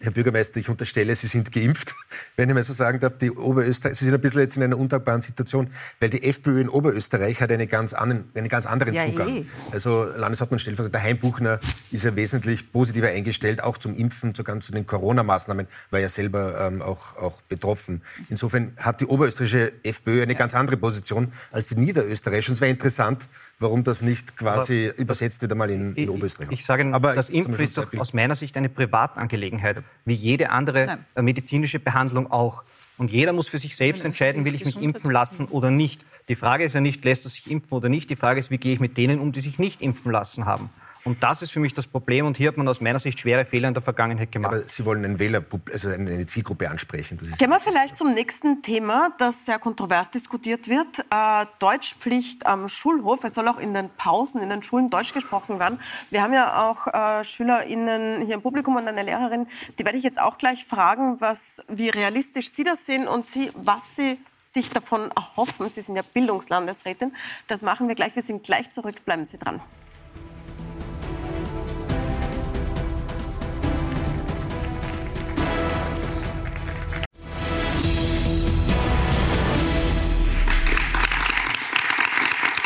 Herr 0.00 0.12
Bürgermeister, 0.12 0.60
ich 0.60 0.68
unterstelle, 0.68 1.14
Sie 1.16 1.26
sind 1.26 1.50
geimpft, 1.50 1.94
wenn 2.36 2.48
ich 2.48 2.54
mal 2.54 2.62
so 2.62 2.72
sagen 2.72 3.00
darf. 3.00 3.18
Die 3.18 3.30
Oberösterreich, 3.30 3.98
Sie 3.98 4.04
sind 4.04 4.14
ein 4.14 4.20
bisschen 4.20 4.40
jetzt 4.40 4.56
in 4.56 4.62
einer 4.62 4.78
undankbaren 4.78 5.22
Situation, 5.22 5.68
weil 6.00 6.10
die 6.10 6.22
FPÖ 6.22 6.60
in 6.60 6.68
Oberösterreich 6.68 7.40
hat 7.40 7.50
eine 7.50 7.66
ganz 7.66 7.92
anderen, 7.94 8.28
einen 8.34 8.48
ganz 8.48 8.66
anderen 8.66 8.94
Ja, 8.94 9.06
Zugang. 9.06 9.28
eh. 9.28 9.44
Also 9.72 10.04
Landeshauptmann 10.04 10.58
Stellvertreter 10.60 10.92
der 10.92 11.02
Heimbuchner 11.02 11.58
ist 11.90 12.04
ja 12.04 12.14
wesentlich 12.14 12.70
positiver 12.72 13.08
eingestellt, 13.08 13.62
auch 13.62 13.78
zum 13.78 13.96
Impfen, 13.96 14.34
sogar 14.34 14.58
zu 14.60 14.72
den 14.72 14.86
Corona-Maßnahmen, 14.86 15.66
war 15.90 16.00
ja 16.00 16.08
selber 16.08 16.60
ähm, 16.66 16.82
auch, 16.82 17.16
auch 17.16 17.42
betroffen. 17.42 18.02
Insofern 18.28 18.72
hat 18.76 19.00
die 19.00 19.06
oberösterreichische 19.06 19.72
FPÖ 19.82 20.22
eine 20.22 20.34
ganz 20.34 20.54
andere 20.54 20.76
Position 20.76 21.32
als 21.50 21.68
die 21.68 21.76
niederösterreichische. 21.76 22.50
Und 22.52 22.54
es 22.54 22.60
wäre 22.60 22.70
interessant, 22.70 23.28
warum 23.62 23.84
das 23.84 24.02
nicht 24.02 24.36
quasi 24.36 24.92
übersetzt 24.96 25.40
wird 25.42 25.52
einmal 25.52 25.70
in, 25.70 25.94
in 25.94 26.08
Oberösterreich. 26.08 26.50
Ich 26.50 26.64
sage, 26.64 26.82
Ihnen, 26.82 26.94
Aber 26.94 27.14
das 27.14 27.30
Impfen 27.30 27.58
ist 27.58 27.78
doch 27.78 27.92
aus 27.96 28.12
meiner 28.12 28.34
Sicht 28.34 28.56
eine 28.56 28.68
Privatangelegenheit, 28.68 29.82
wie 30.04 30.14
jede 30.14 30.50
andere 30.50 30.86
Nein. 30.86 31.06
äh, 31.14 31.22
medizinische 31.22 31.78
Behandlung 31.78 32.30
auch. 32.30 32.64
Und 32.98 33.10
jeder 33.10 33.32
muss 33.32 33.48
für 33.48 33.58
sich 33.58 33.74
selbst 33.74 34.04
entscheiden, 34.04 34.44
will 34.44 34.54
ich 34.54 34.64
mich 34.64 34.80
impfen 34.80 35.10
lassen 35.10 35.46
oder 35.46 35.70
nicht. 35.70 36.04
Die 36.28 36.34
Frage 36.34 36.64
ist 36.64 36.74
ja 36.74 36.80
nicht, 36.80 37.04
lässt 37.04 37.26
er 37.26 37.30
sich 37.30 37.50
impfen 37.50 37.76
oder 37.76 37.88
nicht. 37.88 38.10
Die 38.10 38.16
Frage 38.16 38.38
ist, 38.38 38.50
wie 38.50 38.58
gehe 38.58 38.74
ich 38.74 38.80
mit 38.80 38.96
denen 38.96 39.18
um, 39.18 39.32
die 39.32 39.40
sich 39.40 39.58
nicht 39.58 39.82
impfen 39.82 40.12
lassen 40.12 40.44
haben. 40.44 40.70
Und 41.04 41.22
das 41.22 41.42
ist 41.42 41.50
für 41.50 41.60
mich 41.60 41.72
das 41.72 41.86
Problem. 41.86 42.26
Und 42.26 42.36
hier 42.36 42.48
hat 42.48 42.56
man 42.56 42.68
aus 42.68 42.80
meiner 42.80 42.98
Sicht 42.98 43.18
schwere 43.18 43.44
Fehler 43.44 43.68
in 43.68 43.74
der 43.74 43.82
Vergangenheit 43.82 44.30
gemacht. 44.30 44.54
Aber 44.54 44.62
Sie 44.68 44.84
wollen 44.84 45.04
einen 45.04 45.18
Wähler, 45.18 45.44
also 45.72 45.88
eine 45.88 46.26
Zielgruppe 46.26 46.70
ansprechen. 46.70 47.18
Das 47.18 47.28
ist 47.28 47.38
Gehen 47.38 47.50
wir 47.50 47.60
vielleicht 47.60 47.96
zum 47.96 48.14
nächsten 48.14 48.62
Thema, 48.62 49.10
das 49.18 49.44
sehr 49.44 49.58
kontrovers 49.58 50.10
diskutiert 50.10 50.68
wird. 50.68 51.00
Äh, 51.10 51.46
Deutschpflicht 51.58 52.46
am 52.46 52.68
Schulhof. 52.68 53.24
Es 53.24 53.34
soll 53.34 53.48
auch 53.48 53.58
in 53.58 53.74
den 53.74 53.90
Pausen 53.90 54.40
in 54.40 54.48
den 54.48 54.62
Schulen 54.62 54.90
Deutsch 54.90 55.12
gesprochen 55.12 55.58
werden. 55.58 55.80
Wir 56.10 56.22
haben 56.22 56.34
ja 56.34 56.70
auch 56.70 56.86
äh, 56.86 57.24
SchülerInnen 57.24 58.24
hier 58.24 58.34
im 58.34 58.42
Publikum 58.42 58.76
und 58.76 58.86
eine 58.86 59.02
Lehrerin. 59.02 59.46
Die 59.78 59.84
werde 59.84 59.98
ich 59.98 60.04
jetzt 60.04 60.20
auch 60.20 60.38
gleich 60.38 60.64
fragen, 60.64 61.20
was, 61.20 61.62
wie 61.68 61.88
realistisch 61.88 62.50
Sie 62.50 62.62
das 62.62 62.86
sehen 62.86 63.08
und 63.08 63.24
Sie, 63.24 63.50
was 63.54 63.96
Sie 63.96 64.18
sich 64.44 64.70
davon 64.70 65.10
erhoffen? 65.16 65.68
Sie 65.68 65.82
sind 65.82 65.96
ja 65.96 66.02
Bildungslandesrätin. 66.02 67.12
Das 67.48 67.62
machen 67.62 67.88
wir 67.88 67.94
gleich. 67.94 68.14
Wir 68.14 68.22
sind 68.22 68.44
gleich 68.44 68.70
zurück. 68.70 69.04
Bleiben 69.04 69.26
Sie 69.26 69.38
dran. 69.38 69.60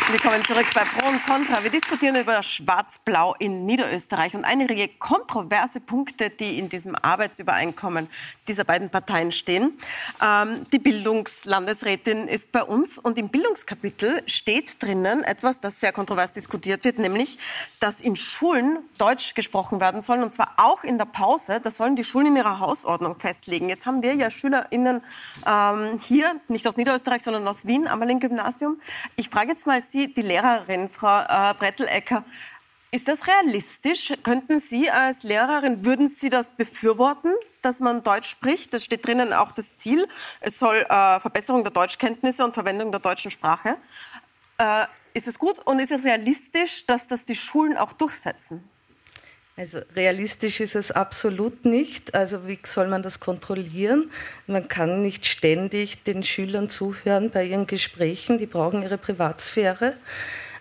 Willkommen 0.09 0.41
zurück 0.45 0.67
bei 0.73 0.85
Pro 0.85 1.09
und 1.09 1.21
Contra. 1.25 1.61
Wir 1.63 1.69
diskutieren 1.69 2.15
über 2.15 2.41
Schwarz-Blau 2.41 3.35
in 3.39 3.65
Niederösterreich 3.65 4.35
und 4.35 4.45
einige 4.45 4.87
kontroverse 4.87 5.81
Punkte, 5.81 6.29
die 6.29 6.59
in 6.59 6.69
diesem 6.69 6.95
Arbeitsübereinkommen 6.95 8.07
dieser 8.47 8.63
beiden 8.63 8.89
Parteien 8.89 9.33
stehen. 9.33 9.73
Ähm, 10.23 10.65
die 10.71 10.79
Bildungslandesrätin 10.79 12.29
ist 12.29 12.53
bei 12.53 12.63
uns 12.63 12.97
und 12.97 13.17
im 13.17 13.27
Bildungskapitel 13.27 14.23
steht 14.27 14.81
drinnen 14.81 15.25
etwas, 15.25 15.59
das 15.59 15.81
sehr 15.81 15.91
kontrovers 15.91 16.31
diskutiert 16.31 16.85
wird, 16.85 16.99
nämlich, 16.99 17.37
dass 17.81 17.99
in 17.99 18.15
Schulen 18.15 18.79
Deutsch 18.97 19.33
gesprochen 19.33 19.81
werden 19.81 20.01
soll 20.01 20.23
und 20.23 20.33
zwar 20.33 20.53
auch 20.55 20.85
in 20.85 20.97
der 20.97 21.05
Pause. 21.05 21.59
Das 21.59 21.75
sollen 21.75 21.97
die 21.97 22.05
Schulen 22.05 22.27
in 22.27 22.37
ihrer 22.37 22.59
Hausordnung 22.59 23.19
festlegen. 23.19 23.67
Jetzt 23.67 23.85
haben 23.85 24.01
wir 24.01 24.13
ja 24.13 24.31
SchülerInnen 24.31 25.01
ähm, 25.45 25.99
hier, 26.01 26.39
nicht 26.47 26.65
aus 26.65 26.77
Niederösterreich, 26.77 27.23
sondern 27.23 27.45
aus 27.45 27.67
Wien, 27.67 27.89
am 27.89 28.07
Gymnasium. 28.21 28.79
Ich 29.17 29.27
frage 29.27 29.49
jetzt 29.49 29.67
mal 29.67 29.81
Sie, 29.81 29.96
die 30.05 30.21
Lehrerin, 30.21 30.89
Frau 30.89 31.21
äh, 31.21 31.55
Brettelecker. 31.55 32.23
Ist 32.91 33.07
das 33.07 33.27
realistisch? 33.27 34.13
Könnten 34.23 34.59
Sie 34.59 34.89
als 34.89 35.23
Lehrerin, 35.23 35.83
würden 35.83 36.07
Sie 36.07 36.29
das 36.29 36.51
befürworten, 36.51 37.33
dass 37.61 37.79
man 37.79 38.03
Deutsch 38.03 38.29
spricht? 38.29 38.73
Das 38.73 38.85
steht 38.85 39.05
drinnen 39.05 39.33
auch 39.33 39.51
das 39.51 39.77
Ziel. 39.79 40.07
Es 40.39 40.59
soll 40.59 40.77
äh, 40.77 41.19
Verbesserung 41.19 41.63
der 41.63 41.73
Deutschkenntnisse 41.73 42.45
und 42.45 42.53
Verwendung 42.53 42.91
der 42.91 43.01
deutschen 43.01 43.31
Sprache. 43.31 43.77
Äh, 44.57 44.85
ist 45.13 45.27
es 45.27 45.37
gut 45.37 45.59
und 45.65 45.79
ist 45.79 45.91
es 45.91 46.05
realistisch, 46.05 46.85
dass 46.85 47.07
das 47.07 47.25
die 47.25 47.35
Schulen 47.35 47.75
auch 47.75 47.91
durchsetzen? 47.91 48.69
Also 49.57 49.79
realistisch 49.95 50.59
ist 50.59 50.75
es 50.75 50.91
absolut 50.91 51.65
nicht. 51.65 52.13
Also 52.13 52.47
wie 52.47 52.59
soll 52.63 52.87
man 52.87 53.01
das 53.01 53.19
kontrollieren? 53.19 54.11
Man 54.45 54.67
kann 54.67 55.01
nicht 55.01 55.25
ständig 55.25 56.03
den 56.03 56.23
Schülern 56.23 56.69
zuhören 56.69 57.31
bei 57.31 57.43
ihren 57.43 57.65
Gesprächen. 57.65 58.37
Die 58.37 58.45
brauchen 58.45 58.83
ihre 58.83 58.99
Privatsphäre. 58.99 59.93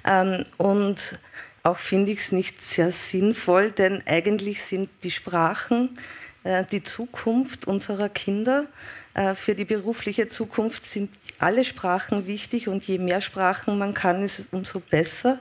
Ähm, 0.07 0.45
und 0.57 1.19
auch 1.63 1.79
finde 1.79 2.11
ich 2.11 2.21
es 2.21 2.33
nicht 2.33 2.63
sehr 2.63 2.91
sinnvoll, 2.91 3.71
denn 3.71 4.03
eigentlich 4.07 4.63
sind 4.63 4.89
die 5.03 5.11
Sprachen 5.11 5.99
äh, 6.45 6.65
die 6.65 6.83
Zukunft 6.83 7.67
unserer 7.67 8.09
Kinder. 8.09 8.65
Äh, 9.13 9.35
für 9.35 9.55
die 9.55 9.67
berufliche 9.67 10.29
Zukunft 10.29 10.87
sind 10.87 11.11
alle 11.39 11.65
Sprachen 11.65 12.27
wichtig 12.27 12.67
und 12.67 12.83
je 12.87 12.97
mehr 12.97 13.21
Sprachen 13.21 13.77
man 13.77 13.93
kann, 13.93 14.23
ist 14.23 14.39
es 14.39 14.47
umso 14.53 14.81
besser. 14.81 15.39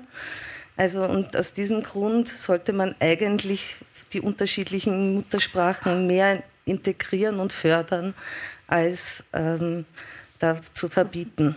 Also 0.78 1.04
und 1.04 1.36
aus 1.38 1.54
diesem 1.54 1.84
Grund 1.84 2.28
sollte 2.28 2.74
man 2.74 2.96
eigentlich 3.00 3.76
die 4.14 4.22
unterschiedlichen 4.22 5.16
Muttersprachen 5.16 6.08
mehr 6.08 6.44
integrieren 6.66 7.40
und 7.40 7.54
fördern, 7.54 8.14
als 8.68 9.24
ähm, 9.34 9.86
da 10.40 10.58
zu 10.74 10.90
verbieten. 10.90 11.56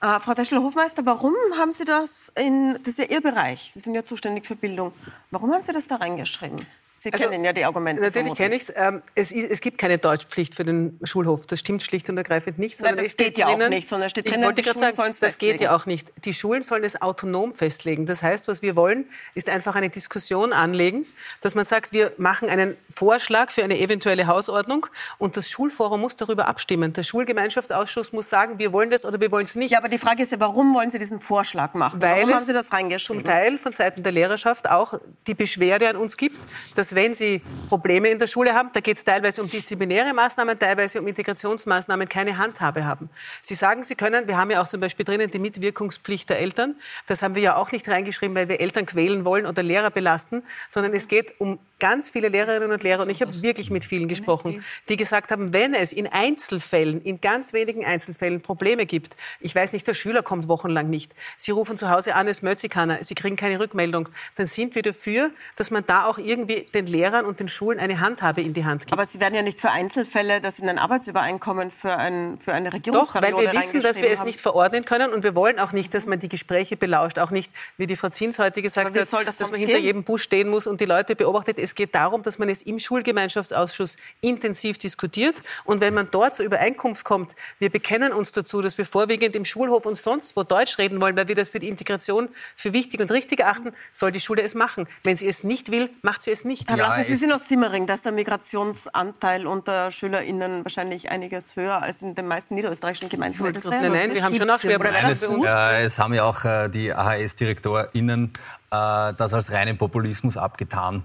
Äh, 0.00 0.18
Frau 0.20 0.32
Deschel-Hofmeister, 0.32 1.04
warum 1.04 1.34
haben 1.58 1.72
Sie 1.72 1.84
das 1.84 2.32
in, 2.34 2.78
das 2.84 2.88
ist 2.88 2.98
ja 2.98 3.04
Ihr 3.06 3.20
Bereich, 3.20 3.70
Sie 3.74 3.80
sind 3.80 3.94
ja 3.94 4.04
zuständig 4.04 4.46
für 4.46 4.56
Bildung, 4.56 4.92
warum 5.30 5.52
haben 5.52 5.62
Sie 5.62 5.72
das 5.72 5.86
da 5.88 5.96
reingeschrieben? 5.96 6.64
Sie 7.02 7.10
also, 7.10 7.30
kennen 7.30 7.42
ja 7.44 7.54
die 7.54 7.64
Argumente. 7.64 8.02
Natürlich 8.02 8.34
kenne 8.34 8.56
ich 8.56 8.70
ähm, 8.76 9.00
es. 9.14 9.32
Es 9.32 9.62
gibt 9.62 9.78
keine 9.78 9.96
Deutschpflicht 9.96 10.54
für 10.54 10.66
den 10.66 11.00
Schulhof. 11.02 11.46
Das 11.46 11.58
stimmt 11.58 11.82
schlicht 11.82 12.10
und 12.10 12.18
ergreifend 12.18 12.58
nicht. 12.58 12.76
Sondern 12.76 12.96
Nein, 12.96 13.06
das 13.06 13.16
geht 13.16 13.38
ja 13.38 13.46
drinnen, 13.46 13.62
auch 13.62 13.68
nicht, 13.70 13.88
sondern 13.88 14.10
steht 14.10 14.28
drinnen, 14.28 14.54
die 14.54 14.62
Schulen 14.62 14.92
sagen, 14.92 15.14
Das 15.18 15.38
geht 15.38 15.62
ja 15.62 15.74
auch 15.74 15.86
nicht. 15.86 16.12
Die 16.26 16.34
Schulen 16.34 16.62
sollen 16.62 16.84
es 16.84 17.00
autonom 17.00 17.54
festlegen. 17.54 18.04
Das 18.04 18.22
heißt, 18.22 18.48
was 18.48 18.60
wir 18.60 18.76
wollen, 18.76 19.06
ist 19.34 19.48
einfach 19.48 19.76
eine 19.76 19.88
Diskussion 19.88 20.52
anlegen, 20.52 21.06
dass 21.40 21.54
man 21.54 21.64
sagt, 21.64 21.94
wir 21.94 22.12
machen 22.18 22.50
einen 22.50 22.76
Vorschlag 22.90 23.50
für 23.50 23.64
eine 23.64 23.80
eventuelle 23.80 24.26
Hausordnung 24.26 24.86
und 25.16 25.38
das 25.38 25.48
Schulforum 25.48 26.02
muss 26.02 26.16
darüber 26.16 26.48
abstimmen. 26.48 26.92
Der 26.92 27.02
Schulgemeinschaftsausschuss 27.02 28.12
muss 28.12 28.28
sagen, 28.28 28.58
wir 28.58 28.74
wollen 28.74 28.90
das 28.90 29.06
oder 29.06 29.18
wir 29.18 29.30
wollen 29.30 29.44
es 29.44 29.54
nicht. 29.54 29.70
Ja, 29.70 29.78
aber 29.78 29.88
die 29.88 29.98
Frage 29.98 30.22
ist 30.22 30.32
ja, 30.32 30.40
warum 30.40 30.74
wollen 30.74 30.90
Sie 30.90 30.98
diesen 30.98 31.18
Vorschlag 31.18 31.72
machen? 31.72 32.02
Weil 32.02 32.24
warum 32.24 32.34
haben 32.34 32.44
Sie 32.44 32.52
das 32.52 32.70
reingeschrieben? 32.74 33.24
Zum 33.24 33.32
Teil 33.32 33.56
von 33.56 33.72
Seiten 33.72 34.02
der 34.02 34.12
Lehrerschaft 34.12 34.68
auch 34.68 35.00
die 35.26 35.32
Beschwerde 35.32 35.88
an 35.88 35.96
uns 35.96 36.18
gibt, 36.18 36.36
dass 36.76 36.89
dass 36.90 36.96
wenn 36.96 37.14
Sie 37.14 37.40
Probleme 37.68 38.08
in 38.08 38.18
der 38.18 38.26
Schule 38.26 38.54
haben, 38.54 38.70
da 38.72 38.80
geht 38.80 38.96
es 38.96 39.04
teilweise 39.04 39.42
um 39.42 39.48
disziplinäre 39.48 40.12
Maßnahmen, 40.12 40.58
teilweise 40.58 41.00
um 41.00 41.06
Integrationsmaßnahmen, 41.06 42.08
keine 42.08 42.36
Handhabe 42.36 42.84
haben. 42.84 43.10
Sie 43.42 43.54
sagen, 43.54 43.84
Sie 43.84 43.94
können, 43.94 44.26
wir 44.26 44.36
haben 44.36 44.50
ja 44.50 44.60
auch 44.60 44.68
zum 44.68 44.80
Beispiel 44.80 45.04
drinnen 45.04 45.30
die 45.30 45.38
Mitwirkungspflicht 45.38 46.28
der 46.28 46.40
Eltern. 46.40 46.74
Das 47.06 47.22
haben 47.22 47.34
wir 47.34 47.42
ja 47.42 47.56
auch 47.56 47.70
nicht 47.72 47.88
reingeschrieben, 47.88 48.34
weil 48.34 48.48
wir 48.48 48.60
Eltern 48.60 48.86
quälen 48.86 49.24
wollen 49.24 49.46
oder 49.46 49.62
Lehrer 49.62 49.90
belasten, 49.90 50.42
sondern 50.68 50.94
es 50.94 51.06
geht 51.08 51.40
um 51.40 51.58
ganz 51.80 52.10
viele 52.10 52.28
Lehrerinnen 52.28 52.70
und 52.70 52.82
Lehrer, 52.82 53.02
und 53.02 53.10
ich 53.10 53.22
habe 53.22 53.42
wirklich 53.42 53.70
mit 53.70 53.84
vielen 53.84 54.06
gesprochen, 54.06 54.64
die 54.88 54.96
gesagt 54.96 55.32
haben, 55.32 55.52
wenn 55.52 55.74
es 55.74 55.92
in 55.92 56.06
Einzelfällen, 56.06 57.02
in 57.02 57.20
ganz 57.20 57.52
wenigen 57.52 57.84
Einzelfällen 57.84 58.42
Probleme 58.42 58.86
gibt, 58.86 59.16
ich 59.40 59.54
weiß 59.54 59.72
nicht, 59.72 59.86
der 59.88 59.94
Schüler 59.94 60.22
kommt 60.22 60.46
wochenlang 60.46 60.90
nicht, 60.90 61.14
Sie 61.38 61.50
rufen 61.50 61.78
zu 61.78 61.90
Hause 61.90 62.14
an, 62.14 62.28
es 62.28 62.42
keiner, 62.68 63.02
Sie 63.02 63.14
kriegen 63.14 63.36
keine 63.36 63.58
Rückmeldung, 63.58 64.10
dann 64.36 64.46
sind 64.46 64.74
wir 64.74 64.82
dafür, 64.82 65.30
dass 65.56 65.70
man 65.70 65.84
da 65.86 66.04
auch 66.04 66.18
irgendwie 66.18 66.66
den 66.74 66.79
Lehrern 66.86 67.24
und 67.24 67.40
den 67.40 67.48
Schulen 67.48 67.78
eine 67.78 68.00
Handhabe 68.00 68.40
in 68.40 68.54
die 68.54 68.64
Hand 68.64 68.82
gibt. 68.82 68.92
Aber 68.92 69.06
Sie 69.06 69.20
werden 69.20 69.34
ja 69.34 69.42
nicht 69.42 69.60
für 69.60 69.70
Einzelfälle 69.70 70.40
das 70.40 70.58
in 70.58 70.68
ein 70.68 70.78
Arbeitsübereinkommen 70.78 71.70
für, 71.70 71.96
ein, 71.96 72.38
für 72.38 72.52
eine 72.52 72.72
Regierungsperiode 72.72 73.32
Doch, 73.32 73.38
weil 73.38 73.52
wir 73.52 73.60
wissen, 73.60 73.80
dass 73.80 74.00
wir 74.00 74.10
es 74.10 74.24
nicht 74.24 74.40
verordnen 74.40 74.84
können 74.84 75.12
und 75.12 75.24
wir 75.24 75.34
wollen 75.34 75.58
auch 75.58 75.72
nicht, 75.72 75.94
dass 75.94 76.06
man 76.06 76.18
die 76.20 76.28
Gespräche 76.28 76.76
belauscht, 76.76 77.18
auch 77.18 77.30
nicht, 77.30 77.52
wie 77.76 77.86
die 77.86 77.96
Frau 77.96 78.08
Zins 78.08 78.38
heute 78.38 78.62
gesagt 78.62 78.88
hat, 78.88 78.96
das 78.96 79.10
dass 79.10 79.50
man 79.50 79.60
hinter 79.60 79.74
gehen? 79.74 79.84
jedem 79.84 80.04
Bus 80.04 80.22
stehen 80.22 80.48
muss 80.48 80.66
und 80.66 80.80
die 80.80 80.86
Leute 80.86 81.16
beobachtet. 81.16 81.58
Es 81.58 81.74
geht 81.74 81.94
darum, 81.94 82.22
dass 82.22 82.38
man 82.38 82.48
es 82.48 82.62
im 82.62 82.78
Schulgemeinschaftsausschuss 82.78 83.96
intensiv 84.20 84.78
diskutiert 84.78 85.42
und 85.64 85.80
wenn 85.80 85.94
man 85.94 86.08
dort 86.10 86.36
zur 86.36 86.46
Übereinkunft 86.46 87.04
kommt, 87.04 87.34
wir 87.58 87.70
bekennen 87.70 88.12
uns 88.12 88.32
dazu, 88.32 88.60
dass 88.62 88.78
wir 88.78 88.86
vorwiegend 88.86 89.36
im 89.36 89.44
Schulhof 89.44 89.86
und 89.86 89.98
sonst 89.98 90.36
wo 90.36 90.42
Deutsch 90.42 90.78
reden 90.78 91.00
wollen, 91.00 91.16
weil 91.16 91.28
wir 91.28 91.34
das 91.34 91.50
für 91.50 91.60
die 91.60 91.68
Integration 91.68 92.28
für 92.56 92.72
wichtig 92.72 93.00
und 93.00 93.10
richtig 93.10 93.40
erachten, 93.40 93.72
soll 93.92 94.12
die 94.12 94.20
Schule 94.20 94.42
es 94.42 94.54
machen. 94.54 94.86
Wenn 95.02 95.16
sie 95.16 95.26
es 95.26 95.44
nicht 95.44 95.70
will, 95.70 95.90
macht 96.02 96.22
sie 96.22 96.30
es 96.30 96.44
nicht. 96.44 96.69
Herr 96.70 96.78
ja, 96.78 97.04
Sie 97.04 97.16
sind 97.16 97.32
aus 97.32 97.48
Simmering, 97.48 97.86
dass 97.86 98.02
der 98.02 98.12
Migrationsanteil 98.12 99.46
unter 99.46 99.90
SchülerInnen 99.90 100.64
wahrscheinlich 100.64 101.10
einiges 101.10 101.56
höher 101.56 101.82
als 101.82 102.02
in 102.02 102.14
den 102.14 102.26
meisten 102.26 102.54
niederösterreichischen 102.54 103.08
Gemeinden. 103.08 103.52
Das 103.52 103.64
nein, 103.64 103.92
nein, 103.92 104.14
wir 104.14 104.22
haben 104.22 104.34
schon 104.34 104.50
auch 104.50 104.62
Nein, 104.62 105.10
es, 105.10 105.22
äh, 105.22 105.82
es 105.84 105.98
haben 105.98 106.14
ja 106.14 106.24
auch 106.24 106.44
äh, 106.44 106.68
die 106.68 106.94
AHS-DirektorInnen 106.94 108.32
äh, 108.70 109.12
das 109.14 109.34
als 109.34 109.52
reinen 109.52 109.78
Populismus 109.78 110.36
abgetan. 110.36 111.04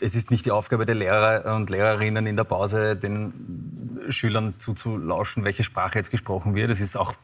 Es 0.00 0.14
ist 0.14 0.30
nicht 0.30 0.46
die 0.46 0.50
Aufgabe 0.50 0.84
der 0.84 0.94
Lehrer 0.94 1.54
und 1.54 1.70
Lehrerinnen 1.70 2.26
in 2.26 2.36
der 2.36 2.44
Pause, 2.44 2.96
den 2.96 4.00
Schülern 4.08 4.54
zuzulauschen, 4.58 5.44
welche 5.44 5.64
Sprache 5.64 5.98
jetzt 5.98 6.10
gesprochen 6.10 6.54
wird. 6.54 6.70
Es 6.70 6.80
ist 6.80 6.96
auch 6.96 7.14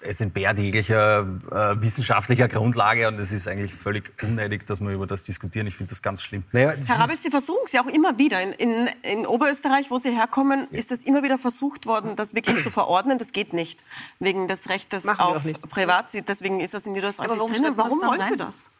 es 0.00 0.20
entbehrt 0.20 0.58
jeglicher 0.58 1.20
äh, 1.50 1.80
wissenschaftlicher 1.80 2.48
Grundlage 2.48 3.08
und 3.08 3.18
es 3.18 3.32
ist 3.32 3.48
eigentlich 3.48 3.74
völlig 3.74 4.12
unnötig, 4.22 4.66
dass 4.66 4.80
wir 4.80 4.90
über 4.90 5.06
das 5.06 5.24
diskutieren. 5.24 5.66
Ich 5.66 5.76
finde 5.76 5.90
das 5.90 6.02
ganz 6.02 6.22
schlimm. 6.22 6.44
Naja, 6.52 6.74
Herr 6.86 7.00
Rabes, 7.00 7.22
Sie 7.22 7.30
versuchen 7.30 7.62
es 7.66 7.72
ja 7.72 7.82
auch 7.82 7.88
immer 7.88 8.18
wieder. 8.18 8.40
In, 8.42 8.52
in, 8.52 8.88
in 9.02 9.26
Oberösterreich, 9.26 9.90
wo 9.90 9.98
Sie 9.98 10.10
herkommen, 10.10 10.66
ja. 10.70 10.78
ist 10.78 10.90
das 10.90 11.02
immer 11.04 11.22
wieder 11.22 11.38
versucht 11.38 11.86
worden, 11.86 12.16
das 12.16 12.34
wirklich 12.34 12.62
zu 12.62 12.70
verordnen. 12.70 13.18
Das 13.18 13.32
geht 13.32 13.52
nicht, 13.52 13.82
wegen 14.20 14.48
des 14.48 14.68
Rechtes 14.68 15.04
Machen 15.04 15.20
auf 15.20 15.42
Privat. 15.70 16.06
Deswegen 16.28 16.60
ist 16.60 16.74
das 16.74 16.86
in 16.86 16.92
Niederösterreich 16.92 17.28
Aber 17.28 17.38
warum 17.38 17.52
drinnen. 17.52 17.76
Warum 17.76 18.00
wollen? 18.00 18.22
Sie 18.28 18.36
das? 18.36 18.70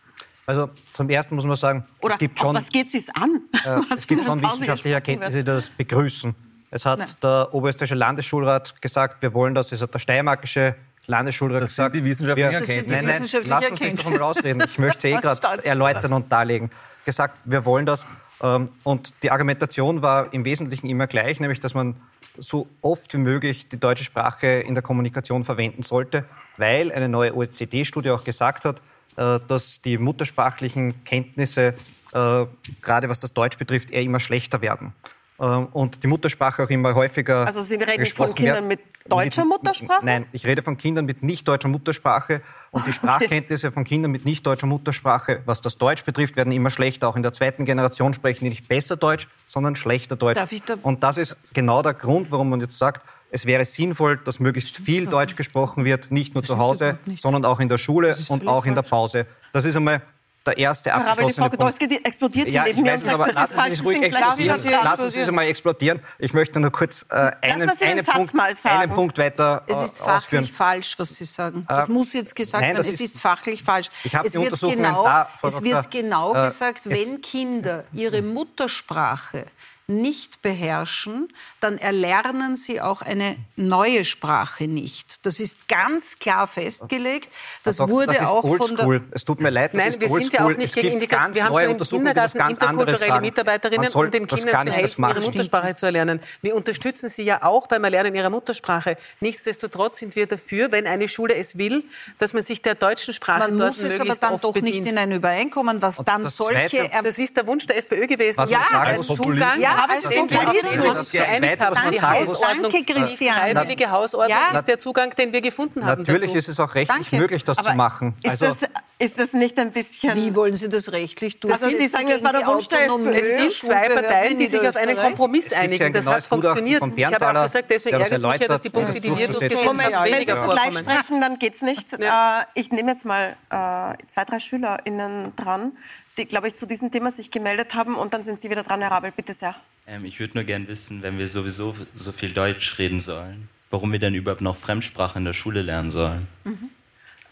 Also 0.46 0.70
zum 0.92 1.08
Ersten 1.10 1.34
muss 1.34 1.44
man 1.44 1.56
sagen, 1.56 1.84
Oder 2.00 2.14
es 2.14 2.18
gibt 2.20 2.38
schon, 2.38 2.54
was 2.54 2.68
geht 2.68 2.94
es 2.94 3.08
an? 3.14 3.42
Äh, 3.64 3.80
es 3.96 4.06
gibt 4.06 4.24
schon 4.24 4.40
wissenschaftliche 4.40 4.94
Erkenntnisse, 4.94 5.38
die 5.38 5.44
das 5.44 5.70
begrüßen. 5.70 6.34
Es 6.70 6.84
hat 6.84 7.00
Nein. 7.00 7.08
der 7.22 7.48
Oberösterreichische 7.52 7.94
Landesschulrat 7.96 8.80
gesagt, 8.80 9.22
wir 9.22 9.34
wollen 9.34 9.54
das, 9.54 9.72
es 9.72 9.82
hat 9.82 9.92
der 9.92 9.98
Steiermarkische 9.98 10.76
Landesschulrat 11.06 11.62
das 11.62 11.70
gesagt. 11.70 11.94
Sind 11.94 12.04
die 12.04 12.10
wissenschaftlichen 12.10 12.52
Erkenntnisse. 12.52 13.04
Nein, 13.04 13.26
nein, 13.30 13.42
lass 13.46 13.70
uns 13.70 13.80
nicht 13.80 14.04
nochmal 14.04 14.22
ausreden. 14.22 14.62
Ich 14.66 14.78
möchte 14.78 15.08
eh 15.08 15.16
gerade 15.20 15.64
erläutern 15.64 16.12
und 16.12 16.30
darlegen. 16.30 16.70
Gesagt, 17.04 17.38
wir 17.44 17.64
wollen 17.64 17.86
das. 17.86 18.06
Ähm, 18.42 18.70
und 18.82 19.14
die 19.22 19.30
Argumentation 19.30 20.02
war 20.02 20.32
im 20.32 20.44
Wesentlichen 20.44 20.88
immer 20.88 21.06
gleich, 21.06 21.40
nämlich, 21.40 21.60
dass 21.60 21.74
man 21.74 21.96
so 22.38 22.66
oft 22.82 23.12
wie 23.14 23.18
möglich 23.18 23.68
die 23.68 23.78
deutsche 23.80 24.04
Sprache 24.04 24.46
in 24.46 24.74
der 24.74 24.82
Kommunikation 24.82 25.44
verwenden 25.44 25.82
sollte, 25.82 26.24
weil 26.58 26.92
eine 26.92 27.08
neue 27.08 27.34
OECD-Studie 27.34 28.10
auch 28.10 28.24
gesagt 28.24 28.64
hat, 28.64 28.82
äh, 29.16 29.40
dass 29.48 29.80
die 29.80 29.98
muttersprachlichen 29.98 31.04
Kenntnisse, 31.04 31.74
äh, 32.12 32.46
gerade 32.82 33.08
was 33.08 33.20
das 33.20 33.32
Deutsch 33.32 33.56
betrifft, 33.56 33.90
eher 33.90 34.02
immer 34.02 34.20
schlechter 34.20 34.60
werden. 34.60 34.92
Ähm, 35.40 35.66
und 35.72 36.02
die 36.02 36.06
Muttersprache 36.06 36.62
auch 36.64 36.70
immer 36.70 36.94
häufiger 36.94 37.46
Also 37.46 37.62
Sie 37.62 37.74
reden 37.74 38.06
von 38.06 38.34
Kindern 38.34 38.66
mit 38.68 38.80
deutscher 39.08 39.44
Muttersprache? 39.44 40.04
Nein, 40.04 40.26
ich 40.32 40.46
rede 40.46 40.62
von 40.62 40.76
Kindern 40.76 41.04
mit 41.04 41.22
nicht 41.22 41.46
deutscher 41.46 41.68
Muttersprache 41.68 42.42
und 42.70 42.86
die 42.86 42.92
Sprachkenntnisse 42.98 43.70
von 43.72 43.84
Kindern 43.84 44.10
mit 44.10 44.24
nicht 44.24 44.46
deutscher 44.46 44.66
Muttersprache, 44.66 45.42
was 45.44 45.60
das 45.60 45.76
Deutsch 45.78 46.04
betrifft, 46.04 46.36
werden 46.36 46.52
immer 46.52 46.70
schlechter. 46.70 47.08
Auch 47.08 47.16
in 47.16 47.22
der 47.22 47.32
zweiten 47.32 47.64
Generation 47.64 48.14
sprechen 48.14 48.44
die 48.44 48.50
nicht 48.50 48.68
besser 48.68 48.96
Deutsch, 48.96 49.28
sondern 49.46 49.76
schlechter 49.76 50.16
Deutsch. 50.16 50.38
Darf 50.38 50.52
ich 50.52 50.62
da- 50.62 50.76
Und 50.82 51.02
das 51.02 51.18
ist 51.18 51.36
genau 51.52 51.82
der 51.82 51.94
Grund, 51.94 52.30
warum 52.32 52.50
man 52.50 52.60
jetzt 52.60 52.78
sagt, 52.78 53.04
es 53.30 53.44
wäre 53.44 53.64
sinnvoll, 53.64 54.16
dass 54.18 54.38
möglichst 54.40 54.76
viel 54.76 55.06
Deutsch 55.06 55.34
gesprochen 55.36 55.84
wird, 55.84 56.10
nicht 56.12 56.34
nur 56.34 56.44
zu 56.44 56.58
Hause, 56.58 56.98
sondern 57.16 57.44
auch 57.44 57.60
in 57.60 57.68
der 57.68 57.76
Schule 57.78 58.16
und 58.28 58.46
auch 58.46 58.64
in 58.66 58.74
der 58.74 58.82
Pause. 58.82 59.26
Das 59.52 59.64
ist 59.64 59.74
einmal 59.76 60.00
der 60.46 60.58
erste 60.58 60.90
Herr 60.90 60.98
Rabel, 61.00 61.06
die 61.06 61.10
abgeschlossene 61.40 61.50
Frau 61.50 61.64
Punkt. 61.66 61.82
Die 61.92 62.04
explodiert 62.04 62.48
Ja, 62.48 62.66
ich 62.66 62.76
weiß 62.82 63.02
es, 63.02 63.08
aber 63.12 63.26
das 63.26 63.34
lassen 63.34 63.60
Sie 63.66 63.72
es 63.72 63.84
ruhig 63.84 64.02
explodieren. 64.02 64.60
Lassen 64.82 65.10
Sie 65.10 65.20
es 65.20 65.28
einmal 65.28 65.46
explodieren. 65.46 66.00
Ich 66.18 66.32
möchte 66.32 66.60
nur 66.60 66.70
kurz 66.72 67.04
äh, 67.10 67.32
einen, 67.42 67.68
einen, 67.70 68.04
Punkt, 68.04 68.34
mal 68.34 68.54
sagen. 68.54 68.78
einen 68.80 68.92
Punkt 68.92 69.18
weiter 69.18 69.62
äh, 69.66 69.72
Es 69.72 69.78
ist 69.82 70.00
ausführen. 70.02 70.44
fachlich 70.44 70.52
falsch, 70.52 70.94
was 70.98 71.14
Sie 71.16 71.24
sagen. 71.24 71.64
Das 71.68 71.88
Äh, 71.88 71.92
muss 71.92 72.12
jetzt 72.12 72.34
gesagt 72.36 72.62
nein, 72.62 72.74
werden. 72.74 72.76
das 72.78 72.86
Es 72.86 73.00
ist- 73.00 73.14
ist 73.16 73.20
fachlich 73.20 73.62
falsch. 73.62 73.88
Ich 74.04 74.14
habe 74.14 74.26
es 74.26 74.32
die 74.32 74.38
wird 74.38 74.52
Untersuchungen 74.52 74.82
genau, 74.82 75.04
da, 75.04 75.28
Frau 75.34 75.48
Es 75.48 75.54
Dr. 75.54 75.64
wird 75.64 75.90
genau 75.90 76.34
äh, 76.34 76.44
gesagt, 76.46 76.86
es- 76.86 76.92
wenn 76.98 77.20
Kinder 77.20 77.84
ihre 77.92 78.22
Muttersprache 78.22 79.46
nicht 79.88 80.42
beherrschen, 80.42 81.28
dann 81.60 81.78
erlernen 81.78 82.56
sie 82.56 82.80
auch 82.80 83.02
eine 83.02 83.36
neue 83.54 84.04
Sprache 84.04 84.66
nicht. 84.66 85.24
Das 85.24 85.38
ist 85.38 85.68
ganz 85.68 86.18
klar 86.18 86.48
festgelegt. 86.48 87.30
Das 87.62 87.76
Dr. 87.76 87.90
wurde 87.90 88.06
das 88.08 88.16
ist 88.16 88.22
auch 88.26 88.42
von 88.42 88.60
oldschool. 88.60 88.98
der 89.00 89.08
Es 89.12 89.24
tut 89.24 89.40
mir 89.40 89.50
leid, 89.50 89.74
das 89.74 89.78
Nein, 89.78 89.88
ist 89.92 90.00
wir 90.00 90.08
sind 90.08 90.32
ja 90.32 90.44
auch 90.44 90.48
nicht 90.48 90.60
es 90.62 90.74
gegen 90.74 90.94
Integration. 90.94 91.20
ganz 91.26 91.36
Wir 91.36 91.44
haben 91.44 91.52
neue 91.52 91.62
schon 91.62 91.70
im 91.70 91.74
Untersuchungen, 91.76 92.04
die 92.06 92.08
Kindergarten 92.14 92.38
ganz 92.38 92.58
anderes 92.58 92.98
sagen. 93.00 93.24
Mitarbeiterinnen, 93.26 93.88
Man 93.92 94.04
um 94.06 94.10
den 94.10 94.26
das 94.26 94.38
Kindern 94.40 94.52
gar 94.52 94.62
zu 94.62 94.68
nicht 94.70 94.76
helfen, 94.76 95.04
ihre. 95.04 95.20
Muttersprache 95.20 95.74
zu 95.76 95.86
erlernen. 95.86 96.20
Wir 96.42 96.56
unterstützen 96.56 97.08
sie 97.08 97.22
ja 97.22 97.42
auch 97.44 97.68
beim 97.68 97.84
Erlernen 97.84 98.14
ihrer 98.16 98.30
Muttersprache. 98.30 98.96
Nichtsdestotrotz 99.20 99.98
sind 99.98 100.16
wir 100.16 100.26
dafür, 100.26 100.72
wenn 100.72 100.88
eine 100.88 101.08
Schule 101.08 101.36
es 101.36 101.56
will, 101.58 101.84
dass 102.18 102.32
man 102.32 102.42
sich 102.42 102.60
der 102.60 102.74
deutschen 102.74 103.14
Sprache 103.14 103.38
man 103.50 103.56
dort 103.58 103.68
muss 103.70 103.78
es 103.78 103.84
aber 103.84 103.98
möglichst 103.98 104.22
dann 104.24 104.40
doch 104.40 104.52
bedient. 104.52 104.74
nicht 104.78 104.86
in 104.86 104.98
ein 104.98 105.12
Übereinkommen, 105.12 105.80
was 105.80 105.98
dann 106.04 106.24
das 106.24 106.34
solche 106.34 106.68
Zweite- 106.70 107.02
Das 107.04 107.18
ist 107.20 107.36
der 107.36 107.46
Wunsch 107.46 107.66
der 107.68 107.76
FPÖ 107.76 108.08
gewesen. 108.08 108.38
Was 108.38 108.50
man 108.50 108.60
ja, 108.60 108.66
sagen 108.68 108.96
muss, 108.96 109.06
Zugang, 109.06 109.60
ja, 109.60 109.75
als. 109.78 110.04
Populismus 110.04 110.98
Das 110.98 111.10
geeinigt 111.12 111.58
Zweite, 111.58 111.64
haben. 111.64 112.62
Danke, 112.62 112.84
Christian. 112.84 113.34
Die 113.48 113.54
freiwillige 113.54 113.90
Hausordnung 113.90 114.36
Ja. 114.52 114.58
ist 114.58 114.68
der 114.68 114.78
Zugang, 114.78 115.10
den 115.16 115.32
wir 115.32 115.40
gefunden 115.40 115.84
haben. 115.84 116.02
Natürlich 116.02 116.28
dazu. 116.28 116.38
ist 116.38 116.48
es 116.48 116.60
auch 116.60 116.74
rechtlich 116.74 117.10
Danke. 117.10 117.16
möglich, 117.22 117.44
das 117.44 117.58
Aber 117.58 117.70
zu 117.70 117.76
machen. 117.76 118.14
Ist, 118.22 118.30
Also, 118.42 118.46
das, 118.46 118.56
ist 118.98 119.18
das 119.18 119.32
nicht 119.32 119.58
ein 119.58 119.72
bisschen... 119.72 120.14
Wie 120.16 120.34
wollen 120.34 120.56
Sie 120.56 120.68
das 120.68 120.92
rechtlich 120.92 121.34
Also 121.42 121.48
durchsetzen? 121.66 121.78
Sie 121.78 121.88
sagen, 121.88 122.08
es 122.08 122.24
war 122.24 122.32
der 122.32 122.46
Wunsch 122.46 122.68
der 122.68 122.86
FPÖ. 122.86 123.10
Es 123.10 123.60
sind 123.60 123.70
zwei 123.70 123.88
Parteien, 123.88 124.38
die 124.38 124.46
sich 124.46 124.66
auf 124.66 124.76
einen? 124.76 124.96
Kompromiss 124.96 125.46
Es 125.46 125.52
einigen. 125.52 125.92
Das 125.92 126.06
hat 126.06 126.22
funktioniert. 126.24 126.82
Ich 126.96 127.04
habe 127.04 127.28
auch 127.38 127.42
gesagt, 127.44 127.70
deswegen 127.70 127.98
das 127.98 128.08
ärgert 128.10 128.22
es 128.24 128.30
mich 128.32 128.40
ja, 128.40 128.48
dass 128.48 128.60
die 128.62 128.70
Punkte, 128.70 129.00
die 129.00 129.16
wir 129.16 129.26
das 129.28 129.38
durchgesetzt 129.38 129.64
durchzusetzen. 129.66 129.94
haben, 129.96 130.04
wenn 130.04 130.10
Sie 130.10 130.16
weniger 130.16 130.36
vorkommen. 130.36 130.74
sprechen, 130.74 131.20
dann 131.20 131.38
geht's 131.38 131.62
nicht. 131.62 131.92
Äh, 131.92 132.06
ich 132.54 132.70
nehme 132.70 132.92
jetzt 132.92 133.04
mal 133.04 133.36
äh, 133.50 133.96
zwei, 134.08 134.24
drei 134.24 134.38
SchülerInnen 134.38 135.34
dran, 135.36 135.72
die, 136.18 136.26
glaube 136.26 136.48
ich, 136.48 136.54
zu 136.54 136.66
diesem 136.66 136.90
Thema 136.90 137.10
sich 137.10 137.30
gemeldet 137.30 137.74
haben 137.74 137.94
und 137.94 138.14
dann 138.14 138.24
sind 138.24 138.40
Sie 138.40 138.50
wieder 138.50 138.62
dran, 138.62 138.80
Herr 138.80 138.90
Rabel. 138.90 139.12
Bitte 139.12 139.34
sehr. 139.34 139.54
Ähm, 139.86 140.04
ich 140.04 140.18
würde 140.18 140.34
nur 140.34 140.44
gern 140.44 140.66
wissen, 140.68 141.02
wenn 141.02 141.18
wir 141.18 141.28
sowieso 141.28 141.74
so 141.94 142.12
viel 142.12 142.32
Deutsch 142.32 142.78
reden 142.78 143.00
sollen, 143.00 143.48
warum 143.70 143.92
wir 143.92 143.98
dann 143.98 144.14
überhaupt 144.14 144.40
noch 144.40 144.56
Fremdsprache 144.56 145.18
in 145.18 145.24
der 145.24 145.32
Schule 145.32 145.62
lernen 145.62 145.90
sollen. 145.90 146.26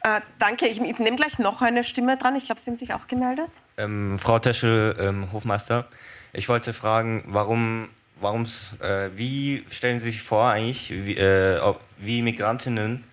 Äh, 0.03 0.21
danke, 0.39 0.67
ich, 0.67 0.81
ich 0.81 0.99
nehme 0.99 1.17
gleich 1.17 1.39
noch 1.39 1.63
eine 1.63 1.83
Stimme 1.83 2.19
dran. 2.19 2.37
Ich 2.37 2.45
glaube, 2.45 2.61
Sie 2.61 2.71
haben 2.71 2.77
sich 2.77 2.93
auch 2.93 3.07
gemeldet. 3.07 3.51
Ähm, 3.79 4.19
Frau 4.19 4.39
Teschel, 4.39 4.95
ähm, 4.99 5.33
Hofmeister, 5.33 5.89
ich 6.35 6.49
wollte 6.49 6.73
fragen, 6.75 7.25
warum, 7.29 7.89
warum's, 8.21 8.75
äh, 8.81 9.09
wie 9.17 9.65
stellen 9.71 10.01
Sie 10.01 10.11
sich 10.11 10.21
vor 10.21 10.51
eigentlich, 10.51 10.91
wie, 10.91 11.17
äh, 11.17 11.59
ob, 11.61 11.81
wie 11.97 12.21
Migrantinnen 12.21 13.05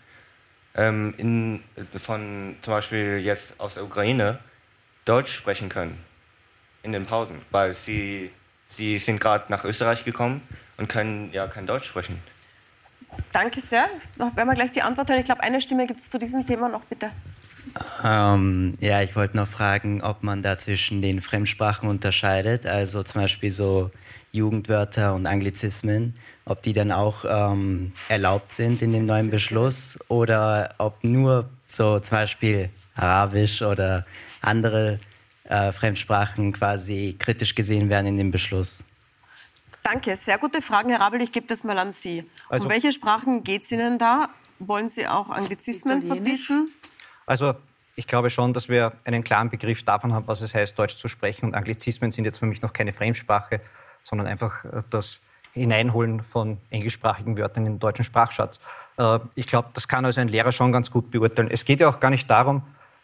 ähm, 0.76 1.14
in, 1.18 1.64
von 1.96 2.56
zum 2.62 2.74
Beispiel 2.74 3.20
jetzt 3.20 3.60
aus 3.60 3.76
der 3.76 3.84
Ukraine 3.84 4.40
Deutsch 5.12 5.34
sprechen 5.34 5.68
können 5.68 5.98
in 6.84 6.94
den 6.94 7.06
Pausen, 7.06 7.42
weil 7.52 7.74
sie, 7.74 8.32
sie 8.68 8.98
sind 8.98 9.20
gerade 9.20 9.44
nach 9.50 9.66
Österreich 9.66 10.06
gekommen 10.06 10.42
und 10.78 10.88
können 10.88 11.34
ja 11.34 11.48
kein 11.48 11.68
Deutsch 11.68 11.86
sprechen. 11.86 12.18
Danke 13.34 13.60
sehr. 13.60 13.90
Noch 14.18 14.34
werden 14.38 14.48
wir 14.48 14.56
gleich 14.56 14.72
die 14.72 14.82
Antwort 14.82 15.10
hören. 15.10 15.20
Ich 15.20 15.26
glaube, 15.26 15.44
eine 15.44 15.60
Stimme 15.60 15.86
gibt 15.86 16.00
es 16.00 16.10
zu 16.10 16.18
diesem 16.18 16.48
Thema 16.48 16.70
noch, 16.70 16.86
bitte. 16.86 17.12
Ähm, 18.02 18.78
ja, 18.80 19.02
ich 19.02 19.14
wollte 19.18 19.36
noch 19.36 19.50
fragen, 19.50 20.02
ob 20.02 20.24
man 20.24 20.44
da 20.44 20.58
zwischen 20.58 21.02
den 21.02 21.22
Fremdsprachen 21.22 21.90
unterscheidet, 21.90 22.66
also 22.66 23.04
zum 23.04 23.20
Beispiel 23.20 23.52
so 23.52 23.92
Jugendwörter 24.32 25.14
und 25.14 25.28
Anglizismen, 25.28 26.14
ob 26.46 26.62
die 26.62 26.72
dann 26.72 26.94
auch 26.94 27.26
ähm, 27.28 27.92
erlaubt 28.08 28.54
sind 28.54 28.82
in 28.82 28.94
dem 28.94 29.08
neuen 29.08 29.30
Beschluss 29.30 30.00
oder 30.08 30.74
ob 30.78 31.04
nur 31.04 31.50
so 31.66 32.00
zum 32.00 32.18
Beispiel 32.18 32.70
Arabisch 32.96 33.62
oder 33.62 34.06
andere 34.42 35.00
äh, 35.46 35.72
Fremdsprachen 35.72 36.54
quasi 36.54 37.16
kritisch 37.18 37.56
gesehen 37.56 37.90
werden 37.90 38.08
in 38.08 38.18
dem 38.18 38.32
Beschluss. 38.32 38.84
Danke, 39.84 40.16
sehr 40.16 40.38
gute 40.38 40.62
Fragen, 40.62 40.90
Herr 40.92 41.02
Rabel. 41.02 41.22
Ich 41.22 41.32
gebe 41.32 41.48
das 41.48 41.64
mal 41.64 41.78
an 41.78 41.92
Sie. 41.92 42.30
Also- 42.50 42.66
um 42.66 42.72
welche 42.72 42.92
Sprachen 42.92 43.44
geht 43.44 43.64
es 43.64 43.72
Ihnen 43.72 43.98
da? 43.98 44.30
Wollen 44.60 44.90
Sie 44.90 45.08
auch 45.08 45.30
Anglizismen 45.30 46.06
verbieten? 46.06 46.72
Also 47.26 47.56
ich 47.96 48.06
glaube 48.06 48.30
schon, 48.30 48.54
dass 48.54 48.70
wir 48.70 48.94
einen 49.06 49.24
klaren 49.24 49.50
Begriff 49.50 49.84
davon 49.84 50.14
haben, 50.14 50.28
was 50.28 50.42
es 50.42 50.54
heißt, 50.54 50.78
Deutsch 50.78 50.98
zu 50.98 51.08
sprechen. 51.08 51.46
Und 51.48 51.56
Anglizismen 51.56 52.12
sind 52.12 52.26
jetzt 52.26 52.38
für 52.38 52.46
mich 52.46 52.62
noch 52.62 52.74
keine 52.74 52.94
Fremdsprache, 52.94 53.60
sondern 54.04 54.28
einfach 54.28 54.64
äh, 54.66 54.82
das 54.90 55.22
Hineinholen 55.54 56.24
von 56.24 56.60
englischsprachigen 56.70 57.38
Wörtern 57.38 57.66
in 57.66 57.74
den 57.74 57.80
deutschen 57.80 58.06
Sprachschatz. 58.06 58.60
Äh, 58.98 59.20
Ich 59.36 59.48
glaube, 59.48 59.70
das 59.74 59.88
kann 59.88 60.06
also 60.06 60.22
ein 60.22 60.28
Lehrer 60.28 60.52
schon 60.52 60.72
ganz 60.72 60.92
gut 60.92 61.10
beurteilen. 61.12 61.50
Es 61.52 61.66
geht 61.66 61.80
ja 61.82 61.90
auch 61.90 62.00
gar 62.00 62.10
nicht 62.12 62.30
darum, 62.30 62.62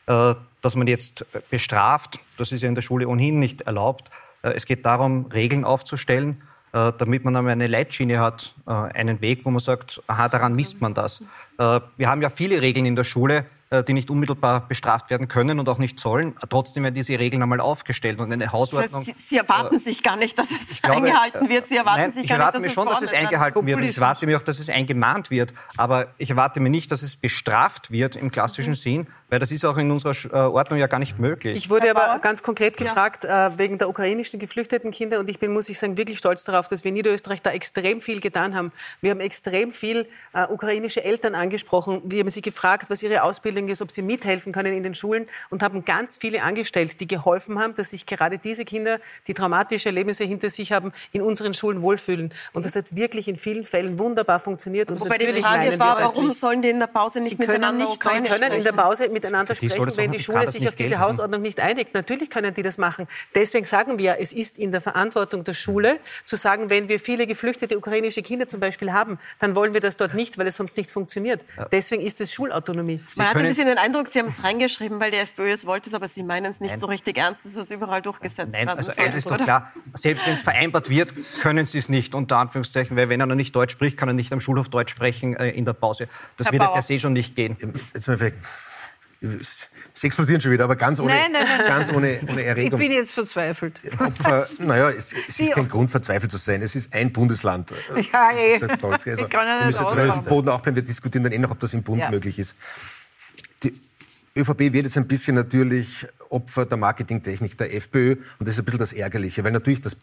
dass 0.07 0.75
man 0.75 0.87
jetzt 0.87 1.25
bestraft. 1.49 2.19
Das 2.37 2.51
ist 2.51 2.61
ja 2.61 2.69
in 2.69 2.75
der 2.75 2.81
Schule 2.81 3.07
ohnehin 3.07 3.39
nicht 3.39 3.61
erlaubt. 3.61 4.09
Äh, 4.41 4.51
Es 4.53 4.65
geht 4.65 4.85
darum, 4.85 5.25
Regeln 5.27 5.63
aufzustellen, 5.65 6.37
äh, 6.73 6.91
damit 6.97 7.23
man 7.25 7.35
einmal 7.35 7.51
eine 7.53 7.67
Leitschiene 7.67 8.19
hat, 8.19 8.55
äh, 8.67 8.71
einen 8.71 9.21
Weg, 9.21 9.45
wo 9.45 9.49
man 9.51 9.59
sagt, 9.59 10.01
aha, 10.07 10.29
daran 10.29 10.55
misst 10.55 10.81
man 10.81 10.93
das. 10.93 11.21
Äh, 11.57 11.79
Wir 11.97 12.09
haben 12.09 12.21
ja 12.21 12.29
viele 12.29 12.61
Regeln 12.61 12.85
in 12.85 12.95
der 12.95 13.03
Schule, 13.03 13.45
äh, 13.69 13.83
die 13.83 13.91
nicht 13.93 14.09
unmittelbar 14.09 14.65
bestraft 14.67 15.09
werden 15.09 15.27
können 15.27 15.59
und 15.59 15.67
auch 15.67 15.77
nicht 15.77 15.99
sollen. 15.99 16.35
Trotzdem 16.49 16.83
werden 16.83 16.93
diese 16.95 17.19
Regeln 17.19 17.41
einmal 17.43 17.59
aufgestellt 17.59 18.19
und 18.19 18.31
eine 18.31 18.45
Das 18.45 18.53
Hausordnung. 18.53 19.05
heißt, 19.05 19.17
Sie, 19.17 19.25
Sie 19.27 19.37
erwarten 19.37 19.77
sich 19.79 20.03
gar 20.03 20.15
nicht, 20.15 20.37
dass 20.39 20.51
es 20.51 20.81
glaube, 20.81 20.97
eingehalten 20.97 21.49
wird. 21.49 21.67
Sie 21.67 21.75
erwarten 21.75 21.99
Nein, 22.01 22.11
sich 22.13 22.23
ich 22.23 22.29
gar 22.29 22.37
erwarte 22.39 22.59
nicht, 22.61 22.69
mir 22.69 22.73
schon, 22.73 22.87
dass 22.87 23.01
es 23.01 23.11
eingehalten 23.13 23.65
wird. 23.65 23.77
Und 23.77 23.83
ich 23.83 23.97
erwarte 23.97 24.25
mir 24.25 24.37
auch, 24.37 24.41
dass 24.41 24.59
es 24.59 24.69
eingemahnt 24.69 25.29
wird. 25.31 25.53
Aber 25.75 26.07
ich 26.17 26.29
erwarte 26.29 26.59
mir 26.61 26.69
nicht, 26.69 26.91
dass 26.93 27.01
es 27.01 27.15
bestraft 27.17 27.91
wird 27.91 28.15
im 28.15 28.31
klassischen 28.31 28.71
Mhm. 28.71 28.75
Sinn, 28.75 29.07
weil 29.29 29.39
das 29.39 29.51
ist 29.51 29.65
auch 29.65 29.77
in 29.77 29.91
unserer 29.91 30.13
äh, 30.31 30.37
Ordnung 30.47 30.79
ja 30.79 30.87
gar 30.87 30.99
nicht 30.99 31.19
möglich. 31.19 31.57
Ich 31.57 31.69
wurde 31.69 31.89
aber 31.89 32.19
ganz 32.19 32.41
konkret 32.41 32.77
gefragt 32.77 33.25
äh, 33.25 33.57
wegen 33.57 33.77
der 33.77 33.89
ukrainischen 33.89 34.39
geflüchteten 34.39 34.91
Kinder 34.91 35.19
und 35.19 35.29
ich 35.29 35.39
bin, 35.39 35.51
muss 35.51 35.67
ich 35.67 35.77
sagen, 35.77 35.97
wirklich 35.97 36.17
stolz 36.17 36.45
darauf, 36.45 36.69
dass 36.69 36.83
wir 36.83 36.89
in 36.89 36.95
Niederösterreich 36.95 37.41
da 37.41 37.51
extrem 37.51 37.99
viel 37.99 38.21
getan 38.21 38.55
haben. 38.55 38.71
Wir 39.01 39.11
haben 39.11 39.19
extrem 39.19 39.73
viel 39.73 40.07
äh, 40.33 40.45
ukrainische 40.47 41.03
Eltern 41.03 41.35
angesprochen. 41.35 42.01
Wir 42.05 42.21
haben 42.21 42.29
sie 42.29 42.41
gefragt, 42.41 42.89
was 42.89 43.03
ihre 43.03 43.23
Ausbildung 43.23 43.67
ist, 43.67 43.81
ob 43.81 43.91
sie 43.91 44.01
mithelfen 44.01 44.53
können 44.53 44.73
in 44.73 44.83
den 44.83 44.95
Schulen 44.95 45.25
und 45.49 45.61
haben 45.61 45.83
ganz 45.83 46.15
viele 46.15 46.41
angestellt, 46.41 47.01
die 47.01 47.07
geholfen 47.07 47.59
haben, 47.59 47.75
dass 47.75 47.89
sich 47.89 48.05
gerade 48.05 48.37
diese 48.37 48.63
Kinder, 48.63 48.99
die 49.27 49.33
traumatische 49.33 49.89
Erlebnisse 49.89 50.23
hinter 50.23 50.49
sich 50.49 50.71
haben, 50.71 50.93
in 51.11 51.21
unseren 51.21 51.53
Schulen 51.53 51.81
wohlfühlen. 51.81 52.33
Und 52.53 52.65
das 52.65 52.75
hat 52.75 52.95
wirklich 52.95 53.27
in 53.27 53.37
vielen 53.37 53.65
Fällen 53.65 53.99
wunderbar 53.99 54.39
funktioniert. 54.39 54.89
Und 54.89 55.01
Wobei 55.01 55.17
die 55.17 55.41
Frage 55.41 55.77
war, 55.79 55.99
warum 55.99 56.29
nicht. 56.29 56.39
sollen 56.39 56.61
die 56.61 56.69
in 56.69 56.79
der 56.79 56.87
Pause 56.87 57.19
nicht 57.19 57.37
können 57.37 57.51
miteinander 57.51 57.85
nicht 57.85 57.97
Ukrainisch 57.97 58.31
Die 58.31 58.39
können 58.39 58.53
in 58.53 58.63
der? 58.63 58.71
Pause 58.71 59.09
miteinander 59.17 59.55
Für 59.55 59.59
die 59.59 59.69
sprechen, 59.69 59.97
wenn 59.97 60.11
die 60.11 60.19
Schule 60.19 60.49
sich 60.49 60.67
auf 60.67 60.75
diese 60.75 60.89
gelten. 60.89 61.03
Hausordnung 61.03 61.41
nicht 61.41 61.59
einigt. 61.59 61.93
Natürlich 61.93 62.29
können 62.29 62.53
die 62.53 62.63
das 62.63 62.77
machen. 62.77 63.07
Deswegen 63.35 63.65
sagen 63.65 63.99
wir, 63.99 64.17
es 64.19 64.33
ist 64.33 64.57
in 64.59 64.71
der 64.71 64.81
Verantwortung 64.81 65.43
der 65.43 65.53
Schule 65.53 65.99
zu 66.25 66.35
sagen, 66.35 66.69
wenn 66.69 66.87
wir 66.89 66.99
viele 66.99 67.27
geflüchtete 67.27 67.77
ukrainische 67.77 68.21
Kinder 68.21 68.47
zum 68.47 68.59
Beispiel 68.59 68.93
haben, 68.93 69.19
dann 69.39 69.55
wollen 69.55 69.73
wir 69.73 69.81
das 69.81 69.97
dort 69.97 70.13
nicht, 70.13 70.37
weil 70.37 70.47
es 70.47 70.55
sonst 70.55 70.77
nicht 70.77 70.91
funktioniert. 70.91 71.41
Deswegen 71.71 72.01
ist 72.01 72.21
es 72.21 72.33
Schulautonomie. 72.33 73.01
Man 73.15 73.29
hat 73.29 73.35
ein 73.35 73.43
bisschen 73.43 73.67
den 73.67 73.77
Eindruck, 73.77 74.07
Sie 74.07 74.19
haben 74.19 74.27
es 74.27 74.43
reingeschrieben, 74.43 74.99
weil 74.99 75.11
die 75.11 75.17
FPÖ 75.17 75.51
es 75.51 75.65
wollte, 75.65 75.93
aber 75.95 76.07
Sie 76.07 76.23
meinen 76.23 76.45
es 76.45 76.59
nicht 76.59 76.71
Nein. 76.71 76.79
so 76.79 76.85
richtig 76.87 77.17
ernst, 77.17 77.45
dass 77.45 77.55
es 77.55 77.71
überall 77.71 78.01
durchgesetzt 78.01 78.51
Nein, 78.51 78.67
werden 78.67 78.77
also 78.77 78.91
eins 79.01 79.15
ist 79.15 79.29
doch 79.29 79.37
klar, 79.37 79.71
selbst 79.93 80.25
wenn 80.25 80.33
es 80.33 80.41
vereinbart 80.41 80.89
wird, 80.89 81.13
können 81.41 81.65
sie 81.65 81.77
es 81.77 81.89
nicht, 81.89 82.15
unter 82.15 82.37
Anführungszeichen, 82.37 82.95
weil 82.97 83.09
wenn 83.09 83.19
er 83.19 83.25
noch 83.25 83.35
nicht 83.35 83.55
Deutsch 83.55 83.71
spricht, 83.71 83.97
kann 83.97 84.09
er 84.09 84.13
nicht 84.13 84.31
am 84.33 84.39
Schulhof 84.39 84.69
Deutsch 84.69 84.91
sprechen 84.91 85.35
äh, 85.35 85.49
in 85.49 85.65
der 85.65 85.73
Pause. 85.73 86.07
Das 86.37 86.47
Herr 86.47 86.53
wird 86.53 86.63
ja 86.63 86.69
per 86.69 86.81
se 86.81 86.99
schon 86.99 87.13
nicht 87.13 87.35
gehen. 87.35 87.57
Jetzt 87.93 88.07
mal 88.07 88.17
vielleicht, 88.17 88.37
Sie 89.19 90.07
explodieren 90.07 90.39
schon 90.41 90.51
wieder, 90.51 90.65
aber 90.65 90.75
ganz 90.75 90.99
ohne, 90.99 91.09
Nein, 91.13 91.31
nein, 91.31 91.43
nein. 91.47 91.67
Ganz 91.67 91.89
ohne, 91.89 92.19
ohne 92.29 92.41
Ich 92.41 92.47
Erregung. 92.47 92.79
bin 92.79 92.91
jetzt 92.91 93.11
verzweifelt. 93.11 93.79
Opfer, 93.99 94.47
naja, 94.59 94.91
es, 94.91 95.13
es 95.27 95.39
ist 95.39 95.53
kein 95.53 95.67
Grund, 95.67 95.89
verzweifelt 95.89 96.31
zu 96.31 96.37
sein. 96.37 96.61
Es 96.61 96.75
ist 96.75 96.93
ein 96.93 97.11
Bundesland. 97.11 97.71
Ja, 98.13 98.31
eh. 98.31 98.61
Also, 98.61 99.23
Ich 99.23 99.29
kann 99.29 99.47
ja 99.47 99.59
wir 99.61 99.67
nicht 99.67 99.79
auf 99.79 100.23
Boden 100.23 100.49
auch 100.49 100.61
bleiben. 100.61 100.75
Wir 100.75 100.83
diskutieren 100.83 101.23
dann 101.23 101.33
eh 101.33 101.39
noch, 101.39 101.49
ob 101.51 101.59
das 101.59 101.73
im 101.73 101.81
Bund 101.81 101.99
Ja. 102.01 102.11
möglich 102.11 102.37
ist. 102.37 102.55
Die 103.63 103.73
ÖVP 104.35 104.59
wird 104.59 104.85
jetzt 104.85 104.97
ein 104.97 105.07
bisschen 105.07 105.33
natürlich 105.35 106.05
Opfer 106.29 106.65
der 106.67 106.77
Marketingtechnik 106.77 107.57
der 107.57 107.73
FPÖ. 107.73 108.11
Und 108.37 108.47
das 108.47 108.49
ist 108.49 108.59
ein 108.59 108.65
bisschen 108.65 108.79
das 108.79 108.93
Ärgerliche, 108.93 109.43
weil 109.43 109.51
natürlich 109.51 109.81
das 109.81 109.97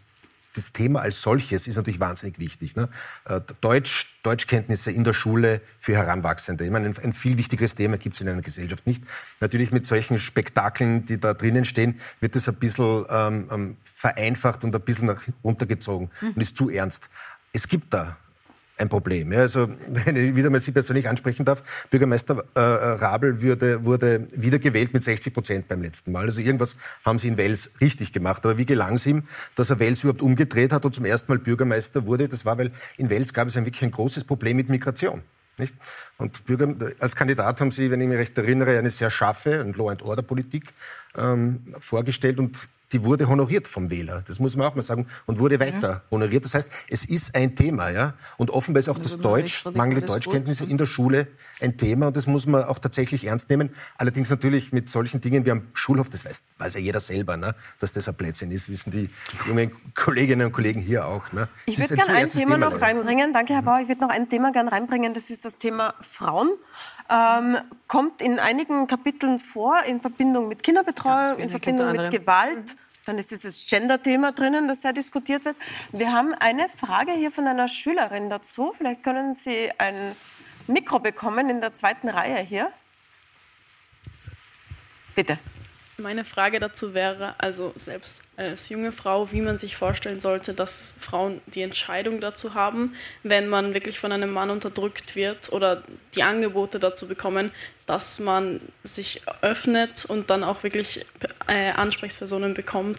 das 0.54 0.72
Thema 0.72 1.00
als 1.00 1.20
solches 1.20 1.66
ist 1.66 1.76
natürlich 1.76 2.00
wahnsinnig 2.00 2.38
wichtig. 2.38 2.76
Ne? 2.76 2.88
Äh, 3.24 3.40
Deutsch, 3.60 4.06
Deutschkenntnisse 4.22 4.90
in 4.90 5.04
der 5.04 5.12
Schule 5.12 5.60
für 5.78 5.94
Heranwachsende. 5.94 6.64
Ich 6.64 6.70
meine, 6.70 6.88
ein, 6.88 6.96
ein 7.02 7.12
viel 7.12 7.36
wichtigeres 7.36 7.74
Thema 7.74 7.98
gibt 7.98 8.14
es 8.14 8.20
in 8.20 8.28
einer 8.28 8.42
Gesellschaft 8.42 8.86
nicht. 8.86 9.04
Natürlich 9.40 9.72
mit 9.72 9.86
solchen 9.86 10.18
Spektakeln, 10.18 11.04
die 11.04 11.18
da 11.18 11.34
drinnen 11.34 11.64
stehen, 11.64 12.00
wird 12.20 12.36
das 12.36 12.48
ein 12.48 12.54
bisschen 12.54 13.04
ähm, 13.10 13.48
ähm 13.50 13.76
vereinfacht 13.82 14.64
und 14.64 14.74
ein 14.74 14.80
bisschen 14.80 15.06
nach 15.06 15.22
runtergezogen 15.42 16.10
mhm. 16.20 16.30
und 16.30 16.42
ist 16.42 16.56
zu 16.56 16.70
ernst. 16.70 17.08
Es 17.52 17.68
gibt 17.68 17.92
da 17.92 18.16
ein 18.78 18.88
Problem. 18.88 19.32
Ja, 19.32 19.40
also, 19.40 19.68
wenn 19.88 20.16
ich 20.16 20.36
wieder 20.36 20.50
mal 20.50 20.60
Sie 20.60 20.72
persönlich 20.72 21.08
ansprechen 21.08 21.44
darf, 21.44 21.62
Bürgermeister 21.90 22.44
äh, 22.54 22.60
Rabel 22.60 23.40
würde, 23.40 23.84
wurde 23.84 24.26
wiedergewählt 24.32 24.92
mit 24.92 25.04
60 25.04 25.32
Prozent 25.32 25.68
beim 25.68 25.82
letzten 25.82 26.12
Mal. 26.12 26.26
Also 26.26 26.40
irgendwas 26.40 26.76
haben 27.04 27.18
Sie 27.18 27.28
in 27.28 27.36
Wels 27.36 27.70
richtig 27.80 28.12
gemacht. 28.12 28.44
Aber 28.44 28.58
wie 28.58 28.66
gelang 28.66 28.94
es 28.94 29.06
ihm, 29.06 29.24
dass 29.54 29.70
er 29.70 29.78
Wels 29.78 30.02
überhaupt 30.02 30.22
umgedreht 30.22 30.72
hat 30.72 30.84
und 30.84 30.94
zum 30.94 31.04
ersten 31.04 31.32
Mal 31.32 31.38
Bürgermeister 31.38 32.06
wurde? 32.06 32.28
Das 32.28 32.44
war, 32.44 32.58
weil 32.58 32.72
in 32.96 33.10
Wels 33.10 33.32
gab 33.32 33.48
es 33.48 33.56
ein 33.56 33.64
wirklich 33.64 33.82
ein 33.82 33.90
großes 33.90 34.24
Problem 34.24 34.56
mit 34.56 34.68
Migration. 34.68 35.22
Nicht? 35.56 35.74
Und 36.18 36.44
Bürger, 36.46 36.74
als 36.98 37.14
Kandidat 37.14 37.60
haben 37.60 37.70
Sie, 37.70 37.90
wenn 37.90 38.00
ich 38.00 38.08
mich 38.08 38.18
recht 38.18 38.36
erinnere, 38.36 38.76
eine 38.76 38.90
sehr 38.90 39.10
scharfe 39.10 39.60
und 39.60 39.76
Law-and-Order-Politik 39.76 40.72
ähm, 41.16 41.62
vorgestellt 41.80 42.38
und 42.38 42.68
die 42.94 43.02
wurde 43.02 43.28
honoriert 43.28 43.66
vom 43.66 43.90
Wähler. 43.90 44.22
Das 44.28 44.38
muss 44.38 44.56
man 44.56 44.68
auch 44.68 44.76
mal 44.76 44.82
sagen. 44.82 45.06
Und 45.26 45.40
wurde 45.40 45.58
weiter 45.58 45.88
ja. 45.88 46.02
honoriert. 46.12 46.44
Das 46.44 46.54
heißt, 46.54 46.68
es 46.88 47.04
ist 47.04 47.34
ein 47.34 47.56
Thema. 47.56 47.90
Ja? 47.90 48.14
Und 48.36 48.50
offenbar 48.50 48.78
ist 48.78 48.88
auch 48.88 48.98
das 48.98 49.18
Deutsch, 49.18 49.64
mangelnde 49.74 50.06
Deutschkenntnisse 50.06 50.64
in 50.64 50.78
der 50.78 50.86
Schule 50.86 51.26
ein 51.60 51.76
Thema. 51.76 52.06
Und 52.06 52.16
das 52.16 52.28
muss 52.28 52.46
man 52.46 52.62
auch 52.62 52.78
tatsächlich 52.78 53.26
ernst 53.26 53.50
nehmen. 53.50 53.70
Allerdings 53.98 54.30
natürlich 54.30 54.72
mit 54.72 54.88
solchen 54.88 55.20
Dingen 55.20 55.44
wie 55.44 55.50
am 55.50 55.62
Schulhof, 55.74 56.08
das 56.08 56.24
weiß, 56.24 56.42
weiß 56.58 56.74
ja 56.74 56.80
jeder 56.80 57.00
selber, 57.00 57.36
ne? 57.36 57.56
dass 57.80 57.92
das 57.92 58.06
ein 58.06 58.14
Plätzchen 58.14 58.52
ist. 58.52 58.70
Wissen 58.70 58.92
die 58.92 59.10
jungen 59.48 59.72
Kolleginnen 59.96 60.46
und 60.46 60.52
Kollegen 60.52 60.80
hier 60.80 61.06
auch. 61.06 61.32
Ne? 61.32 61.48
Ich 61.66 61.80
würde 61.80 61.96
gerne 61.96 62.12
ein 62.12 62.30
Thema, 62.30 62.54
Thema 62.54 62.70
noch 62.70 62.80
reinbringen. 62.80 63.32
Danke, 63.32 63.54
Herr 63.54 63.62
Bauer. 63.62 63.80
Ich 63.80 63.88
würde 63.88 64.02
noch 64.02 64.10
ein 64.10 64.28
Thema 64.28 64.52
gerne 64.52 64.70
reinbringen. 64.70 65.14
Das 65.14 65.30
ist 65.30 65.44
das 65.44 65.58
Thema 65.58 65.94
Frauen. 66.00 66.50
Ähm, 67.10 67.58
kommt 67.86 68.22
in 68.22 68.38
einigen 68.38 68.86
Kapiteln 68.86 69.38
vor 69.38 69.76
in 69.86 70.00
Verbindung 70.00 70.48
mit 70.48 70.62
Kinderbetreuung, 70.62 71.03
in 71.38 71.50
Verbindung 71.50 71.92
mit 71.92 72.10
Gewalt. 72.10 72.76
Dann 73.06 73.18
ist 73.18 73.30
dieses 73.30 73.66
Gender-Thema 73.66 74.32
drinnen, 74.32 74.66
das 74.66 74.80
sehr 74.80 74.94
diskutiert 74.94 75.44
wird. 75.44 75.56
Wir 75.92 76.10
haben 76.12 76.32
eine 76.34 76.68
Frage 76.70 77.12
hier 77.12 77.30
von 77.30 77.46
einer 77.46 77.68
Schülerin 77.68 78.30
dazu. 78.30 78.72
Vielleicht 78.76 79.02
können 79.02 79.34
Sie 79.34 79.70
ein 79.76 80.16
Mikro 80.66 80.98
bekommen 80.98 81.50
in 81.50 81.60
der 81.60 81.74
zweiten 81.74 82.08
Reihe 82.08 82.38
hier. 82.38 82.72
Bitte. 85.14 85.38
Meine 85.96 86.24
Frage 86.24 86.58
dazu 86.58 86.92
wäre, 86.92 87.36
also 87.38 87.72
selbst 87.76 88.24
als 88.36 88.68
junge 88.68 88.90
Frau, 88.90 89.30
wie 89.30 89.40
man 89.40 89.58
sich 89.58 89.76
vorstellen 89.76 90.18
sollte, 90.18 90.52
dass 90.52 90.96
Frauen 90.98 91.40
die 91.46 91.62
Entscheidung 91.62 92.20
dazu 92.20 92.54
haben, 92.54 92.96
wenn 93.22 93.48
man 93.48 93.74
wirklich 93.74 94.00
von 94.00 94.10
einem 94.10 94.32
Mann 94.32 94.50
unterdrückt 94.50 95.14
wird 95.14 95.52
oder 95.52 95.84
die 96.16 96.24
Angebote 96.24 96.80
dazu 96.80 97.06
bekommen, 97.06 97.52
dass 97.86 98.18
man 98.18 98.60
sich 98.82 99.22
öffnet 99.40 100.04
und 100.04 100.30
dann 100.30 100.42
auch 100.42 100.64
wirklich 100.64 101.06
äh, 101.46 101.70
Ansprechpersonen 101.70 102.54
bekommt, 102.54 102.98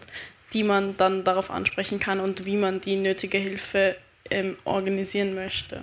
die 0.53 0.63
man 0.63 0.95
dann 0.95 1.25
darauf 1.25 1.51
ansprechen 1.51 1.99
kann 1.99 2.21
und 2.21 2.45
wie 2.45 2.55
man 2.55 2.79
die 2.79 2.95
nötige 2.95 3.37
Hilfe 3.37 3.97
ähm, 4.29 4.57
organisieren 4.63 5.35
möchte. 5.35 5.81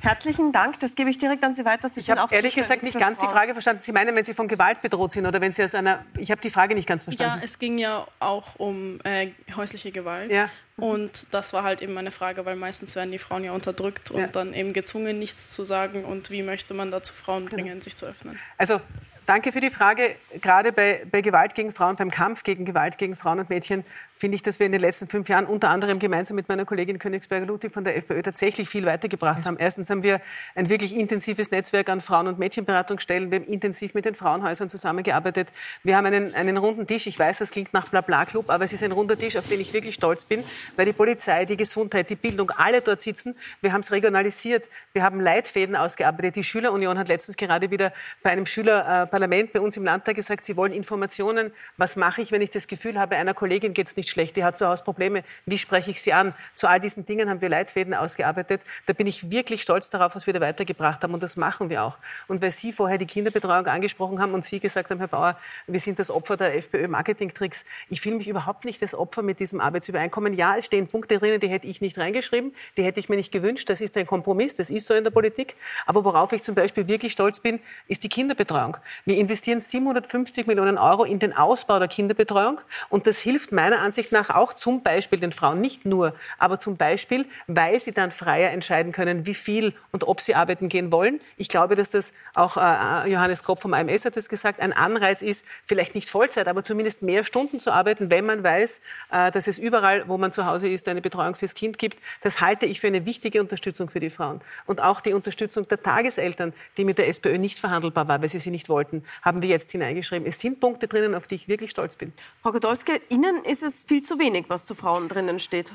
Herzlichen 0.00 0.52
Dank. 0.52 0.78
Das 0.80 0.94
gebe 0.94 1.10
ich 1.10 1.18
direkt 1.18 1.44
an 1.44 1.54
Sie 1.54 1.64
weiter. 1.64 1.88
Sie 1.88 2.00
ich 2.00 2.10
habe 2.10 2.34
ehrlich 2.34 2.54
gesagt 2.54 2.82
nicht 2.82 2.98
ganz 2.98 3.18
Frauen. 3.18 3.28
die 3.28 3.34
Frage 3.34 3.52
verstanden. 3.52 3.82
Sie 3.82 3.92
meinen, 3.92 4.14
wenn 4.14 4.24
Sie 4.24 4.32
von 4.32 4.48
Gewalt 4.48 4.80
bedroht 4.80 5.12
sind 5.12 5.26
oder 5.26 5.40
wenn 5.40 5.52
Sie 5.52 5.62
aus 5.62 5.74
einer. 5.74 6.04
Ich 6.16 6.30
habe 6.30 6.40
die 6.40 6.50
Frage 6.50 6.74
nicht 6.74 6.88
ganz 6.88 7.04
verstanden. 7.04 7.40
Ja, 7.40 7.44
es 7.44 7.58
ging 7.58 7.78
ja 7.78 8.06
auch 8.20 8.56
um 8.56 9.00
äh, 9.04 9.30
häusliche 9.56 9.90
Gewalt. 9.90 10.32
Ja. 10.32 10.48
Und 10.76 11.34
das 11.34 11.52
war 11.52 11.64
halt 11.64 11.82
eben 11.82 11.94
meine 11.94 12.12
Frage, 12.12 12.46
weil 12.46 12.56
meistens 12.56 12.94
werden 12.94 13.10
die 13.10 13.18
Frauen 13.18 13.42
ja 13.42 13.52
unterdrückt 13.52 14.10
und 14.12 14.20
ja. 14.20 14.26
dann 14.28 14.54
eben 14.54 14.72
gezwungen, 14.72 15.18
nichts 15.18 15.50
zu 15.50 15.64
sagen. 15.64 16.04
Und 16.04 16.30
wie 16.30 16.42
möchte 16.42 16.74
man 16.74 16.90
dazu 16.90 17.12
Frauen 17.12 17.46
bringen, 17.46 17.66
genau. 17.66 17.80
sich 17.82 17.96
zu 17.96 18.06
öffnen? 18.06 18.38
Also 18.56 18.80
Danke 19.28 19.52
für 19.52 19.60
die 19.60 19.68
Frage. 19.68 20.16
Gerade 20.40 20.72
bei, 20.72 21.02
bei, 21.10 21.20
Gewalt 21.20 21.54
gegen 21.54 21.70
Frauen, 21.70 21.96
beim 21.96 22.10
Kampf 22.10 22.44
gegen 22.44 22.64
Gewalt 22.64 22.96
gegen 22.96 23.14
Frauen 23.14 23.40
und 23.40 23.50
Mädchen 23.50 23.84
finde 24.18 24.34
ich, 24.34 24.42
dass 24.42 24.58
wir 24.58 24.66
in 24.66 24.72
den 24.72 24.80
letzten 24.80 25.06
fünf 25.06 25.28
Jahren 25.28 25.46
unter 25.46 25.70
anderem 25.70 26.00
gemeinsam 26.00 26.34
mit 26.34 26.48
meiner 26.48 26.64
Kollegin 26.64 26.98
Königsberger-Ludwig 26.98 27.72
von 27.72 27.84
der 27.84 27.96
FPÖ 27.96 28.20
tatsächlich 28.22 28.68
viel 28.68 28.84
weitergebracht 28.84 29.46
haben. 29.46 29.56
Erstens 29.58 29.88
haben 29.90 30.02
wir 30.02 30.20
ein 30.56 30.68
wirklich 30.68 30.96
intensives 30.96 31.52
Netzwerk 31.52 31.88
an 31.88 32.00
Frauen- 32.00 32.26
und 32.26 32.36
Mädchenberatungsstellen. 32.36 33.30
Wir 33.30 33.38
haben 33.38 33.46
intensiv 33.46 33.94
mit 33.94 34.04
den 34.04 34.16
Frauenhäusern 34.16 34.68
zusammengearbeitet. 34.68 35.52
Wir 35.84 35.96
haben 35.96 36.06
einen, 36.06 36.34
einen 36.34 36.56
runden 36.56 36.88
Tisch. 36.88 37.06
Ich 37.06 37.16
weiß, 37.16 37.38
das 37.38 37.52
klingt 37.52 37.72
nach 37.72 37.88
Blabla-Club, 37.88 38.50
aber 38.50 38.64
es 38.64 38.72
ist 38.72 38.82
ein 38.82 38.90
runder 38.90 39.16
Tisch, 39.16 39.36
auf 39.36 39.46
den 39.48 39.60
ich 39.60 39.72
wirklich 39.72 39.94
stolz 39.94 40.24
bin, 40.24 40.42
weil 40.74 40.86
die 40.86 40.92
Polizei, 40.92 41.44
die 41.44 41.56
Gesundheit, 41.56 42.10
die 42.10 42.16
Bildung, 42.16 42.50
alle 42.50 42.80
dort 42.80 43.00
sitzen. 43.00 43.36
Wir 43.60 43.72
haben 43.72 43.80
es 43.80 43.92
regionalisiert. 43.92 44.68
Wir 44.94 45.04
haben 45.04 45.20
Leitfäden 45.20 45.76
ausgearbeitet. 45.76 46.34
Die 46.34 46.42
Schülerunion 46.42 46.98
hat 46.98 47.06
letztens 47.06 47.36
gerade 47.36 47.70
wieder 47.70 47.92
bei 48.24 48.30
einem 48.30 48.46
Schülerparlament 48.46 49.52
bei 49.52 49.60
uns 49.60 49.76
im 49.76 49.84
Landtag 49.84 50.16
gesagt, 50.16 50.44
sie 50.44 50.56
wollen 50.56 50.72
Informationen. 50.72 51.52
Was 51.76 51.94
mache 51.94 52.20
ich, 52.20 52.32
wenn 52.32 52.42
ich 52.42 52.50
das 52.50 52.66
Gefühl 52.66 52.98
habe, 52.98 53.14
einer 53.14 53.32
Kollegin 53.32 53.74
geht 53.74 53.86
es 53.86 53.96
nicht 53.96 54.07
schlecht, 54.08 54.36
die 54.36 54.44
hat 54.44 54.58
zu 54.58 54.66
Hause 54.66 54.84
Probleme, 54.84 55.24
wie 55.46 55.58
spreche 55.58 55.90
ich 55.90 56.00
sie 56.00 56.12
an? 56.12 56.34
Zu 56.54 56.68
all 56.68 56.80
diesen 56.80 57.04
Dingen 57.04 57.28
haben 57.28 57.40
wir 57.40 57.48
Leitfäden 57.48 57.94
ausgearbeitet. 57.94 58.60
Da 58.86 58.92
bin 58.92 59.06
ich 59.06 59.30
wirklich 59.30 59.62
stolz 59.62 59.90
darauf, 59.90 60.14
was 60.14 60.26
wir 60.26 60.34
da 60.34 60.40
weitergebracht 60.40 61.02
haben 61.02 61.14
und 61.14 61.22
das 61.22 61.36
machen 61.36 61.70
wir 61.70 61.82
auch. 61.82 61.98
Und 62.26 62.42
weil 62.42 62.50
Sie 62.50 62.72
vorher 62.72 62.98
die 62.98 63.06
Kinderbetreuung 63.06 63.66
angesprochen 63.66 64.20
haben 64.20 64.34
und 64.34 64.44
Sie 64.44 64.60
gesagt 64.60 64.90
haben, 64.90 64.98
Herr 64.98 65.08
Bauer, 65.08 65.36
wir 65.66 65.80
sind 65.80 65.98
das 65.98 66.10
Opfer 66.10 66.36
der 66.36 66.54
FPÖ-Marketing-Tricks, 66.56 67.64
ich 67.88 68.00
fühle 68.00 68.16
mich 68.16 68.28
überhaupt 68.28 68.64
nicht 68.64 68.82
das 68.82 68.94
Opfer 68.94 69.22
mit 69.22 69.40
diesem 69.40 69.60
Arbeitsübereinkommen. 69.60 70.34
Ja, 70.34 70.56
es 70.56 70.66
stehen 70.66 70.86
Punkte 70.86 71.18
drinnen, 71.18 71.40
die 71.40 71.48
hätte 71.48 71.66
ich 71.66 71.80
nicht 71.80 71.98
reingeschrieben, 71.98 72.54
die 72.76 72.84
hätte 72.84 73.00
ich 73.00 73.08
mir 73.08 73.16
nicht 73.16 73.32
gewünscht. 73.32 73.68
Das 73.70 73.80
ist 73.80 73.96
ein 73.96 74.06
Kompromiss, 74.06 74.54
das 74.54 74.70
ist 74.70 74.86
so 74.86 74.94
in 74.94 75.04
der 75.04 75.10
Politik. 75.10 75.56
Aber 75.86 76.04
worauf 76.04 76.32
ich 76.32 76.42
zum 76.42 76.54
Beispiel 76.54 76.88
wirklich 76.88 77.12
stolz 77.12 77.40
bin, 77.40 77.60
ist 77.86 78.04
die 78.04 78.08
Kinderbetreuung. 78.08 78.76
Wir 79.04 79.16
investieren 79.16 79.60
750 79.60 80.46
Millionen 80.46 80.78
Euro 80.78 81.04
in 81.04 81.18
den 81.18 81.32
Ausbau 81.32 81.78
der 81.78 81.88
Kinderbetreuung 81.88 82.60
und 82.88 83.06
das 83.06 83.20
hilft 83.20 83.52
meiner 83.52 83.80
Ansicht 83.80 83.97
Ansicht 83.98 84.12
nach 84.12 84.30
auch 84.30 84.52
zum 84.52 84.84
Beispiel 84.84 85.18
den 85.18 85.32
Frauen, 85.32 85.60
nicht 85.60 85.84
nur, 85.84 86.14
aber 86.38 86.60
zum 86.60 86.76
Beispiel, 86.76 87.26
weil 87.48 87.80
sie 87.80 87.90
dann 87.90 88.12
freier 88.12 88.52
entscheiden 88.52 88.92
können, 88.92 89.26
wie 89.26 89.34
viel 89.34 89.74
und 89.90 90.06
ob 90.06 90.20
sie 90.20 90.36
arbeiten 90.36 90.68
gehen 90.68 90.92
wollen. 90.92 91.20
Ich 91.36 91.48
glaube, 91.48 91.74
dass 91.74 91.90
das 91.90 92.12
auch 92.34 92.56
äh, 92.56 93.10
Johannes 93.10 93.42
Kopp 93.42 93.60
vom 93.60 93.74
AMS 93.74 94.04
hat 94.04 94.16
es 94.16 94.28
gesagt, 94.28 94.60
ein 94.60 94.72
Anreiz 94.72 95.22
ist, 95.22 95.44
vielleicht 95.66 95.96
nicht 95.96 96.08
Vollzeit, 96.08 96.46
aber 96.46 96.62
zumindest 96.62 97.02
mehr 97.02 97.24
Stunden 97.24 97.58
zu 97.58 97.72
arbeiten, 97.72 98.08
wenn 98.08 98.24
man 98.24 98.44
weiß, 98.44 98.80
äh, 99.10 99.32
dass 99.32 99.48
es 99.48 99.58
überall, 99.58 100.06
wo 100.06 100.16
man 100.16 100.30
zu 100.30 100.46
Hause 100.46 100.68
ist, 100.68 100.86
eine 100.86 101.00
Betreuung 101.00 101.34
fürs 101.34 101.54
Kind 101.54 101.76
gibt. 101.76 101.98
Das 102.20 102.40
halte 102.40 102.66
ich 102.66 102.78
für 102.78 102.86
eine 102.86 103.04
wichtige 103.04 103.40
Unterstützung 103.40 103.90
für 103.90 103.98
die 103.98 104.10
Frauen. 104.10 104.40
Und 104.66 104.80
auch 104.80 105.00
die 105.00 105.12
Unterstützung 105.12 105.66
der 105.66 105.82
Tageseltern, 105.82 106.52
die 106.76 106.84
mit 106.84 106.98
der 106.98 107.08
SPÖ 107.08 107.36
nicht 107.36 107.58
verhandelbar 107.58 108.06
war, 108.06 108.22
weil 108.22 108.28
sie 108.28 108.38
sie 108.38 108.52
nicht 108.52 108.68
wollten, 108.68 109.02
haben 109.22 109.42
wir 109.42 109.48
jetzt 109.48 109.72
hineingeschrieben. 109.72 110.28
Es 110.28 110.38
sind 110.38 110.60
Punkte 110.60 110.86
drinnen, 110.86 111.16
auf 111.16 111.26
die 111.26 111.34
ich 111.34 111.48
wirklich 111.48 111.72
stolz 111.72 111.96
bin. 111.96 112.12
Frau 112.42 112.52
Godolske, 112.52 112.92
Ihnen 113.08 113.42
ist 113.42 113.64
es 113.64 113.87
viel 113.88 114.02
zu 114.02 114.18
wenig, 114.18 114.44
was 114.48 114.66
zu 114.66 114.74
Frauen 114.74 115.08
drinnen 115.08 115.40
steht. 115.40 115.72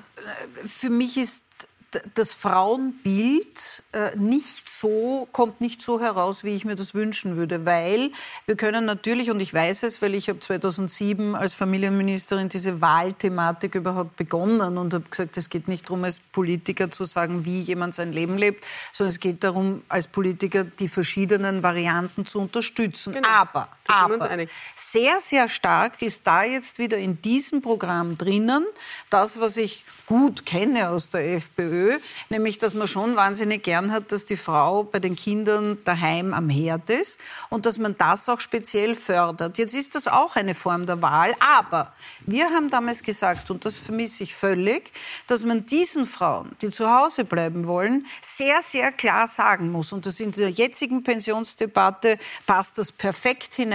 Für 0.65 0.89
mich 0.89 1.17
ist 1.17 1.43
das 2.15 2.33
Frauenbild 2.33 3.83
äh, 3.91 4.15
nicht 4.15 4.69
so, 4.69 5.27
kommt 5.31 5.61
nicht 5.61 5.81
so 5.81 5.99
heraus, 5.99 6.43
wie 6.43 6.55
ich 6.55 6.65
mir 6.65 6.75
das 6.75 6.93
wünschen 6.93 7.37
würde, 7.37 7.65
weil 7.65 8.11
wir 8.45 8.55
können 8.55 8.85
natürlich, 8.85 9.29
und 9.29 9.39
ich 9.39 9.53
weiß 9.53 9.83
es, 9.83 10.01
weil 10.01 10.15
ich 10.15 10.29
habe 10.29 10.39
2007 10.39 11.35
als 11.35 11.53
Familienministerin 11.53 12.49
diese 12.49 12.81
Wahlthematik 12.81 13.75
überhaupt 13.75 14.15
begonnen 14.15 14.77
und 14.77 14.93
habe 14.93 15.05
gesagt, 15.09 15.37
es 15.37 15.49
geht 15.49 15.67
nicht 15.67 15.89
darum, 15.89 16.03
als 16.03 16.19
Politiker 16.19 16.91
zu 16.91 17.05
sagen, 17.05 17.45
wie 17.45 17.61
jemand 17.61 17.95
sein 17.95 18.11
Leben 18.11 18.37
lebt, 18.37 18.65
sondern 18.91 19.11
es 19.11 19.19
geht 19.19 19.43
darum, 19.43 19.83
als 19.89 20.07
Politiker 20.07 20.63
die 20.63 20.87
verschiedenen 20.87 21.63
Varianten 21.63 22.25
zu 22.25 22.39
unterstützen. 22.39 23.13
Genau. 23.13 23.27
Aber, 23.27 23.67
aber 23.87 24.47
sehr, 24.75 25.19
sehr 25.19 25.49
stark 25.49 26.01
ist 26.01 26.25
da 26.25 26.43
jetzt 26.43 26.79
wieder 26.79 26.97
in 26.97 27.21
diesem 27.21 27.61
Programm 27.61 28.17
drinnen, 28.17 28.65
das, 29.09 29.39
was 29.39 29.57
ich 29.57 29.85
gut 30.05 30.45
kenne 30.45 30.89
aus 30.89 31.09
der 31.09 31.35
FPÖ, 31.35 31.97
nämlich 32.29 32.57
dass 32.57 32.73
man 32.73 32.87
schon 32.87 33.15
wahnsinnig 33.15 33.63
gern 33.63 33.91
hat, 33.91 34.11
dass 34.11 34.25
die 34.25 34.37
Frau 34.37 34.83
bei 34.83 34.99
den 34.99 35.15
Kindern 35.15 35.77
daheim 35.83 36.33
am 36.33 36.49
Herd 36.49 36.89
ist 36.89 37.19
und 37.49 37.65
dass 37.65 37.77
man 37.77 37.97
das 37.97 38.29
auch 38.29 38.39
speziell 38.39 38.95
fördert. 38.95 39.57
Jetzt 39.57 39.73
ist 39.73 39.95
das 39.95 40.07
auch 40.07 40.35
eine 40.35 40.55
Form 40.55 40.85
der 40.85 41.01
Wahl, 41.01 41.35
aber 41.39 41.93
wir 42.25 42.49
haben 42.49 42.69
damals 42.69 43.03
gesagt, 43.03 43.51
und 43.51 43.65
das 43.65 43.77
vermisse 43.77 44.23
ich 44.23 44.35
völlig, 44.35 44.91
dass 45.27 45.43
man 45.43 45.65
diesen 45.65 46.05
Frauen, 46.05 46.55
die 46.61 46.69
zu 46.69 46.89
Hause 46.89 47.25
bleiben 47.25 47.67
wollen, 47.67 48.05
sehr, 48.21 48.61
sehr 48.61 48.91
klar 48.91 49.27
sagen 49.27 49.71
muss, 49.71 49.91
und 49.91 50.05
das 50.05 50.19
in 50.19 50.31
der 50.31 50.49
jetzigen 50.49 51.03
Pensionsdebatte 51.03 52.17
passt 52.45 52.77
das 52.77 52.91
perfekt 52.91 53.55
hinein, 53.55 53.72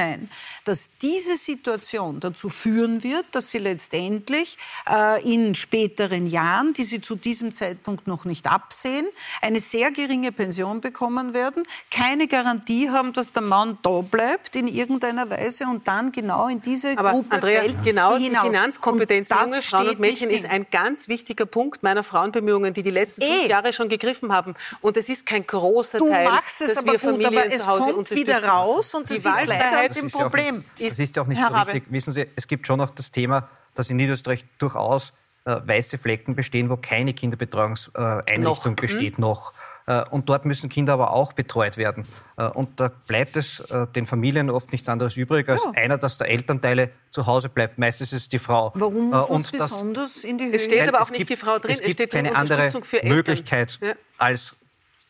dass 0.65 0.91
diese 1.03 1.37
Situation 1.37 2.21
dazu 2.21 2.49
führen 2.49 3.03
wird, 3.03 3.27
dass 3.33 3.51
sie 3.51 3.59
letztendlich 3.59 4.57
äh, 4.89 5.23
in 5.31 5.55
späteren 5.55 6.27
Jahren, 6.27 6.73
die 6.75 6.85
sie 6.85 7.01
zu 7.01 7.17
diesem 7.17 7.55
Zeitpunkt 7.55 8.07
noch 8.07 8.25
nicht 8.25 8.47
absehen, 8.47 9.07
eine 9.43 9.61
sehr 9.61 9.91
geringe 9.91 10.33
Pension 10.33 10.81
bekommen 10.81 11.35
werden, 11.35 11.63
keine 11.91 12.27
Garantie 12.29 12.91
haben, 12.91 13.13
dass 13.13 13.33
der 13.33 13.43
Mann 13.43 13.79
da 13.83 14.01
bleibt 14.03 14.57
in 14.57 14.69
irgendeiner 14.69 15.31
Weise 15.31 15.65
und 15.65 15.87
dann 15.89 16.13
genau 16.13 16.49
in 16.49 16.61
diese 16.61 16.97
Aber 16.99 17.13
Gruppe 17.13 17.37
Andrea, 17.37 17.61
fällt. 17.63 17.85
genau 17.85 18.19
die 18.19 18.25
hinaus. 18.25 18.47
Finanzkompetenz 18.47 19.29
junger 19.29 19.63
Frauen 19.63 19.89
und 19.89 20.01
Mädchen 20.01 20.31
ist 20.31 20.47
ein 20.47 20.67
ganz 20.71 21.09
wichtiger 21.09 21.47
Punkt 21.47 21.83
meiner 21.83 22.05
Frauenbemühungen, 22.05 22.75
die 22.75 22.83
die 22.83 22.91
letzten 22.91 23.23
fünf 23.23 23.45
Eh. 23.45 23.49
Jahre 23.49 23.73
schon 23.73 23.89
gegriffen 23.89 24.33
haben. 24.33 24.55
Und 24.81 24.97
es 24.97 25.09
ist 25.09 25.27
kein 25.27 25.47
großer 25.47 25.99
Du 25.99 26.09
Teil, 26.09 26.25
machst 26.27 26.61
es 26.61 26.69
dass 26.69 26.79
aber 26.79 26.93
wir 26.93 26.99
gut, 26.99 27.11
Familien 27.11 27.39
aber 27.39 27.47
es 27.53 27.59
zu 27.63 27.67
Hause 27.67 27.93
kommt 27.93 28.11
wieder 28.11 28.45
raus 28.45 28.95
und 28.95 29.09
die 29.11 29.15
das 29.21 29.25
ist 29.25 29.47
leider 29.47 29.88
Wahlfreiheit 29.89 29.97
dem 29.97 30.07
ist 30.07 30.15
ja 30.17 30.23
Problem. 30.23 30.65
Nicht, 30.79 30.91
das 30.93 30.99
ist 30.99 31.17
ja 31.17 31.23
auch 31.23 31.27
nicht 31.27 31.41
Herr 31.41 31.49
so 31.51 31.55
richtig. 31.73 31.85
Wissen 31.93 32.13
Sie, 32.13 32.27
es 32.37 32.47
gibt 32.47 32.67
schon 32.67 32.79
noch 32.79 32.91
das 32.91 33.11
Thema, 33.11 33.49
dass 33.75 33.91
in 33.91 33.97
Niederösterreich 33.97 34.45
durchaus 34.59 35.13
äh, 35.45 35.57
weiße 35.65 35.99
Flecken 35.99 36.35
bestehen, 36.35 36.69
wo 36.71 36.77
keine 36.77 37.15
Kinderbetreuungseinrichtung 37.15 38.73
Noch. 38.73 38.81
besteht 38.81 39.19
noch. 39.19 39.53
Äh, 39.87 40.05
Und 40.11 40.29
dort 40.29 40.45
müssen 40.45 40.69
Kinder 40.69 40.93
aber 40.93 41.13
auch 41.13 41.33
betreut 41.33 41.77
werden. 41.79 42.07
Äh, 42.37 42.45
Und 42.49 42.79
da 42.81 42.91
bleibt 43.07 43.37
es 43.37 43.61
äh, 43.71 43.87
den 43.87 44.05
Familien 44.05 44.51
oft 44.51 44.71
nichts 44.73 44.89
anderes 44.89 45.17
übrig, 45.17 45.49
als 45.49 45.63
einer, 45.75 45.97
dass 45.97 46.19
der 46.19 46.29
Elternteile 46.29 46.91
zu 47.11 47.27
Hause 47.27 47.49
bleibt. 47.49 47.79
Meistens 47.79 48.13
ist 48.13 48.23
es 48.23 48.29
die 48.29 48.39
Frau. 48.39 48.73
Warum 48.75 49.11
muss 49.11 49.29
und 49.31 49.53
das 49.59 49.71
besonders 49.71 50.25
in 50.25 50.37
die 50.37 50.47
Höhe? 50.47 50.55
Es 50.57 50.65
steht 50.65 50.87
aber 50.87 50.99
auch 50.99 51.05
es 51.05 51.11
nicht 51.11 51.19
gibt- 51.21 51.31
die 51.31 51.37
Frau 51.37 51.59
drin, 51.59 51.71
Es 51.71 51.79
es 51.81 51.87
gibt 51.87 51.95
steht 51.95 52.11
keine 52.13 52.35
andere. 52.37 52.71
Möglichkeit, 53.05 53.79
Ja. 53.81 53.95
als 54.19 54.58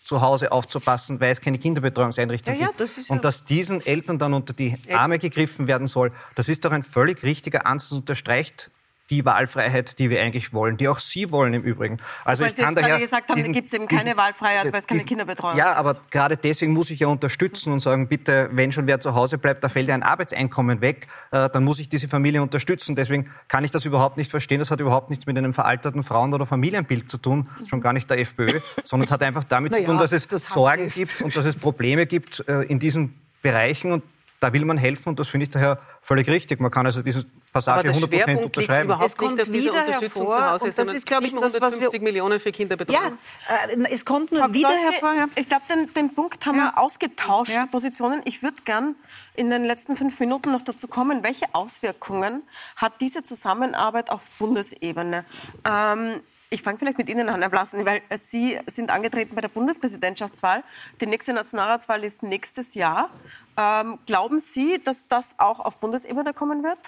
zu 0.08 0.22
Hause 0.22 0.50
aufzupassen, 0.52 1.20
weil 1.20 1.30
es 1.32 1.40
keine 1.40 1.58
Kinderbetreuungseinrichtung 1.58 2.58
Ja, 2.58 2.68
gibt. 2.68 2.80
ja- 2.80 2.86
und 3.14 3.24
dass 3.24 3.44
diesen 3.44 3.84
Eltern 3.84 4.18
dann 4.18 4.32
unter 4.32 4.54
die 4.54 4.74
Arme 4.90 5.18
gegriffen 5.18 5.66
werden 5.66 5.86
soll, 5.86 6.12
das 6.34 6.48
ist 6.48 6.64
doch 6.64 6.72
ein 6.72 6.82
völlig 6.82 7.22
richtiger 7.22 7.66
Ansatz 7.66 7.92
und 7.92 7.98
unterstreicht 7.98 8.70
die 9.10 9.24
Wahlfreiheit, 9.24 9.98
die 9.98 10.10
wir 10.10 10.20
eigentlich 10.22 10.52
wollen, 10.52 10.76
die 10.76 10.88
auch 10.88 10.98
Sie 10.98 11.30
wollen 11.30 11.54
im 11.54 11.62
Übrigen. 11.62 11.98
Also 12.24 12.42
Weil 12.44 12.50
ich 12.50 12.56
Sie 12.56 12.62
kann 12.62 12.74
daher 12.74 12.98
gesagt 12.98 13.30
haben, 13.30 13.52
gibt 13.52 13.68
es 13.68 13.72
eben 13.72 13.86
keine 13.88 14.02
diesen- 14.02 14.16
Wahlfreiheit, 14.18 14.72
weil 14.72 14.80
es 14.80 14.86
keine 14.86 14.98
diesen- 14.98 15.08
Kinderbetreuung 15.08 15.56
Ja, 15.56 15.72
aber 15.74 15.96
gerade 16.10 16.36
deswegen 16.36 16.72
muss 16.74 16.90
ich 16.90 17.00
ja 17.00 17.06
unterstützen 17.08 17.72
und 17.72 17.80
sagen, 17.80 18.08
bitte, 18.08 18.48
wenn 18.52 18.70
schon 18.72 18.86
wer 18.86 19.00
zu 19.00 19.14
Hause 19.14 19.38
bleibt, 19.38 19.64
da 19.64 19.68
fällt 19.68 19.88
ja 19.88 19.94
ein 19.94 20.02
Arbeitseinkommen 20.02 20.80
weg, 20.80 21.06
äh, 21.30 21.48
dann 21.48 21.64
muss 21.64 21.78
ich 21.78 21.88
diese 21.88 22.08
Familie 22.08 22.42
unterstützen. 22.42 22.94
Deswegen 22.94 23.30
kann 23.48 23.64
ich 23.64 23.70
das 23.70 23.84
überhaupt 23.84 24.16
nicht 24.18 24.30
verstehen. 24.30 24.58
Das 24.58 24.70
hat 24.70 24.80
überhaupt 24.80 25.10
nichts 25.10 25.26
mit 25.26 25.38
einem 25.38 25.52
veralterten 25.52 26.02
Frauen- 26.02 26.34
oder 26.34 26.44
Familienbild 26.46 27.10
zu 27.10 27.16
tun, 27.18 27.48
schon 27.66 27.80
gar 27.80 27.92
nicht 27.92 28.10
der 28.10 28.18
FPÖ, 28.18 28.60
sondern 28.84 29.06
es 29.06 29.12
hat 29.12 29.22
einfach 29.22 29.44
damit 29.44 29.72
zu 29.74 29.80
Naja, 29.80 29.90
tun, 29.90 29.98
dass 29.98 30.12
es 30.12 30.28
das 30.28 30.42
Sorgen 30.44 30.88
die- 30.88 30.94
gibt 31.00 31.22
und 31.22 31.34
dass 31.36 31.44
es 31.46 31.56
Probleme 31.56 32.06
gibt 32.06 32.46
äh, 32.48 32.62
in 32.62 32.78
diesen 32.78 33.14
Bereichen 33.42 33.92
und 33.92 34.02
da 34.40 34.52
will 34.52 34.64
man 34.64 34.78
helfen 34.78 35.08
und 35.10 35.18
das 35.18 35.28
finde 35.28 35.44
ich 35.44 35.50
daher 35.50 35.78
völlig 36.00 36.28
richtig. 36.28 36.60
Man 36.60 36.70
kann 36.70 36.86
also 36.86 37.02
diese 37.02 37.24
Passage 37.52 37.74
Aber 37.74 37.82
der 37.82 37.92
100 37.92 38.10
Schwerpunkt 38.10 38.42
liegt 38.42 38.56
unterschreiben. 38.56 38.84
überhaupt 38.88 39.06
Es 39.06 39.16
kommt 39.16 39.36
nicht 39.36 39.52
wieder 39.52 39.86
hervor, 39.86 40.50
Hause, 40.50 40.64
und 40.66 40.78
das 40.78 40.88
ist, 40.88 41.06
glaube 41.06 41.26
ich, 41.26 41.32
das, 41.32 41.42
was 41.42 41.52
wir- 41.52 41.60
750 41.90 42.02
Millionen 42.02 42.40
für 42.40 42.52
Kinderbetreuung. 42.52 43.18
Ja, 43.48 43.54
äh, 43.66 43.92
es 43.92 44.04
kommt 44.04 44.32
nur 44.32 44.40
Frau 44.42 44.52
wieder 44.52 44.68
Podolski, 44.68 44.92
hervor. 44.92 45.14
Ja. 45.14 45.26
Ich 45.36 45.48
glaube, 45.48 45.62
den, 45.70 45.92
den 45.94 46.14
Punkt 46.14 46.44
haben 46.46 46.56
wir 46.58 46.78
ausgetauscht, 46.78 47.52
die 47.52 47.66
Positionen. 47.70 48.20
Ich 48.24 48.42
würde 48.42 48.60
gern 48.64 48.94
in 49.34 49.50
den 49.50 49.64
letzten 49.64 49.96
fünf 49.96 50.18
Minuten 50.20 50.52
noch 50.52 50.62
dazu 50.62 50.88
kommen, 50.88 51.22
welche 51.22 51.46
Auswirkungen 51.52 52.42
hat 52.76 53.00
diese 53.00 53.22
Zusammenarbeit 53.22 54.10
auf 54.10 54.22
Bundesebene? 54.38 55.24
Ähm, 55.68 56.20
ich 56.50 56.62
fange 56.62 56.78
vielleicht 56.78 56.96
mit 56.96 57.10
Ihnen 57.10 57.28
an, 57.28 57.40
Herr 57.42 57.50
Blassen, 57.50 57.84
weil 57.84 58.00
Sie 58.16 58.58
sind 58.66 58.90
angetreten 58.90 59.34
bei 59.34 59.42
der 59.42 59.48
Bundespräsidentschaftswahl. 59.48 60.64
Die 61.00 61.06
nächste 61.06 61.34
Nationalratswahl 61.34 62.02
ist 62.04 62.22
nächstes 62.22 62.74
Jahr. 62.74 63.10
Ähm, 63.58 63.98
glauben 64.06 64.40
Sie, 64.40 64.80
dass 64.82 65.06
das 65.08 65.34
auch 65.38 65.60
auf 65.60 65.76
Bundesebene 65.78 66.32
kommen 66.32 66.62
wird? 66.62 66.78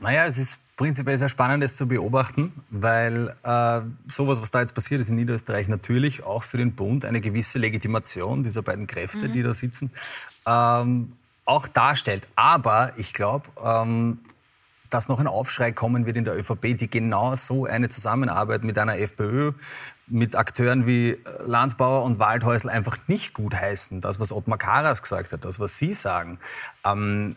Naja, 0.00 0.24
es 0.24 0.38
ist 0.38 0.58
prinzipiell 0.76 1.18
sehr 1.18 1.28
spannend, 1.28 1.62
das 1.62 1.76
zu 1.76 1.86
beobachten, 1.86 2.52
weil 2.70 3.36
äh, 3.42 3.82
sowas, 4.08 4.40
was 4.40 4.50
da 4.50 4.60
jetzt 4.60 4.74
passiert 4.74 5.00
ist 5.00 5.10
in 5.10 5.16
Niederösterreich, 5.16 5.68
natürlich 5.68 6.24
auch 6.24 6.42
für 6.42 6.56
den 6.56 6.72
Bund 6.74 7.04
eine 7.04 7.20
gewisse 7.20 7.58
Legitimation 7.58 8.42
dieser 8.42 8.62
beiden 8.62 8.86
Kräfte, 8.86 9.28
Mhm. 9.28 9.32
die 9.32 9.42
da 9.42 9.52
sitzen, 9.52 9.90
ähm, 10.46 11.12
auch 11.44 11.68
darstellt. 11.68 12.28
Aber 12.34 12.92
ich 12.96 13.12
glaube, 13.12 13.50
ähm, 13.62 14.20
dass 14.88 15.08
noch 15.08 15.20
ein 15.20 15.26
Aufschrei 15.26 15.70
kommen 15.70 16.06
wird 16.06 16.16
in 16.16 16.24
der 16.24 16.36
ÖVP, 16.36 16.74
die 16.78 16.88
genau 16.88 17.36
so 17.36 17.66
eine 17.66 17.90
Zusammenarbeit 17.90 18.64
mit 18.64 18.78
einer 18.78 18.96
FPÖ, 18.98 19.52
mit 20.06 20.34
Akteuren 20.34 20.86
wie 20.86 21.10
äh, 21.10 21.18
Landbauer 21.44 22.04
und 22.04 22.18
Waldhäusl 22.18 22.70
einfach 22.70 22.96
nicht 23.06 23.34
gut 23.34 23.54
heißen. 23.54 24.00
Das, 24.00 24.18
was 24.18 24.32
Ottmar 24.32 24.56
Karas 24.58 25.02
gesagt 25.02 25.32
hat, 25.32 25.44
das, 25.44 25.60
was 25.60 25.76
Sie 25.76 25.92
sagen. 25.92 26.38
Ähm, 26.86 27.36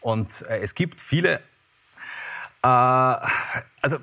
und 0.00 0.42
äh, 0.48 0.60
es 0.60 0.76
gibt 0.76 1.00
viele 1.00 1.40
äh, 2.66 3.28
also 3.82 3.98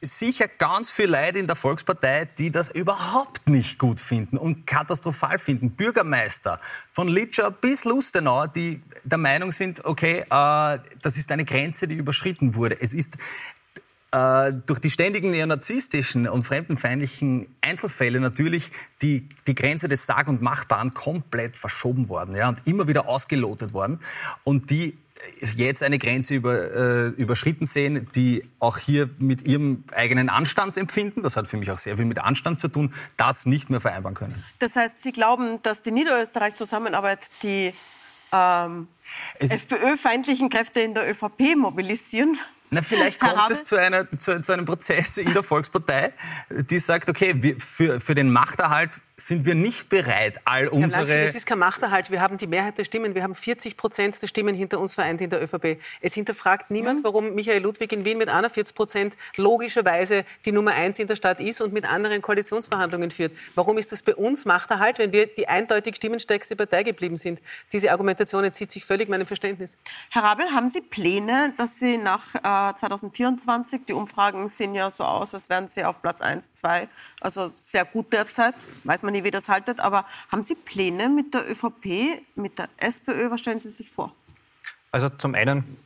sicher 0.00 0.46
ganz 0.46 0.90
viele 0.90 1.20
Leute 1.20 1.40
in 1.40 1.48
der 1.48 1.56
Volkspartei, 1.56 2.26
die 2.38 2.52
das 2.52 2.70
überhaupt 2.70 3.48
nicht 3.48 3.78
gut 3.78 3.98
finden 3.98 4.38
und 4.38 4.66
katastrophal 4.66 5.40
finden. 5.40 5.72
Bürgermeister 5.72 6.60
von 6.92 7.08
Litscher 7.08 7.50
bis 7.50 7.84
Lustenau, 7.84 8.46
die 8.46 8.82
der 9.04 9.18
Meinung 9.18 9.50
sind, 9.50 9.84
okay, 9.84 10.20
äh, 10.20 10.78
das 11.02 11.16
ist 11.16 11.32
eine 11.32 11.44
Grenze, 11.44 11.88
die 11.88 11.96
überschritten 11.96 12.54
wurde. 12.54 12.80
Es 12.80 12.94
ist 12.94 13.16
äh, 14.12 14.52
durch 14.66 14.78
die 14.78 14.90
ständigen 14.90 15.30
neonazistischen 15.30 16.28
und 16.28 16.44
fremdenfeindlichen 16.44 17.48
Einzelfälle 17.60 18.20
natürlich 18.20 18.70
die, 19.02 19.28
die 19.46 19.54
Grenze 19.54 19.88
des 19.88 20.06
Sag- 20.06 20.28
und 20.28 20.40
Machbaren 20.40 20.94
komplett 20.94 21.56
verschoben 21.56 22.08
worden 22.08 22.36
ja, 22.36 22.48
und 22.48 22.62
immer 22.66 22.86
wieder 22.86 23.08
ausgelotet 23.08 23.74
worden. 23.74 24.00
Und 24.44 24.70
die 24.70 24.96
jetzt 25.56 25.82
eine 25.82 25.98
Grenze 25.98 26.34
über, 26.34 26.70
äh, 26.74 27.06
überschritten 27.08 27.66
sehen, 27.66 28.08
die 28.14 28.44
auch 28.58 28.78
hier 28.78 29.10
mit 29.18 29.46
ihrem 29.46 29.84
eigenen 29.92 30.28
Anstandsempfinden, 30.28 31.22
das 31.22 31.36
hat 31.36 31.46
für 31.46 31.56
mich 31.56 31.70
auch 31.70 31.78
sehr 31.78 31.96
viel 31.96 32.06
mit 32.06 32.18
Anstand 32.18 32.60
zu 32.60 32.68
tun, 32.68 32.94
das 33.16 33.46
nicht 33.46 33.70
mehr 33.70 33.80
vereinbaren 33.80 34.14
können. 34.14 34.44
Das 34.58 34.76
heißt, 34.76 35.02
Sie 35.02 35.12
glauben, 35.12 35.60
dass 35.62 35.82
die 35.82 35.90
Niederösterreich-Zusammenarbeit 35.90 37.28
die 37.42 37.72
ähm, 38.32 38.88
FPÖ-feindlichen 39.38 40.50
Kräfte 40.50 40.80
in 40.80 40.94
der 40.94 41.10
ÖVP 41.10 41.56
mobilisieren? 41.56 42.38
Na, 42.70 42.82
vielleicht 42.82 43.18
kommt 43.18 43.50
es 43.50 43.64
zu, 43.64 43.76
einer, 43.76 44.10
zu, 44.18 44.42
zu 44.42 44.52
einem 44.52 44.66
Prozess 44.66 45.16
in 45.16 45.32
der 45.32 45.42
Volkspartei, 45.42 46.12
die 46.50 46.78
sagt, 46.78 47.08
okay, 47.08 47.34
wir, 47.38 47.58
für, 47.58 47.98
für 47.98 48.14
den 48.14 48.30
Machterhalt 48.30 49.00
sind 49.20 49.44
wir 49.44 49.56
nicht 49.56 49.88
bereit, 49.88 50.38
all 50.44 50.62
Herr 50.62 50.70
Blanski, 50.70 51.00
unsere... 51.00 51.24
das 51.24 51.34
ist 51.34 51.44
kein 51.44 51.58
Machterhalt. 51.58 52.12
Wir 52.12 52.20
haben 52.20 52.38
die 52.38 52.46
Mehrheit 52.46 52.78
der 52.78 52.84
Stimmen. 52.84 53.16
Wir 53.16 53.24
haben 53.24 53.34
40 53.34 53.76
Prozent 53.76 54.22
der 54.22 54.28
Stimmen 54.28 54.54
hinter 54.54 54.78
uns 54.78 54.94
vereint 54.94 55.20
in 55.20 55.28
der 55.28 55.42
ÖVP. 55.42 55.80
Es 56.00 56.14
hinterfragt 56.14 56.70
niemand, 56.70 57.02
warum 57.02 57.34
Michael 57.34 57.60
Ludwig 57.60 57.92
in 57.92 58.04
Wien 58.04 58.16
mit 58.16 58.28
41 58.28 58.76
Prozent 58.76 59.16
logischerweise 59.34 60.24
die 60.44 60.52
Nummer 60.52 60.70
eins 60.70 61.00
in 61.00 61.08
der 61.08 61.16
Stadt 61.16 61.40
ist 61.40 61.60
und 61.60 61.72
mit 61.72 61.84
anderen 61.84 62.22
Koalitionsverhandlungen 62.22 63.10
führt. 63.10 63.32
Warum 63.56 63.76
ist 63.76 63.90
das 63.90 64.02
bei 64.02 64.14
uns 64.14 64.44
Machterhalt, 64.44 65.00
wenn 65.00 65.12
wir 65.12 65.26
die 65.26 65.48
eindeutig 65.48 65.96
stimmenstärkste 65.96 66.54
Partei 66.54 66.84
geblieben 66.84 67.16
sind? 67.16 67.40
Diese 67.72 67.90
Argumentation 67.90 68.44
entzieht 68.44 68.70
sich 68.70 68.84
völlig 68.84 69.08
meinem 69.08 69.26
Verständnis. 69.26 69.76
Herr 70.10 70.22
Rabel, 70.22 70.46
haben 70.52 70.68
Sie 70.68 70.80
Pläne, 70.80 71.52
dass 71.56 71.80
Sie 71.80 71.98
nach 71.98 72.36
äh, 72.36 72.74
2024, 72.76 73.80
die 73.88 73.94
Umfragen 73.94 74.48
sehen 74.48 74.76
ja 74.76 74.88
so 74.90 75.02
aus, 75.02 75.34
als 75.34 75.48
wären 75.48 75.66
Sie 75.66 75.82
auf 75.82 76.00
Platz 76.02 76.20
1, 76.20 76.54
2, 76.54 76.88
also 77.20 77.48
sehr 77.48 77.84
gut 77.84 78.12
derzeit, 78.12 78.54
weiß 78.84 79.02
man 79.02 79.07
nie, 79.10 79.24
wie 79.24 79.30
das 79.30 79.48
haltet, 79.48 79.80
aber 79.80 80.04
haben 80.30 80.42
Sie 80.42 80.54
Pläne 80.54 81.08
mit 81.08 81.34
der 81.34 81.50
ÖVP, 81.50 82.22
mit 82.34 82.58
der 82.58 82.68
SPÖ, 82.78 83.30
was 83.30 83.40
stellen 83.40 83.58
Sie 83.58 83.70
sich 83.70 83.90
vor? 83.90 84.14
Also 84.90 85.08
zum 85.08 85.34
einen, 85.34 85.76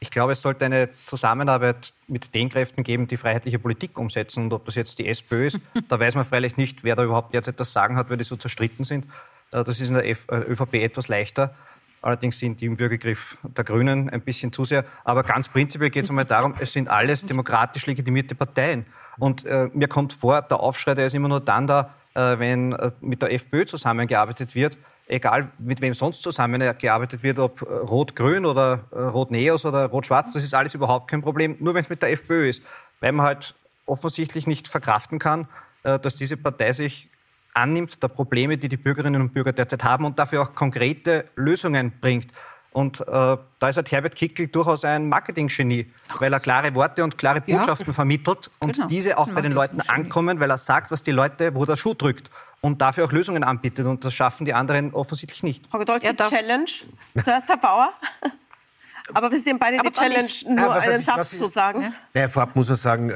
ich 0.00 0.10
glaube, 0.10 0.32
es 0.32 0.42
sollte 0.42 0.64
eine 0.64 0.88
Zusammenarbeit 1.04 1.92
mit 2.06 2.34
den 2.34 2.48
Kräften 2.48 2.82
geben, 2.82 3.08
die 3.08 3.16
freiheitliche 3.16 3.58
Politik 3.58 3.98
umsetzen. 3.98 4.44
Und 4.44 4.52
ob 4.52 4.64
das 4.64 4.74
jetzt 4.74 4.98
die 4.98 5.06
SPÖ 5.06 5.46
ist, 5.46 5.58
da 5.88 5.98
weiß 6.00 6.14
man 6.14 6.24
freilich 6.24 6.56
nicht, 6.56 6.84
wer 6.84 6.96
da 6.96 7.04
überhaupt 7.04 7.34
derzeit 7.34 7.60
das 7.60 7.72
Sagen 7.72 7.96
hat, 7.96 8.10
weil 8.10 8.16
die 8.16 8.24
so 8.24 8.36
zerstritten 8.36 8.84
sind. 8.84 9.06
Äh, 9.52 9.64
Das 9.64 9.80
ist 9.80 9.88
in 9.88 9.94
der 9.94 10.04
äh, 10.04 10.16
ÖVP 10.30 10.74
etwas 10.74 11.08
leichter. 11.08 11.54
Allerdings 12.02 12.38
sind 12.38 12.60
die 12.60 12.66
im 12.66 12.78
Würgegriff 12.78 13.36
der 13.42 13.64
Grünen 13.64 14.08
ein 14.10 14.20
bisschen 14.20 14.52
zu 14.52 14.64
sehr. 14.64 14.84
Aber 15.02 15.24
ganz 15.24 15.48
prinzipiell 15.48 15.90
geht 15.90 16.04
es 16.04 16.10
einmal 16.10 16.24
darum, 16.24 16.54
es 16.58 16.72
sind 16.72 16.88
alles 16.88 17.24
demokratisch 17.24 17.86
legitimierte 17.86 18.34
Parteien. 18.34 18.86
Und 19.18 19.44
äh, 19.44 19.70
mir 19.72 19.88
kommt 19.88 20.12
vor, 20.12 20.42
der 20.42 20.60
Aufschrei, 20.60 20.94
der 20.94 21.06
ist 21.06 21.14
immer 21.14 21.28
nur 21.28 21.40
dann 21.40 21.66
da, 21.66 21.94
wenn 22.16 22.72
äh, 22.72 22.92
mit 23.00 23.22
der 23.22 23.32
FPÖ 23.32 23.66
zusammengearbeitet 23.66 24.54
wird. 24.54 24.78
Egal, 25.08 25.52
mit 25.58 25.80
wem 25.80 25.94
sonst 25.94 26.22
zusammengearbeitet 26.22 27.22
wird, 27.22 27.38
ob 27.38 27.62
äh, 27.62 27.64
Rot-Grün 27.64 28.44
oder 28.44 28.84
äh, 28.90 28.98
Rot-Neos 28.98 29.64
oder 29.64 29.86
Rot-Schwarz, 29.86 30.32
das 30.32 30.42
ist 30.42 30.54
alles 30.54 30.74
überhaupt 30.74 31.08
kein 31.08 31.22
Problem, 31.22 31.56
nur 31.60 31.74
wenn 31.74 31.84
es 31.84 31.88
mit 31.88 32.02
der 32.02 32.10
FPÖ 32.10 32.48
ist. 32.48 32.62
Weil 33.00 33.12
man 33.12 33.26
halt 33.26 33.54
offensichtlich 33.84 34.46
nicht 34.46 34.66
verkraften 34.66 35.18
kann, 35.18 35.46
äh, 35.84 35.98
dass 35.98 36.16
diese 36.16 36.36
Partei 36.36 36.72
sich 36.72 37.10
annimmt 37.54 38.02
der 38.02 38.08
Probleme, 38.08 38.58
die 38.58 38.68
die 38.68 38.76
Bürgerinnen 38.76 39.22
und 39.22 39.32
Bürger 39.32 39.52
derzeit 39.52 39.84
haben 39.84 40.04
und 40.04 40.18
dafür 40.18 40.42
auch 40.42 40.54
konkrete 40.54 41.26
Lösungen 41.36 41.92
bringt. 42.00 42.28
Und 42.76 43.00
äh, 43.00 43.04
da 43.58 43.68
ist 43.70 43.76
halt 43.78 43.90
Herbert 43.90 44.14
Kickl 44.14 44.48
durchaus 44.48 44.84
ein 44.84 45.08
Marketinggenie, 45.08 45.90
weil 46.20 46.30
er 46.30 46.40
klare 46.40 46.74
Worte 46.74 47.02
und 47.04 47.16
klare 47.16 47.42
Ja. 47.46 47.56
Botschaften 47.56 47.94
vermittelt 47.94 48.50
und 48.58 48.74
Genau. 48.74 48.86
diese 48.86 49.16
auch 49.16 49.28
bei 49.30 49.40
den 49.40 49.52
Leuten 49.52 49.80
ankommen, 49.80 50.40
weil 50.40 50.50
er 50.50 50.58
sagt, 50.58 50.90
was 50.90 51.02
die 51.02 51.10
Leute, 51.10 51.54
wo 51.54 51.64
der 51.64 51.76
Schuh 51.76 51.94
drückt 51.94 52.30
und 52.60 52.82
dafür 52.82 53.06
auch 53.06 53.12
Lösungen 53.12 53.44
anbietet. 53.44 53.86
Und 53.86 54.04
das 54.04 54.12
schaffen 54.12 54.44
die 54.44 54.52
anderen 54.52 54.92
offensichtlich 54.92 55.42
nicht. 55.42 55.66
Frau 55.70 55.78
Godolski, 55.78 56.14
Challenge. 56.16 56.66
Zuerst 57.24 57.48
Herr 57.48 57.56
Bauer. 57.56 57.94
Aber 59.14 59.30
wir 59.30 59.40
sehen 59.40 59.58
beide 59.58 59.74
die 59.78 59.80
Aber 59.80 59.92
Challenge, 59.92 60.24
nicht. 60.24 60.46
nur 60.46 60.58
Ja, 60.58 60.70
einen 60.72 60.96
sich- 60.98 61.06
Satz 61.06 61.16
was 61.16 61.30
zu 61.30 61.46
sagen. 61.46 61.94
Naja, 62.12 62.28
vorab 62.28 62.54
muss 62.56 62.66
man 62.68 62.76
sagen, 62.76 63.12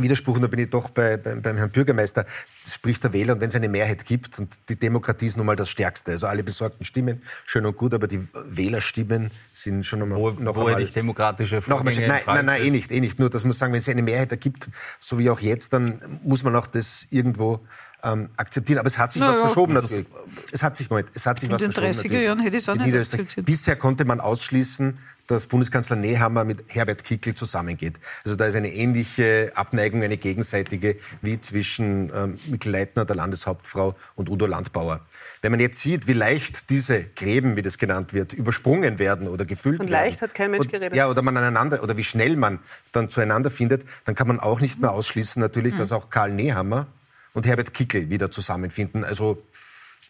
Widerspruch, 0.00 0.36
und 0.36 0.42
da 0.42 0.46
bin 0.46 0.60
ich 0.60 0.70
doch 0.70 0.90
bei, 0.90 1.16
beim, 1.16 1.42
beim 1.42 1.56
Herrn 1.56 1.70
Bürgermeister, 1.70 2.24
das 2.62 2.74
spricht 2.74 3.02
der 3.02 3.12
Wähler, 3.12 3.32
und 3.32 3.40
wenn 3.40 3.48
es 3.48 3.56
eine 3.56 3.68
Mehrheit 3.68 4.04
gibt, 4.04 4.38
und 4.38 4.48
die 4.68 4.76
Demokratie 4.76 5.26
ist 5.26 5.36
nun 5.36 5.44
mal 5.44 5.56
das 5.56 5.68
Stärkste, 5.68 6.12
also 6.12 6.28
alle 6.28 6.44
besorgten 6.44 6.84
Stimmen, 6.84 7.20
schön 7.44 7.66
und 7.66 7.76
gut, 7.76 7.92
aber 7.94 8.06
die 8.06 8.20
Wählerstimmen 8.48 9.32
sind 9.52 9.84
schon 9.84 10.02
einmal, 10.02 10.18
wo, 10.20 10.30
noch 10.30 10.54
wo 10.54 10.66
einmal... 10.66 10.80
nicht 10.80 10.94
demokratische 10.94 11.56
noch 11.66 11.80
einmal, 11.80 11.94
nein, 11.94 12.20
nein, 12.26 12.46
nein, 12.46 12.62
eh 12.62 12.70
nicht, 12.70 12.92
eh 12.92 13.00
nicht. 13.00 13.18
Nur, 13.18 13.28
das 13.28 13.44
muss 13.44 13.58
sagen, 13.58 13.72
wenn 13.72 13.80
es 13.80 13.88
eine 13.88 14.02
Mehrheit 14.02 14.30
ergibt, 14.30 14.68
so 15.00 15.18
wie 15.18 15.30
auch 15.30 15.40
jetzt, 15.40 15.72
dann 15.72 16.00
muss 16.22 16.44
man 16.44 16.54
auch 16.54 16.68
das 16.68 17.08
irgendwo 17.10 17.58
ähm, 18.04 18.28
akzeptieren. 18.36 18.78
Aber 18.78 18.86
es 18.86 18.98
hat 18.98 19.12
sich 19.12 19.20
Na 19.20 19.30
was 19.30 19.38
ja, 19.38 19.42
verschoben 19.46 19.74
das- 19.74 19.90
natürlich. 19.90 20.06
Es 20.52 20.62
hat 20.62 20.76
sich, 20.76 20.88
Moment, 20.88 21.08
es 21.14 21.26
hat 21.26 21.40
sich 21.40 21.48
In 21.48 21.54
was 21.54 21.60
den 21.60 21.72
verschoben. 21.72 21.92
30er 21.92 21.96
natürlich. 22.04 22.24
Jahren 22.24 22.38
hätte 22.40 22.56
ich 22.56 22.62
es 22.62 22.68
auch 22.68 22.74
In 22.76 22.82
nicht 22.82 22.96
akzeptiert. 22.96 23.46
Bisher 23.46 23.74
konnte 23.74 24.04
man 24.04 24.20
ausschließen, 24.20 24.96
dass 25.28 25.46
Bundeskanzler 25.46 25.94
Nehammer 25.94 26.44
mit 26.44 26.64
Herbert 26.68 27.04
Kickl 27.04 27.34
zusammengeht. 27.34 28.00
Also 28.24 28.34
da 28.34 28.46
ist 28.46 28.56
eine 28.56 28.72
ähnliche 28.72 29.52
Abneigung, 29.54 30.02
eine 30.02 30.16
gegenseitige, 30.16 30.96
wie 31.20 31.38
zwischen 31.38 32.10
ähm, 32.14 32.38
Mikl 32.46 32.70
Leitner, 32.70 33.04
der 33.04 33.14
Landeshauptfrau, 33.14 33.94
und 34.16 34.30
Udo 34.30 34.46
Landbauer. 34.46 35.06
Wenn 35.42 35.52
man 35.52 35.60
jetzt 35.60 35.80
sieht, 35.80 36.08
wie 36.08 36.14
leicht 36.14 36.70
diese 36.70 37.04
Gräben, 37.04 37.56
wie 37.56 37.62
das 37.62 37.76
genannt 37.76 38.14
wird, 38.14 38.32
übersprungen 38.32 38.98
werden 38.98 39.28
oder 39.28 39.44
gefüllt 39.44 39.80
werden. 39.80 39.90
leicht 39.90 40.22
hat 40.22 40.34
kein 40.34 40.50
Mensch 40.50 40.64
und, 40.64 40.72
geredet. 40.72 40.96
Ja, 40.96 41.08
oder 41.08 41.20
man 41.20 41.36
aneinander, 41.36 41.82
oder 41.82 41.96
wie 41.98 42.04
schnell 42.04 42.34
man 42.34 42.58
dann 42.92 43.10
zueinander 43.10 43.50
findet, 43.50 43.84
dann 44.04 44.14
kann 44.14 44.28
man 44.28 44.40
auch 44.40 44.60
nicht 44.60 44.80
mehr 44.80 44.92
ausschließen, 44.92 45.40
natürlich, 45.40 45.74
Mhm. 45.74 45.78
dass 45.78 45.92
auch 45.92 46.08
Karl 46.08 46.32
Nehammer 46.32 46.86
und 47.34 47.46
Herbert 47.46 47.74
Kickl 47.74 48.08
wieder 48.08 48.30
zusammenfinden. 48.30 49.04
Also 49.04 49.42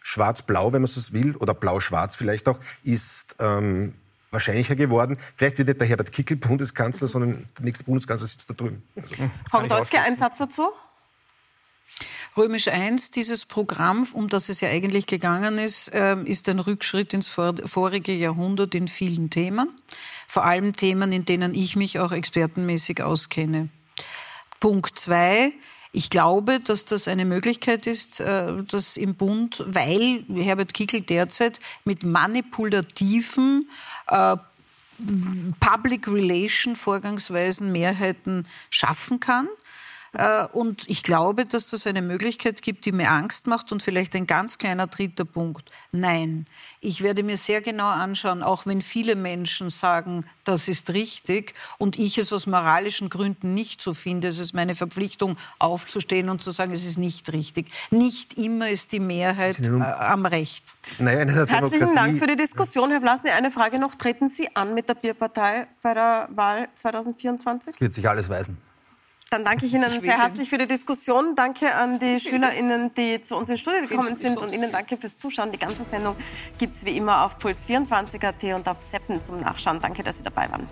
schwarz-blau, 0.01 0.71
wenn 0.71 0.81
man 0.81 0.89
so 0.89 1.13
will, 1.13 1.35
oder 1.35 1.53
blau-schwarz 1.53 2.15
vielleicht 2.15 2.47
auch, 2.47 2.59
ist 2.83 3.35
ähm, 3.39 3.93
wahrscheinlicher 4.31 4.75
geworden. 4.75 5.17
Vielleicht 5.35 5.57
wird 5.57 5.67
nicht 5.67 5.81
der 5.81 5.87
Herbert 5.87 6.11
Kickl 6.11 6.35
Bundeskanzler, 6.35 7.07
sondern 7.07 7.47
der 7.57 7.65
nächste 7.65 7.83
Bundeskanzler 7.83 8.27
sitzt 8.27 8.49
da 8.49 8.53
drüben. 8.53 8.83
Also, 8.95 9.15
Frau 9.49 9.59
Podolski, 9.59 9.97
ein 9.97 10.15
Satz 10.15 10.37
dazu? 10.37 10.69
Römisch 12.37 12.67
I, 12.67 12.97
dieses 13.15 13.45
Programm, 13.45 14.07
um 14.13 14.29
das 14.29 14.49
es 14.49 14.61
ja 14.61 14.69
eigentlich 14.69 15.07
gegangen 15.07 15.57
ist, 15.57 15.89
ähm, 15.93 16.25
ist 16.25 16.47
ein 16.47 16.59
Rückschritt 16.59 17.13
ins 17.13 17.27
vor- 17.27 17.55
vorige 17.65 18.13
Jahrhundert 18.13 18.75
in 18.75 18.87
vielen 18.87 19.29
Themen. 19.29 19.69
Vor 20.27 20.45
allem 20.45 20.75
Themen, 20.75 21.11
in 21.11 21.25
denen 21.25 21.55
ich 21.55 21.75
mich 21.75 21.97
auch 21.99 22.11
expertenmäßig 22.11 23.01
auskenne. 23.01 23.69
Punkt 24.59 24.99
zwei. 24.99 25.53
Ich 25.91 26.09
glaube, 26.11 26.59
dass 26.59 26.85
das 26.85 27.07
eine 27.07 27.25
Möglichkeit 27.25 27.87
ist, 27.87 28.19
äh, 28.19 28.63
dass 28.63 28.95
im 28.95 29.15
Bund, 29.15 29.63
weil 29.65 30.23
Herbert 30.33 30.73
Kickl 30.73 31.01
derzeit 31.01 31.59
mit 31.83 32.03
manipulativen 32.03 33.69
äh, 34.07 34.37
Public 35.59 36.07
Relation 36.07 36.75
Vorgangsweisen 36.75 37.71
Mehrheiten 37.71 38.45
schaffen 38.69 39.19
kann. 39.19 39.47
Äh, 40.13 40.45
Und 40.53 40.89
ich 40.89 41.03
glaube, 41.03 41.45
dass 41.45 41.69
das 41.69 41.85
eine 41.87 42.01
Möglichkeit 42.01 42.61
gibt, 42.61 42.85
die 42.85 42.91
mir 42.91 43.11
Angst 43.11 43.47
macht. 43.47 43.71
Und 43.71 43.83
vielleicht 43.83 44.15
ein 44.15 44.27
ganz 44.27 44.57
kleiner 44.57 44.87
dritter 44.87 45.25
Punkt. 45.25 45.69
Nein, 45.91 46.45
ich 46.81 47.01
werde 47.01 47.23
mir 47.23 47.37
sehr 47.37 47.61
genau 47.61 47.87
anschauen, 47.89 48.41
auch 48.43 48.65
wenn 48.65 48.81
viele 48.81 49.15
Menschen 49.15 49.69
sagen, 49.69 50.25
das 50.43 50.67
ist 50.67 50.89
richtig 50.91 51.53
und 51.77 51.99
ich 51.99 52.17
es 52.17 52.33
aus 52.33 52.47
moralischen 52.47 53.09
Gründen 53.09 53.53
nicht 53.53 53.81
so 53.81 53.93
finde. 53.93 54.29
Es 54.29 54.39
ist 54.39 54.53
meine 54.53 54.75
Verpflichtung, 54.75 55.37
aufzustehen 55.59 56.29
und 56.29 56.41
zu 56.41 56.51
sagen, 56.51 56.71
es 56.71 56.85
ist 56.85 56.97
nicht 56.97 57.31
richtig. 57.33 57.71
Nicht 57.91 58.35
immer 58.35 58.69
ist 58.69 58.91
die 58.91 58.99
Mehrheit 58.99 59.59
äh, 59.59 59.67
am 59.69 60.25
Recht. 60.25 60.73
naja, 60.97 61.21
in 61.21 61.29
einer 61.29 61.45
Herzlichen 61.47 61.79
Demokratie- 61.79 61.95
Dank 61.95 62.19
für 62.19 62.27
die 62.27 62.35
Diskussion. 62.35 62.89
Herr 62.91 63.01
Vlasny, 63.01 63.29
eine 63.31 63.51
Frage 63.51 63.77
noch. 63.79 63.95
Treten 63.95 64.29
Sie 64.29 64.47
an 64.55 64.73
mit 64.73 64.87
der 64.89 64.95
Bierpartei 64.95 65.67
bei 65.81 65.93
der 65.93 66.29
Wahl 66.31 66.69
2024? 66.75 67.79
Wird 67.79 67.93
sich 67.93 68.07
alles 68.09 68.29
weisen. 68.29 68.57
Dann 69.31 69.45
danke 69.45 69.67
ich 69.67 69.73
Ihnen 69.75 70.01
sehr 70.01 70.17
herzlich 70.17 70.49
für 70.49 70.57
die 70.57 70.65
Diskussion. 70.65 71.35
Danke 71.35 71.75
an 71.75 71.99
die 71.99 72.19
SchülerInnen, 72.19 72.95
die 72.95 73.21
zu 73.21 73.35
uns 73.35 73.47
ins 73.49 73.59
Studio 73.59 73.81
gekommen 73.81 74.15
sind. 74.15 74.39
Und 74.39 74.51
Ihnen 74.51 74.71
danke 74.71 74.97
fürs 74.97 75.19
Zuschauen. 75.19 75.51
Die 75.51 75.59
ganze 75.59 75.83
Sendung 75.83 76.15
gibt 76.57 76.75
es 76.75 76.83
wie 76.83 76.97
immer 76.97 77.25
auf 77.25 77.37
puls24.at 77.37 78.43
und 78.55 78.67
auf 78.67 78.81
Seppen 78.81 79.21
zum 79.21 79.39
Nachschauen. 79.39 79.79
Danke, 79.79 80.01
dass 80.01 80.17
Sie 80.17 80.23
dabei 80.23 80.49
waren. 80.49 80.67